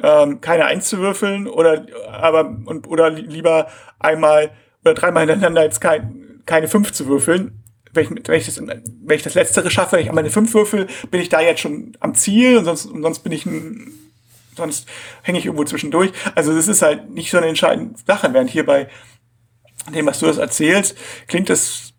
ähm, 0.02 0.40
keine 0.40 0.66
Eins 0.66 0.88
zu 0.88 0.98
würfeln 0.98 1.48
oder 1.48 1.84
aber 2.12 2.56
und 2.66 2.86
oder 2.86 3.10
li- 3.10 3.22
lieber 3.22 3.66
einmal 3.98 4.50
oder 4.84 4.94
dreimal 4.94 5.22
hintereinander 5.26 5.64
jetzt 5.64 5.80
kein, 5.80 6.40
keine 6.46 6.68
Fünf 6.68 6.92
zu 6.92 7.06
würfeln. 7.08 7.64
Wenn 7.94 8.04
ich, 8.04 8.10
wenn, 8.28 8.34
ich 8.38 8.46
das, 8.46 8.60
wenn 8.64 9.16
ich 9.16 9.22
das 9.24 9.34
Letztere 9.34 9.70
schaffe, 9.70 9.96
wenn 9.96 10.02
ich 10.02 10.08
einmal 10.08 10.22
eine 10.22 10.30
Fünf 10.30 10.54
würfel, 10.54 10.86
bin 11.10 11.20
ich 11.20 11.30
da 11.30 11.40
jetzt 11.40 11.60
schon 11.62 11.96
am 11.98 12.14
Ziel 12.14 12.58
und 12.58 12.64
sonst, 12.66 12.86
und 12.86 13.02
sonst 13.02 13.20
bin 13.20 13.32
ich 13.32 13.44
ein 13.46 13.90
sonst 14.58 14.86
hänge 15.22 15.38
ich 15.38 15.46
irgendwo 15.46 15.64
zwischendurch. 15.64 16.12
Also 16.34 16.54
das 16.54 16.68
ist 16.68 16.82
halt 16.82 17.10
nicht 17.10 17.30
so 17.30 17.38
eine 17.38 17.46
entscheidende 17.46 17.98
Sache, 18.06 18.32
während 18.32 18.50
hier 18.50 18.66
bei 18.66 18.88
dem, 19.94 20.06
was 20.06 20.18
du 20.18 20.26
das 20.26 20.38
erzählst, 20.38 20.96
klingt 21.26 21.48
das 21.48 21.94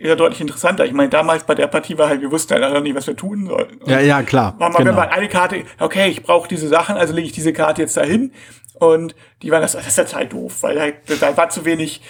ja 0.00 0.14
deutlich 0.14 0.40
interessanter. 0.40 0.84
Ich 0.84 0.92
meine, 0.92 1.08
damals 1.08 1.44
bei 1.44 1.54
der 1.54 1.66
Partie 1.66 1.98
war 1.98 2.08
halt, 2.08 2.20
wir 2.20 2.30
wussten 2.30 2.54
halt 2.54 2.72
noch 2.72 2.80
nicht, 2.80 2.94
was 2.94 3.06
wir 3.06 3.16
tun 3.16 3.46
sollen. 3.46 3.80
Ja, 3.86 4.00
ja, 4.00 4.22
klar. 4.22 4.54
War 4.58 4.70
mal, 4.70 4.78
genau. 4.78 4.90
wenn 4.90 4.96
man 4.96 5.08
eine 5.08 5.28
Karte, 5.28 5.64
okay, 5.78 6.08
ich 6.08 6.22
brauche 6.22 6.48
diese 6.48 6.68
Sachen, 6.68 6.96
also 6.96 7.14
lege 7.14 7.26
ich 7.26 7.32
diese 7.32 7.52
Karte 7.52 7.82
jetzt 7.82 7.96
dahin. 7.96 8.32
Und 8.74 9.14
die 9.42 9.50
waren 9.50 9.62
das, 9.62 9.72
das 9.72 9.86
ist 9.86 9.96
jetzt 9.96 10.14
halt 10.14 10.32
doof, 10.32 10.62
weil 10.62 10.94
da, 11.06 11.14
da 11.14 11.36
war 11.36 11.48
zu 11.48 11.64
wenig, 11.64 12.02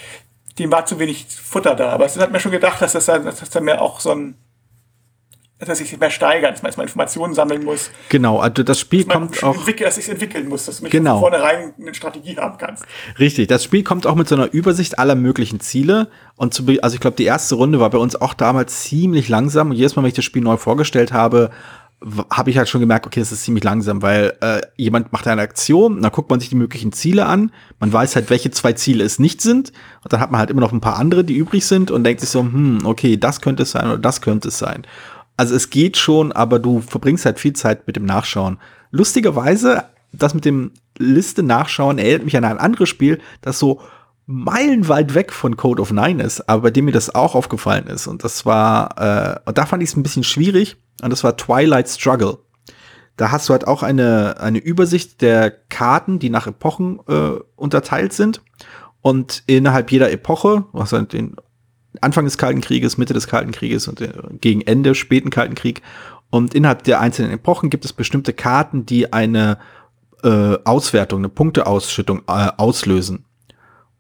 dem 0.58 0.72
war 0.72 0.84
zu 0.84 0.98
wenig 0.98 1.26
Futter 1.26 1.76
da. 1.76 1.90
Aber 1.90 2.04
es 2.04 2.18
hat 2.18 2.32
mir 2.32 2.40
schon 2.40 2.52
gedacht, 2.52 2.82
dass 2.82 2.92
das, 2.92 3.06
dass 3.06 3.40
das 3.40 3.50
dann 3.50 3.64
mehr 3.64 3.80
auch 3.80 4.00
so 4.00 4.10
ein 4.10 4.36
dass 5.58 5.80
ich 5.80 5.98
mehr 5.98 6.10
steigern, 6.10 6.52
dass 6.52 6.62
man 6.62 6.68
erstmal 6.68 6.86
Informationen 6.86 7.32
sammeln 7.32 7.64
muss. 7.64 7.90
Genau, 8.10 8.38
also 8.40 8.62
das 8.62 8.78
Spiel 8.78 9.04
kommt 9.04 9.42
auch. 9.42 9.56
Dass 9.56 9.96
ich 9.96 10.04
es 10.04 10.08
entwickeln 10.08 10.48
muss, 10.48 10.66
dass 10.66 10.78
du 10.78 10.82
mich 10.84 10.92
genau. 10.92 11.18
von 11.18 11.30
vornherein 11.30 11.72
eine 11.80 11.94
Strategie 11.94 12.36
haben 12.36 12.58
kannst. 12.58 12.84
Richtig, 13.18 13.48
das 13.48 13.64
Spiel 13.64 13.82
kommt 13.82 14.06
auch 14.06 14.16
mit 14.16 14.28
so 14.28 14.34
einer 14.34 14.52
Übersicht 14.52 14.98
aller 14.98 15.14
möglichen 15.14 15.60
Ziele. 15.60 16.08
Und 16.36 16.52
zu, 16.52 16.64
also 16.82 16.94
ich 16.94 17.00
glaube, 17.00 17.16
die 17.16 17.24
erste 17.24 17.54
Runde 17.54 17.80
war 17.80 17.88
bei 17.88 17.98
uns 17.98 18.20
auch 18.20 18.34
damals 18.34 18.82
ziemlich 18.82 19.30
langsam. 19.30 19.70
Und 19.70 19.76
jedes 19.76 19.96
Mal, 19.96 20.02
wenn 20.02 20.08
ich 20.08 20.14
das 20.14 20.26
Spiel 20.26 20.42
neu 20.42 20.58
vorgestellt 20.58 21.12
habe, 21.12 21.50
habe 22.30 22.50
ich 22.50 22.58
halt 22.58 22.68
schon 22.68 22.82
gemerkt, 22.82 23.06
okay, 23.06 23.20
das 23.20 23.32
ist 23.32 23.44
ziemlich 23.44 23.64
langsam, 23.64 24.02
weil 24.02 24.36
äh, 24.42 24.60
jemand 24.76 25.12
macht 25.12 25.26
eine 25.26 25.40
Aktion, 25.40 26.02
dann 26.02 26.12
guckt 26.12 26.28
man 26.28 26.40
sich 26.40 26.50
die 26.50 26.54
möglichen 26.54 26.92
Ziele 26.92 27.24
an, 27.24 27.50
man 27.80 27.90
weiß 27.90 28.16
halt, 28.16 28.28
welche 28.28 28.50
zwei 28.50 28.74
Ziele 28.74 29.02
es 29.02 29.18
nicht 29.18 29.40
sind, 29.40 29.72
und 30.04 30.12
dann 30.12 30.20
hat 30.20 30.30
man 30.30 30.38
halt 30.38 30.50
immer 30.50 30.60
noch 30.60 30.72
ein 30.72 30.82
paar 30.82 30.98
andere, 30.98 31.24
die 31.24 31.34
übrig 31.34 31.64
sind 31.64 31.90
und 31.90 32.04
denkt 32.04 32.20
sich 32.20 32.28
so, 32.28 32.40
hm, 32.40 32.80
okay, 32.84 33.16
das 33.16 33.40
könnte 33.40 33.62
es 33.62 33.70
sein 33.70 33.86
oder 33.86 33.98
das 33.98 34.20
könnte 34.20 34.48
es 34.48 34.58
sein. 34.58 34.86
Also 35.36 35.54
es 35.54 35.70
geht 35.70 35.96
schon, 35.96 36.32
aber 36.32 36.58
du 36.58 36.80
verbringst 36.80 37.26
halt 37.26 37.38
viel 37.38 37.52
Zeit 37.52 37.86
mit 37.86 37.96
dem 37.96 38.04
Nachschauen. 38.04 38.58
Lustigerweise, 38.90 39.84
das 40.12 40.34
mit 40.34 40.44
dem 40.44 40.72
Liste 40.98 41.42
nachschauen 41.42 41.98
erinnert 41.98 42.24
mich 42.24 42.36
an 42.36 42.44
ein 42.44 42.58
anderes 42.58 42.88
Spiel, 42.88 43.20
das 43.42 43.58
so 43.58 43.80
meilenweit 44.26 45.14
weg 45.14 45.32
von 45.32 45.56
Code 45.56 45.80
of 45.80 45.92
Nine 45.92 46.22
ist, 46.22 46.48
aber 46.48 46.62
bei 46.62 46.70
dem 46.70 46.86
mir 46.86 46.92
das 46.92 47.14
auch 47.14 47.34
aufgefallen 47.34 47.86
ist. 47.86 48.06
Und 48.06 48.24
das 48.24 48.44
war, 48.44 48.96
äh, 48.98 49.48
und 49.48 49.56
da 49.56 49.66
fand 49.66 49.82
ich 49.82 49.90
es 49.90 49.96
ein 49.96 50.02
bisschen 50.02 50.24
schwierig, 50.24 50.76
und 51.02 51.10
das 51.10 51.22
war 51.22 51.36
Twilight 51.36 51.88
Struggle. 51.88 52.38
Da 53.16 53.30
hast 53.30 53.48
du 53.48 53.52
halt 53.52 53.66
auch 53.66 53.82
eine, 53.82 54.40
eine 54.40 54.58
Übersicht 54.58 55.22
der 55.22 55.50
Karten, 55.50 56.18
die 56.18 56.30
nach 56.30 56.46
Epochen 56.46 57.00
äh, 57.08 57.38
unterteilt 57.54 58.12
sind. 58.12 58.42
Und 59.00 59.42
innerhalb 59.46 59.90
jeder 59.90 60.10
Epoche, 60.10 60.64
du 60.72 60.80
hast 60.80 60.92
halt 60.92 61.12
den 61.12 61.36
Anfang 62.02 62.24
des 62.24 62.38
Kalten 62.38 62.60
Krieges, 62.60 62.98
Mitte 62.98 63.14
des 63.14 63.26
Kalten 63.26 63.52
Krieges 63.52 63.88
und 63.88 64.00
äh, 64.00 64.12
gegen 64.40 64.60
Ende, 64.62 64.94
späten 64.94 65.30
Kalten 65.30 65.54
Krieg. 65.54 65.82
Und 66.30 66.54
innerhalb 66.54 66.82
der 66.84 67.00
einzelnen 67.00 67.32
Epochen 67.32 67.70
gibt 67.70 67.84
es 67.84 67.92
bestimmte 67.92 68.32
Karten, 68.32 68.86
die 68.86 69.12
eine 69.12 69.58
äh, 70.22 70.58
Auswertung, 70.64 71.20
eine 71.20 71.28
Punkteausschüttung 71.28 72.22
äh, 72.26 72.50
auslösen. 72.56 73.24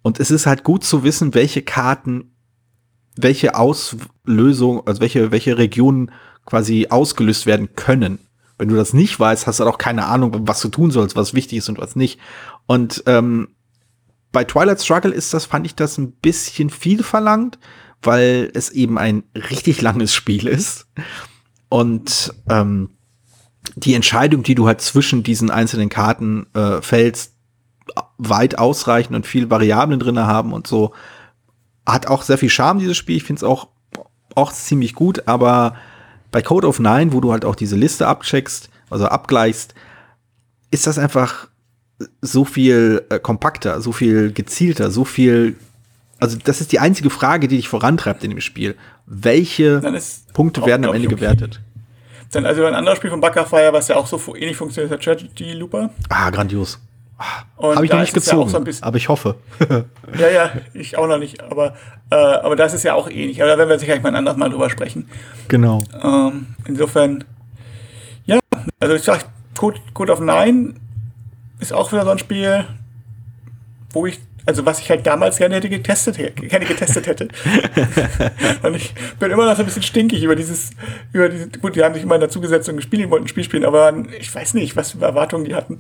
Und 0.02 0.20
es 0.20 0.30
ist 0.30 0.46
halt 0.46 0.64
gut 0.64 0.84
zu 0.84 1.02
wissen, 1.02 1.34
welche 1.34 1.62
Karten, 1.62 2.32
welche 3.16 3.54
Auslösung, 3.54 4.86
also 4.86 5.00
welche, 5.00 5.30
welche 5.32 5.58
Regionen 5.58 6.10
quasi 6.44 6.86
ausgelöst 6.90 7.46
werden 7.46 7.74
können. 7.74 8.18
Wenn 8.58 8.68
du 8.68 8.76
das 8.76 8.94
nicht 8.94 9.18
weißt, 9.18 9.46
hast 9.46 9.60
du 9.60 9.64
halt 9.64 9.74
auch 9.74 9.78
keine 9.78 10.06
Ahnung, 10.06 10.32
was 10.46 10.60
du 10.60 10.68
tun 10.68 10.90
sollst, 10.90 11.16
was 11.16 11.34
wichtig 11.34 11.58
ist 11.58 11.68
und 11.68 11.78
was 11.78 11.96
nicht. 11.96 12.18
Und 12.66 13.02
ähm, 13.06 13.48
bei 14.32 14.44
Twilight 14.44 14.80
Struggle 14.80 15.12
ist 15.12 15.34
das, 15.34 15.46
fand 15.46 15.66
ich 15.66 15.74
das 15.74 15.98
ein 15.98 16.12
bisschen 16.12 16.70
viel 16.70 17.02
verlangt, 17.02 17.58
weil 18.02 18.50
es 18.54 18.70
eben 18.70 18.98
ein 18.98 19.24
richtig 19.34 19.82
langes 19.82 20.14
Spiel 20.14 20.46
ist. 20.46 20.86
Und 21.68 22.32
ähm, 22.48 22.90
die 23.74 23.94
Entscheidung, 23.94 24.42
die 24.42 24.54
du 24.54 24.66
halt 24.66 24.80
zwischen 24.80 25.22
diesen 25.22 25.50
einzelnen 25.50 25.88
Karten 25.88 26.46
äh, 26.54 26.80
fällst, 26.80 27.34
weit 28.18 28.58
ausreichen 28.58 29.14
und 29.14 29.26
viel 29.26 29.50
Variablen 29.50 30.00
drinne 30.00 30.26
haben 30.26 30.52
und 30.52 30.66
so, 30.66 30.92
hat 31.86 32.06
auch 32.06 32.22
sehr 32.22 32.38
viel 32.38 32.50
Charme, 32.50 32.80
dieses 32.80 32.96
Spiel. 32.96 33.16
Ich 33.16 33.24
finde 33.24 33.40
es 33.40 33.44
auch, 33.44 33.68
auch 34.34 34.52
ziemlich 34.52 34.94
gut, 34.94 35.26
aber 35.26 35.76
bei 36.32 36.42
Code 36.42 36.66
of 36.66 36.80
Nine, 36.80 37.12
wo 37.12 37.20
du 37.20 37.32
halt 37.32 37.44
auch 37.44 37.54
diese 37.54 37.76
Liste 37.76 38.06
abcheckst, 38.06 38.70
also 38.90 39.06
abgleichst, 39.06 39.74
ist 40.70 40.86
das 40.86 40.98
einfach 40.98 41.48
so 42.20 42.44
viel 42.44 43.04
äh, 43.08 43.18
kompakter, 43.18 43.80
so 43.80 43.92
viel 43.92 44.32
gezielter, 44.32 44.90
so 44.90 45.04
viel 45.04 45.56
also 46.18 46.38
das 46.42 46.60
ist 46.60 46.72
die 46.72 46.78
einzige 46.78 47.10
Frage, 47.10 47.48
die 47.48 47.56
dich 47.56 47.68
vorantreibt 47.68 48.24
in 48.24 48.30
dem 48.30 48.40
Spiel. 48.40 48.76
Welche 49.06 49.80
Punkte 50.32 50.64
werden 50.64 50.86
am 50.86 50.94
Ende 50.94 51.08
okay. 51.08 51.16
gewertet? 51.16 51.60
Dann 52.32 52.44
also 52.44 52.64
ein 52.64 52.74
anderes 52.74 52.98
Spiel 52.98 53.10
von 53.10 53.20
Backerfire, 53.20 53.72
was 53.72 53.88
ja 53.88 53.96
auch 53.96 54.06
so 54.06 54.18
ähnlich 54.34 54.56
funktioniert, 54.56 54.92
ist 54.92 55.06
der 55.06 55.16
Tragedy 55.16 55.52
Looper. 55.52 55.90
Ah, 56.08 56.30
grandios. 56.30 56.80
Habe 57.58 57.86
ich 57.86 57.90
noch 57.90 58.00
nicht 58.00 58.12
gezogen, 58.12 58.50
ja 58.50 58.72
so 58.72 58.84
aber 58.84 58.96
ich 58.98 59.08
hoffe. 59.08 59.36
ja, 60.18 60.28
ja, 60.28 60.52
ich 60.74 60.98
auch 60.98 61.06
noch 61.06 61.18
nicht, 61.18 61.42
aber, 61.42 61.74
äh, 62.10 62.14
aber 62.14 62.56
das 62.56 62.74
ist 62.74 62.82
ja 62.82 62.92
auch 62.92 63.08
ähnlich. 63.08 63.40
Aber 63.40 63.52
da 63.52 63.58
werden 63.58 63.70
wir 63.70 63.78
sicherlich 63.78 64.02
mal 64.02 64.10
ein 64.10 64.16
anderes 64.16 64.36
Mal 64.36 64.50
drüber 64.50 64.68
sprechen. 64.68 65.08
Genau. 65.48 65.82
Ähm, 66.02 66.48
insofern, 66.66 67.24
ja, 68.26 68.38
also 68.80 68.94
ich 68.94 69.02
sag, 69.02 69.24
Code, 69.56 69.80
Code 69.94 70.12
of 70.12 70.20
Nine 70.20 70.74
ist 71.58 71.72
auch 71.72 71.90
wieder 71.90 72.04
so 72.04 72.10
ein 72.10 72.18
Spiel, 72.18 72.66
wo 73.92 74.04
ich 74.04 74.20
also 74.46 74.64
was 74.64 74.78
ich 74.78 74.88
halt 74.88 75.06
damals 75.06 75.38
gerne 75.38 75.56
hätte 75.56 75.68
getestet, 75.68 76.16
gerne 76.16 76.64
getestet 76.64 77.06
hätte. 77.06 77.28
und 78.62 78.76
ich 78.76 78.94
bin 79.18 79.30
immer 79.30 79.44
noch 79.44 79.56
so 79.56 79.62
ein 79.62 79.66
bisschen 79.66 79.82
stinkig 79.82 80.22
über 80.22 80.36
dieses, 80.36 80.70
über 81.12 81.28
diese, 81.28 81.48
gut, 81.48 81.76
die 81.76 81.82
haben 81.82 81.94
sich 81.94 82.04
immer 82.04 82.18
dazugesetzt 82.18 82.68
und 82.68 82.76
gespielt, 82.76 83.10
wollten 83.10 83.24
ein 83.24 83.28
Spiel 83.28 83.44
spielen, 83.44 83.64
aber 83.64 83.92
ich 84.18 84.32
weiß 84.32 84.54
nicht, 84.54 84.76
was 84.76 84.92
für 84.92 85.04
Erwartungen 85.04 85.44
die 85.44 85.54
hatten. 85.54 85.78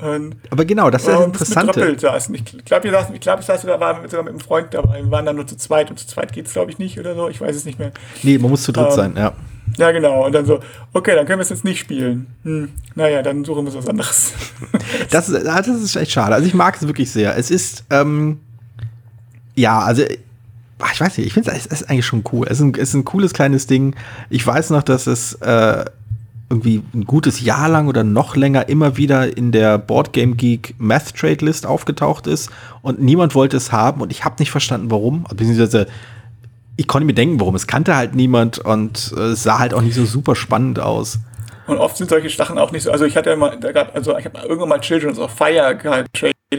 Und, 0.00 0.36
aber 0.50 0.64
genau, 0.64 0.90
das 0.90 1.02
ist 1.02 1.08
das 1.08 1.24
Interessante. 1.24 1.90
Ich 1.90 1.98
glaube, 1.98 2.18
ich, 2.18 3.14
ich, 3.14 3.20
glaub, 3.20 3.40
ich 3.40 3.46
saß 3.46 3.62
da 3.62 3.80
war 3.80 4.02
sogar 4.08 4.22
mit 4.22 4.30
einem 4.30 4.40
Freund 4.40 4.72
dabei. 4.72 5.02
Wir 5.02 5.10
waren 5.10 5.26
dann 5.26 5.36
nur 5.36 5.46
zu 5.46 5.56
zweit 5.56 5.90
und 5.90 5.98
zu 5.98 6.06
zweit 6.06 6.32
geht 6.32 6.46
es, 6.46 6.52
glaube 6.52 6.70
ich, 6.70 6.78
nicht 6.78 6.98
oder 6.98 7.14
so. 7.14 7.28
Ich 7.28 7.40
weiß 7.40 7.54
es 7.54 7.64
nicht 7.64 7.78
mehr. 7.78 7.92
Nee, 8.22 8.38
man 8.38 8.50
muss 8.50 8.62
zu 8.62 8.72
dritt 8.72 8.88
ähm, 8.90 8.94
sein, 8.94 9.14
ja. 9.16 9.32
Ja, 9.76 9.90
genau. 9.92 10.26
Und 10.26 10.32
dann 10.32 10.46
so, 10.46 10.60
okay, 10.92 11.14
dann 11.14 11.26
können 11.26 11.38
wir 11.38 11.42
es 11.42 11.50
jetzt 11.50 11.64
nicht 11.64 11.78
spielen. 11.78 12.26
Hm, 12.44 12.70
naja, 12.94 13.22
dann 13.22 13.44
suchen 13.44 13.66
wir 13.66 13.74
was 13.74 13.88
anderes. 13.88 14.32
das, 15.10 15.28
ist, 15.28 15.44
das 15.44 15.68
ist 15.68 15.96
echt 15.96 16.12
schade. 16.12 16.34
Also 16.34 16.46
ich 16.46 16.54
mag 16.54 16.76
es 16.76 16.86
wirklich 16.86 17.10
sehr. 17.10 17.36
Es 17.36 17.50
ist, 17.50 17.84
ähm, 17.90 18.40
ja, 19.54 19.80
also 19.80 20.02
ich 20.02 21.00
weiß 21.00 21.18
nicht, 21.18 21.26
ich 21.26 21.32
finde 21.32 21.50
es 21.50 21.66
ist 21.66 21.90
eigentlich 21.90 22.06
schon 22.06 22.24
cool. 22.32 22.46
Es 22.48 22.58
ist, 22.58 22.64
ein, 22.64 22.74
es 22.74 22.88
ist 22.90 22.94
ein 22.94 23.04
cooles 23.04 23.32
kleines 23.32 23.66
Ding. 23.66 23.94
Ich 24.30 24.46
weiß 24.46 24.70
noch, 24.70 24.82
dass 24.82 25.06
es 25.06 25.34
äh, 25.34 25.84
irgendwie 26.50 26.82
ein 26.94 27.04
gutes 27.04 27.40
Jahr 27.40 27.68
lang 27.68 27.88
oder 27.88 28.04
noch 28.04 28.36
länger 28.36 28.68
immer 28.68 28.96
wieder 28.96 29.36
in 29.36 29.52
der 29.52 29.76
Boardgame 29.78 30.34
Geek 30.34 30.74
Math 30.78 31.14
Trade 31.14 31.44
List 31.44 31.66
aufgetaucht 31.66 32.26
ist 32.26 32.50
und 32.80 33.00
niemand 33.00 33.34
wollte 33.34 33.56
es 33.56 33.70
haben 33.70 34.00
und 34.00 34.10
ich 34.10 34.24
habe 34.24 34.36
nicht 34.38 34.50
verstanden, 34.50 34.90
warum. 34.90 35.24
Beziehungsweise 35.24 35.88
ich 36.78 36.86
konnte 36.86 37.06
mir 37.06 37.12
denken, 37.12 37.40
warum. 37.40 37.56
Es 37.56 37.66
kannte 37.66 37.96
halt 37.96 38.14
niemand 38.14 38.60
und 38.60 39.12
äh, 39.16 39.32
es 39.32 39.42
sah 39.42 39.58
halt 39.58 39.74
auch 39.74 39.82
nicht 39.82 39.94
so 39.94 40.06
super 40.06 40.36
spannend 40.36 40.78
aus. 40.78 41.18
Und 41.66 41.76
oft 41.76 41.96
sind 41.96 42.08
solche 42.08 42.30
Sachen 42.30 42.56
auch 42.56 42.70
nicht 42.70 42.84
so. 42.84 42.92
Also 42.92 43.04
ich 43.04 43.16
hatte 43.16 43.30
ja 43.30 43.36
mal, 43.36 43.58
da 43.60 43.72
gab, 43.72 43.94
also 43.94 44.16
ich 44.16 44.24
habe 44.24 44.38
irgendwann 44.42 44.68
mal 44.68 44.80
Children 44.80 45.18
of 45.18 45.30
Fire 45.32 45.76
gehabt, 45.76 46.08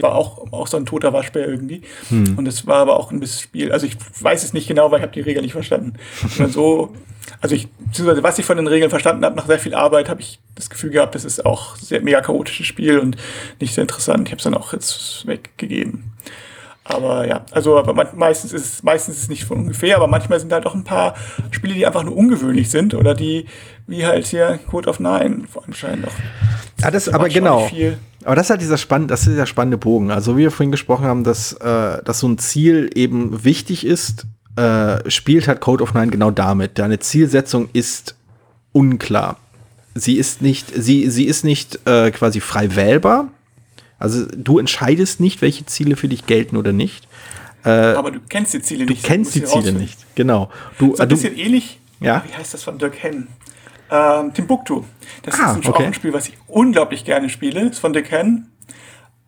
war 0.00 0.14
auch, 0.14 0.52
auch 0.52 0.66
so 0.66 0.76
ein 0.76 0.84
toter 0.86 1.14
Waschbär 1.14 1.48
irgendwie. 1.48 1.82
Hm. 2.10 2.36
Und 2.38 2.46
es 2.46 2.66
war 2.66 2.76
aber 2.76 2.96
auch 2.96 3.10
ein 3.10 3.18
bisschen 3.18 3.42
Spiel. 3.42 3.72
Also 3.72 3.86
ich 3.86 3.96
weiß 4.20 4.44
es 4.44 4.52
nicht 4.52 4.68
genau, 4.68 4.90
weil 4.90 4.98
ich 4.98 5.02
habe 5.02 5.12
die 5.12 5.22
Regeln 5.22 5.42
nicht 5.42 5.54
verstanden. 5.54 5.94
Und 6.38 6.52
so, 6.52 6.94
also 7.40 7.54
ich, 7.54 7.68
beziehungsweise 7.70 8.22
was 8.22 8.38
ich 8.38 8.44
von 8.44 8.58
den 8.58 8.66
Regeln 8.66 8.90
verstanden 8.90 9.24
habe, 9.24 9.36
nach 9.36 9.46
sehr 9.46 9.58
viel 9.58 9.74
Arbeit, 9.74 10.10
habe 10.10 10.20
ich 10.20 10.38
das 10.54 10.68
Gefühl 10.68 10.90
gehabt, 10.90 11.14
das 11.14 11.24
ist 11.24 11.46
auch 11.46 11.76
sehr 11.76 12.02
mega 12.02 12.20
chaotisches 12.20 12.66
Spiel 12.66 12.98
und 12.98 13.16
nicht 13.58 13.74
sehr 13.74 13.82
interessant. 13.82 14.28
Ich 14.28 14.32
habe 14.32 14.38
es 14.38 14.44
dann 14.44 14.54
auch 14.54 14.74
jetzt 14.74 15.26
weggegeben. 15.26 16.12
Aber 16.94 17.26
ja, 17.26 17.44
also 17.50 17.78
aber 17.78 18.10
meistens 18.14 18.52
ist 18.52 18.82
meistens 18.84 19.16
ist 19.16 19.22
es 19.24 19.28
nicht 19.28 19.44
von 19.44 19.58
ungefähr, 19.58 19.96
aber 19.96 20.06
manchmal 20.06 20.40
sind 20.40 20.52
halt 20.52 20.66
auch 20.66 20.74
ein 20.74 20.84
paar 20.84 21.14
Spiele, 21.50 21.74
die 21.74 21.86
einfach 21.86 22.02
nur 22.02 22.16
ungewöhnlich 22.16 22.70
sind 22.70 22.94
oder 22.94 23.14
die, 23.14 23.46
wie 23.86 24.04
halt 24.06 24.26
hier 24.26 24.58
Code 24.70 24.88
of 24.88 25.00
Nine 25.00 25.44
anscheinend 25.66 26.08
auch. 26.08 26.12
Ja, 26.82 26.90
das, 26.90 27.08
aber 27.08 27.28
genau. 27.28 27.68
Aber 28.24 28.36
das 28.36 28.46
ist 28.46 28.50
halt 28.50 28.60
dieser 28.60 28.76
spannende, 28.76 29.12
das 29.12 29.20
ist 29.20 29.30
dieser 29.30 29.46
spannende 29.46 29.78
Bogen. 29.78 30.10
Also 30.10 30.36
wie 30.36 30.42
wir 30.42 30.50
vorhin 30.50 30.70
gesprochen 30.70 31.06
haben, 31.06 31.24
dass, 31.24 31.54
äh, 31.54 32.02
dass 32.02 32.18
so 32.18 32.28
ein 32.28 32.38
Ziel 32.38 32.90
eben 32.94 33.44
wichtig 33.44 33.86
ist, 33.86 34.26
äh, 34.56 35.08
spielt 35.08 35.48
halt 35.48 35.60
Code 35.60 35.82
of 35.82 35.94
Nine 35.94 36.08
genau 36.08 36.30
damit. 36.30 36.78
Deine 36.78 36.98
Zielsetzung 36.98 37.68
ist 37.72 38.14
unklar. 38.72 39.36
Sie 39.94 40.16
ist 40.16 40.42
nicht, 40.42 40.68
sie, 40.74 41.10
sie 41.10 41.24
ist 41.24 41.44
nicht 41.44 41.80
äh, 41.86 42.10
quasi 42.10 42.40
frei 42.40 42.76
wählbar 42.76 43.28
also 44.00 44.26
du 44.34 44.58
entscheidest 44.58 45.20
nicht, 45.20 45.42
welche 45.42 45.66
Ziele 45.66 45.94
für 45.94 46.08
dich 46.08 46.26
gelten 46.26 46.56
oder 46.56 46.72
nicht. 46.72 47.06
Äh, 47.64 47.68
aber 47.70 48.10
du 48.10 48.20
kennst 48.28 48.54
die 48.54 48.62
Ziele 48.62 48.86
nicht. 48.86 49.04
Du 49.04 49.06
kennst 49.06 49.34
die 49.34 49.44
Ziele 49.44 49.72
nicht, 49.72 49.98
genau. 50.16 50.50
Du, 50.78 50.96
so 50.96 51.02
ein 51.02 51.08
bisschen 51.08 51.34
du, 51.36 51.40
ähnlich. 51.40 51.78
Ja? 52.00 52.24
Wie 52.26 52.34
heißt 52.34 52.54
das 52.54 52.64
von 52.64 52.78
Dirk 52.78 53.02
Henn? 53.02 53.28
Ähm, 53.90 54.32
Timbuktu. 54.32 54.84
Das 55.22 55.38
ah, 55.38 55.56
ist 55.60 55.68
okay. 55.68 55.84
ein 55.84 55.94
Spiel, 55.94 56.12
was 56.12 56.28
ich 56.28 56.38
unglaublich 56.46 57.04
gerne 57.04 57.28
spiele. 57.28 57.60
Das 57.60 57.72
ist 57.72 57.78
von 57.80 57.92
Dirk 57.92 58.10
Henn, 58.10 58.46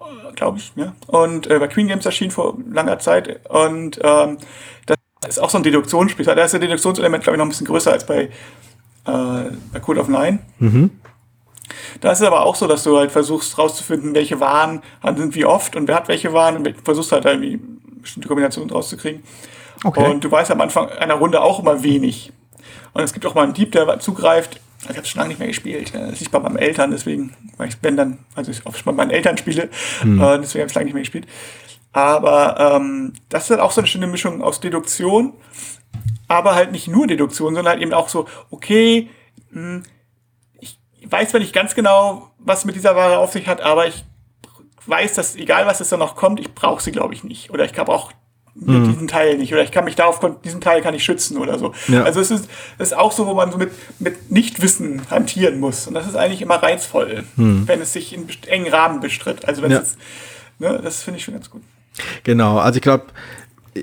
äh, 0.00 0.32
glaube 0.34 0.58
ich. 0.58 0.72
Ja. 0.76 0.94
Und 1.06 1.50
äh, 1.50 1.58
bei 1.58 1.68
Queen 1.68 1.88
Games 1.88 2.06
erschien 2.06 2.30
vor 2.30 2.56
langer 2.70 2.98
Zeit. 2.98 3.46
Und 3.50 4.00
ähm, 4.02 4.38
das 4.86 5.36
ist 5.36 5.38
auch 5.38 5.50
so 5.50 5.58
ein 5.58 5.64
Deduktionsspiel. 5.64 6.24
Da 6.24 6.32
ist 6.32 6.54
das 6.54 6.60
Deduktionselement, 6.60 7.22
glaube 7.22 7.36
ich, 7.36 7.38
noch 7.38 7.46
ein 7.46 7.50
bisschen 7.50 7.66
größer 7.66 7.92
als 7.92 8.06
bei, 8.06 8.22
äh, 8.24 8.30
bei 9.04 9.80
Code 9.80 10.00
of 10.00 10.08
Nine. 10.08 10.38
Mhm. 10.58 10.90
Da 12.00 12.12
ist 12.12 12.20
es 12.20 12.26
aber 12.26 12.44
auch 12.44 12.54
so, 12.54 12.66
dass 12.66 12.84
du 12.84 12.96
halt 12.98 13.12
versuchst 13.12 13.56
rauszufinden, 13.58 14.14
welche 14.14 14.40
Waren 14.40 14.82
sind 15.16 15.34
wie 15.34 15.44
oft 15.44 15.76
und 15.76 15.88
wer 15.88 15.96
hat 15.96 16.08
welche 16.08 16.32
Waren 16.32 16.56
und 16.56 16.74
versuchst 16.84 17.12
halt 17.12 17.24
irgendwie 17.24 17.60
bestimmte 18.00 18.28
Kombinationen 18.28 18.70
rauszukriegen. 18.70 19.22
Okay. 19.84 20.10
Und 20.10 20.24
du 20.24 20.30
weißt 20.30 20.50
am 20.50 20.60
Anfang 20.60 20.88
einer 20.90 21.14
Runde 21.14 21.40
auch 21.40 21.60
immer 21.60 21.82
wenig. 21.82 22.32
Und 22.92 23.02
es 23.02 23.12
gibt 23.12 23.26
auch 23.26 23.34
mal 23.34 23.44
einen 23.44 23.54
Dieb, 23.54 23.72
der 23.72 23.98
zugreift. 24.00 24.60
Ich 24.88 24.96
habe 24.96 25.06
schon 25.06 25.20
lange 25.20 25.28
nicht 25.28 25.38
mehr 25.38 25.48
gespielt. 25.48 25.92
Das 25.94 26.18
liegt 26.20 26.32
bei 26.32 26.40
meinen 26.40 26.56
Eltern, 26.56 26.90
deswegen, 26.90 27.34
weil 27.56 27.68
ich 27.68 27.76
wenn 27.82 27.96
dann, 27.96 28.18
also 28.34 28.50
ich 28.50 28.66
oft 28.66 28.84
bei 28.84 28.92
meinen 28.92 29.10
Eltern 29.10 29.36
spiele, 29.38 29.70
hm. 30.00 30.20
äh, 30.20 30.38
deswegen 30.38 30.62
habe 30.62 30.70
ich 30.70 30.74
lange 30.74 30.84
nicht 30.86 30.94
mehr 30.94 31.02
gespielt. 31.02 31.26
Aber 31.92 32.76
ähm, 32.76 33.12
das 33.28 33.44
ist 33.44 33.50
halt 33.50 33.60
auch 33.60 33.70
so 33.70 33.80
eine 33.80 33.88
schöne 33.88 34.06
Mischung 34.06 34.42
aus 34.42 34.60
Deduktion, 34.60 35.34
aber 36.26 36.54
halt 36.54 36.72
nicht 36.72 36.88
nur 36.88 37.06
Deduktion, 37.06 37.54
sondern 37.54 37.72
halt 37.74 37.82
eben 37.82 37.92
auch 37.92 38.08
so, 38.08 38.26
okay, 38.50 39.08
mh, 39.50 39.60
hm, 39.60 39.82
weiß 41.10 41.30
zwar 41.30 41.40
nicht 41.40 41.52
ganz 41.52 41.74
genau, 41.74 42.30
was 42.38 42.64
mit 42.64 42.74
dieser 42.74 42.96
Ware 42.96 43.18
auf 43.18 43.32
sich 43.32 43.46
hat, 43.46 43.60
aber 43.60 43.86
ich 43.86 44.04
weiß, 44.86 45.14
dass 45.14 45.36
egal 45.36 45.66
was 45.66 45.80
es 45.80 45.88
da 45.88 45.96
noch 45.96 46.16
kommt, 46.16 46.40
ich 46.40 46.54
brauche 46.54 46.82
sie, 46.82 46.92
glaube 46.92 47.14
ich, 47.14 47.24
nicht. 47.24 47.50
Oder 47.50 47.64
ich 47.64 47.78
habe 47.78 47.92
auch 47.92 48.12
mhm. 48.54 48.88
diesen 48.88 49.08
Teil 49.08 49.38
nicht. 49.38 49.52
Oder 49.52 49.62
ich 49.62 49.70
kann 49.70 49.84
mich 49.84 49.94
darauf, 49.94 50.20
diesen 50.44 50.60
Teil 50.60 50.82
kann 50.82 50.94
ich 50.94 51.04
schützen 51.04 51.36
oder 51.38 51.58
so. 51.58 51.72
Ja. 51.88 52.02
Also 52.02 52.20
es 52.20 52.30
ist, 52.30 52.48
es 52.78 52.88
ist 52.88 52.96
auch 52.96 53.12
so, 53.12 53.26
wo 53.26 53.34
man 53.34 53.52
so 53.52 53.58
mit, 53.58 53.70
mit 54.00 54.30
Nichtwissen 54.30 55.02
hantieren 55.10 55.60
muss. 55.60 55.86
Und 55.86 55.94
das 55.94 56.06
ist 56.06 56.16
eigentlich 56.16 56.42
immer 56.42 56.56
reizvoll, 56.56 57.24
mhm. 57.36 57.66
wenn 57.66 57.80
es 57.80 57.92
sich 57.92 58.12
in 58.12 58.26
engen 58.46 58.72
Rahmen 58.72 59.00
bestritt. 59.00 59.44
Also 59.46 59.62
wenn 59.62 59.70
ja. 59.70 59.78
es, 59.78 59.96
ne, 60.58 60.80
das 60.82 61.02
finde 61.02 61.18
ich 61.18 61.24
schon 61.24 61.34
ganz 61.34 61.50
gut. 61.50 61.62
Genau, 62.24 62.58
also 62.58 62.76
ich 62.76 62.82
glaube, 62.82 63.04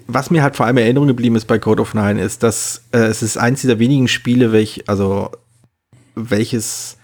was 0.07 0.30
mir 0.30 0.43
halt 0.43 0.55
vor 0.55 0.65
allem 0.65 0.78
in 0.78 0.84
Erinnerung 0.84 1.07
geblieben 1.07 1.36
ist 1.36 1.45
bei 1.45 1.59
Code 1.59 1.82
of 1.82 1.93
Nine, 1.93 2.22
ist, 2.22 2.43
dass 2.43 2.84
äh, 2.91 2.99
es 2.99 3.22
ist 3.22 3.38
eins 3.38 3.61
dieser 3.61 3.80
wenigen 3.80 4.07
Spiele, 4.07 4.51
welch, 4.51 4.84
also 4.88 5.32
welches 6.15 6.98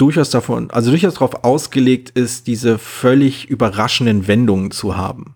durchaus 0.00 0.30
davon, 0.30 0.70
also 0.70 0.90
durchaus 0.90 1.14
darauf 1.14 1.44
ausgelegt 1.44 2.10
ist, 2.10 2.46
diese 2.46 2.78
völlig 2.78 3.48
überraschenden 3.48 4.26
Wendungen 4.26 4.70
zu 4.70 4.96
haben. 4.96 5.34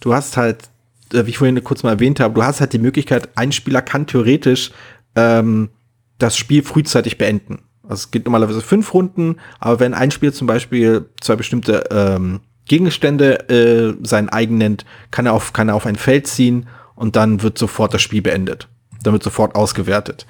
Du 0.00 0.14
hast 0.14 0.36
halt, 0.36 0.70
äh, 1.12 1.26
wie 1.26 1.30
ich 1.30 1.38
vorhin 1.38 1.62
kurz 1.64 1.82
mal 1.82 1.90
erwähnt 1.90 2.20
habe, 2.20 2.34
du 2.34 2.44
hast 2.44 2.60
halt 2.60 2.72
die 2.72 2.78
Möglichkeit, 2.78 3.30
ein 3.36 3.52
Spieler 3.52 3.82
kann 3.82 4.06
theoretisch 4.06 4.70
ähm, 5.16 5.70
das 6.18 6.36
Spiel 6.36 6.62
frühzeitig 6.62 7.18
beenden. 7.18 7.62
Also 7.82 8.04
es 8.04 8.10
geht 8.12 8.24
normalerweise 8.24 8.60
fünf 8.60 8.94
Runden, 8.94 9.36
aber 9.58 9.80
wenn 9.80 9.94
ein 9.94 10.12
Spieler 10.12 10.32
zum 10.32 10.46
Beispiel 10.46 11.06
zwei 11.20 11.34
bestimmte 11.34 11.84
ähm, 11.90 12.40
Gegenstände 12.66 13.48
äh, 13.48 13.96
sein 14.06 14.28
eigen 14.28 14.58
nennt, 14.58 14.84
kann 15.10 15.26
er, 15.26 15.32
auf, 15.32 15.52
kann 15.52 15.68
er 15.68 15.74
auf 15.74 15.86
ein 15.86 15.96
Feld 15.96 16.28
ziehen 16.28 16.68
und 16.94 17.16
dann 17.16 17.42
wird 17.42 17.58
sofort 17.58 17.92
das 17.92 18.02
Spiel 18.02 18.22
beendet. 18.22 18.68
Dann 19.02 19.12
wird 19.12 19.24
sofort 19.24 19.56
ausgewertet. 19.56 20.26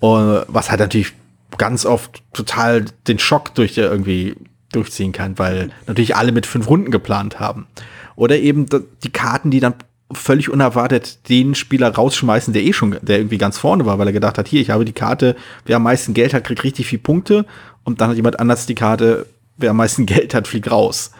Und 0.00 0.44
was 0.48 0.70
halt 0.70 0.80
natürlich 0.80 1.12
ganz 1.58 1.84
oft 1.84 2.22
total 2.32 2.84
den 3.06 3.18
Schock 3.18 3.54
durch 3.54 3.76
irgendwie 3.76 4.36
durchziehen 4.72 5.12
kann, 5.12 5.38
weil 5.38 5.70
natürlich 5.86 6.16
alle 6.16 6.32
mit 6.32 6.46
fünf 6.46 6.68
Runden 6.68 6.90
geplant 6.90 7.40
haben. 7.40 7.66
Oder 8.14 8.38
eben 8.38 8.66
die 9.02 9.12
Karten, 9.12 9.50
die 9.50 9.60
dann 9.60 9.74
völlig 10.12 10.50
unerwartet 10.50 11.28
den 11.28 11.54
Spieler 11.54 11.92
rausschmeißen, 11.92 12.52
der 12.52 12.62
eh 12.62 12.72
schon, 12.72 12.96
der 13.02 13.18
irgendwie 13.18 13.38
ganz 13.38 13.58
vorne 13.58 13.86
war, 13.86 13.98
weil 13.98 14.06
er 14.06 14.12
gedacht 14.12 14.38
hat, 14.38 14.46
hier, 14.46 14.60
ich 14.60 14.70
habe 14.70 14.84
die 14.84 14.92
Karte, 14.92 15.36
wer 15.64 15.76
am 15.76 15.82
meisten 15.82 16.14
Geld 16.14 16.32
hat, 16.32 16.44
kriegt 16.44 16.62
richtig 16.62 16.86
viel 16.86 16.98
Punkte 16.98 17.44
und 17.84 18.00
dann 18.00 18.10
hat 18.10 18.16
jemand 18.16 18.38
anders 18.38 18.66
die 18.66 18.74
Karte, 18.74 19.26
wer 19.56 19.70
am 19.70 19.76
meisten 19.76 20.06
Geld 20.06 20.34
hat, 20.34 20.46
fliegt 20.46 20.70
raus. 20.70 21.10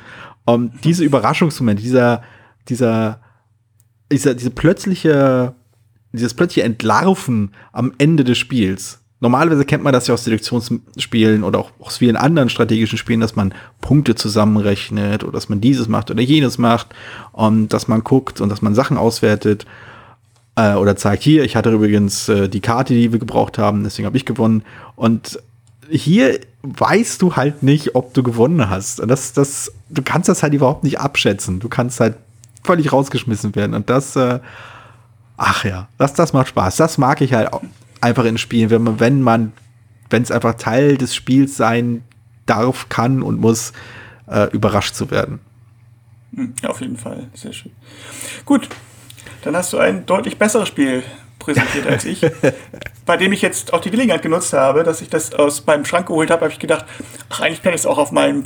Und 0.45 0.73
diese 0.85 1.05
Überraschungsmomente, 1.05 1.83
dieser, 1.83 2.23
dieser, 2.69 3.21
dieser, 4.13 4.35
diese 4.35 4.51
plötzliche, 4.51 5.55
dieses 6.13 6.35
plötzliche 6.35 6.65
Entlarven 6.65 7.51
am 7.73 7.93
Ende 7.99 8.23
des 8.23 8.39
Spiels, 8.39 9.01
Normalerweise 9.21 9.65
kennt 9.65 9.83
man 9.83 9.95
das 9.95 10.07
ja 10.07 10.15
aus 10.15 10.25
Selektionsspielen 10.25 11.43
oder 11.43 11.59
auch 11.59 11.71
aus 11.81 11.99
vielen 11.99 12.17
anderen 12.17 12.51
strategischen 12.51 12.99
Spielen, 12.99 13.21
dass 13.21 13.35
man 13.35 13.55
Punkte 13.81 14.15
zusammenrechnet 14.15 15.25
oder 15.25 15.33
dass 15.33 15.49
man 15.49 15.63
dieses 15.63 15.89
macht 15.89 16.11
oder 16.11 16.21
jenes 16.21 16.59
macht 16.59 16.89
und 17.33 17.69
dass 17.69 17.89
man 17.89 18.05
guckt 18.05 18.43
und 18.43 18.51
dass 18.51 18.61
man 18.61 18.75
Sachen 18.75 18.99
auswertet 18.99 19.65
äh, 20.57 20.75
oder 20.75 20.97
zeigt, 20.97 21.23
hier, 21.23 21.45
ich 21.45 21.57
hatte 21.57 21.71
übrigens 21.71 22.29
äh, 22.29 22.49
die 22.49 22.61
Karte, 22.61 22.93
die 22.93 23.13
wir 23.13 23.19
gebraucht 23.19 23.57
haben, 23.57 23.85
deswegen 23.85 24.05
habe 24.05 24.19
ich 24.19 24.27
gewonnen. 24.27 24.63
Und 24.97 25.39
hier 25.89 26.41
weißt 26.63 27.23
du 27.23 27.37
halt 27.37 27.63
nicht, 27.63 27.95
ob 27.95 28.13
du 28.13 28.23
gewonnen 28.23 28.69
hast. 28.69 29.01
Und 29.01 29.09
das, 29.09 29.33
das, 29.33 29.73
du 29.89 30.03
kannst 30.03 30.29
das 30.29 30.43
halt 30.43 30.53
überhaupt 30.53 30.85
nicht 30.85 31.01
abschätzen. 31.01 31.61
Du 31.61 31.69
kannst 31.69 32.01
halt 32.01 32.17
völlig 32.65 32.93
rausgeschmissen 32.93 33.55
werden. 33.55 33.75
Und 33.75 33.89
das, 33.89 34.17
äh, 34.17 34.41
ach 35.37 35.65
ja, 35.65 35.89
das, 35.97 36.15
das 36.15 36.33
macht 36.33 36.49
Spaß. 36.49 36.77
Das 36.77 36.99
mag 36.99 37.21
ich 37.21 37.33
halt 37.33 37.51
einfach 38.01 38.25
in 38.25 38.39
Spielen, 38.39 38.71
wenn 38.71 38.83
man, 38.83 39.01
wenn 39.01 39.23
man, 39.23 39.53
wenn 40.11 40.23
es 40.23 40.31
einfach 40.31 40.55
Teil 40.55 40.97
des 40.97 41.15
Spiels 41.15 41.57
sein 41.57 42.03
darf, 42.47 42.89
kann 42.89 43.23
und 43.23 43.41
muss, 43.41 43.73
äh, 44.29 44.51
überrascht 44.53 44.95
zu 44.95 45.11
werden. 45.11 45.41
Hm, 46.35 46.55
auf 46.65 46.81
jeden 46.81 46.97
Fall, 46.97 47.29
sehr 47.35 47.53
schön. 47.53 47.73
Gut, 48.45 48.69
dann 49.43 49.57
hast 49.57 49.73
du 49.73 49.79
ein 49.79 50.07
deutlich 50.07 50.39
besseres 50.39 50.69
Spiel 50.69 51.03
präsentiert 51.39 51.87
als 51.87 52.05
ich, 52.05 52.21
bei 53.07 53.17
dem 53.17 53.33
ich 53.33 53.43
jetzt 53.43 53.73
auch 53.73 53.81
die 53.81 53.91
Gelegenheit 53.91 54.23
genutzt 54.23 54.53
habe, 54.53 54.83
dass 54.83 55.01
ich 55.01 55.09
das 55.09 55.33
aus 55.35 55.65
meinem 55.67 55.85
Schrank 55.85 56.07
geholt 56.07 56.31
habe, 56.31 56.43
habe 56.43 56.53
ich 56.53 56.59
gedacht, 56.59 56.85
ach, 57.29 57.41
eigentlich 57.41 57.63
kann 57.63 57.73
ich 57.73 57.81
es 57.81 57.87
auch 57.87 57.99
auf 57.99 58.11
meinem 58.11 58.45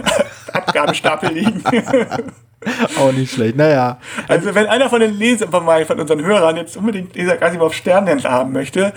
Abgabestapel 0.52 1.32
liegen. 1.32 1.62
Auch 2.98 3.12
nicht 3.12 3.32
schlecht, 3.32 3.56
naja. 3.56 3.98
Also 4.26 4.54
wenn 4.54 4.66
einer 4.66 4.88
von 4.88 5.00
den 5.00 5.18
Lesern, 5.18 5.50
von, 5.50 5.66
unseren 5.66 6.24
Hörern 6.24 6.56
jetzt 6.56 6.76
unbedingt 6.76 7.14
Gassibo 7.14 7.66
auf 7.66 7.74
Sternhändler 7.74 8.30
haben 8.30 8.52
möchte, 8.52 8.92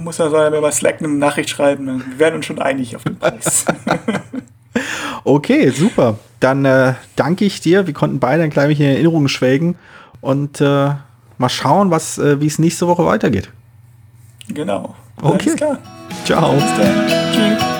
muss 0.00 0.18
er 0.18 0.32
er 0.32 0.50
mir 0.50 0.60
mal 0.60 0.72
Slack 0.72 0.96
eine 0.98 1.08
Nachricht 1.08 1.50
schreiben. 1.50 2.04
Wir 2.10 2.18
werden 2.18 2.36
uns 2.36 2.46
schon 2.46 2.60
einig 2.60 2.96
auf 2.96 3.04
den 3.04 3.18
Preis. 3.18 3.64
okay, 5.24 5.70
super. 5.70 6.18
Dann 6.40 6.64
äh, 6.64 6.94
danke 7.16 7.44
ich 7.44 7.60
dir. 7.60 7.86
Wir 7.86 7.94
konnten 7.94 8.20
beide 8.20 8.42
ein 8.42 8.50
klein 8.50 8.68
wenig 8.68 8.80
in 8.80 8.86
Erinnerungen 8.86 9.28
schwelgen 9.28 9.76
und 10.20 10.60
äh, 10.60 10.90
mal 11.38 11.48
schauen, 11.48 11.90
was, 11.90 12.18
äh, 12.18 12.40
wie 12.40 12.46
es 12.46 12.58
nächste 12.58 12.86
Woche 12.86 13.04
weitergeht. 13.04 13.50
Genau. 14.48 14.94
Okay. 15.22 15.50
Alles 15.50 15.56
klar. 15.56 15.78
Ciao. 16.24 16.52
Bis 16.52 16.64
dann. 16.76 17.06
Tschüss. 17.32 17.79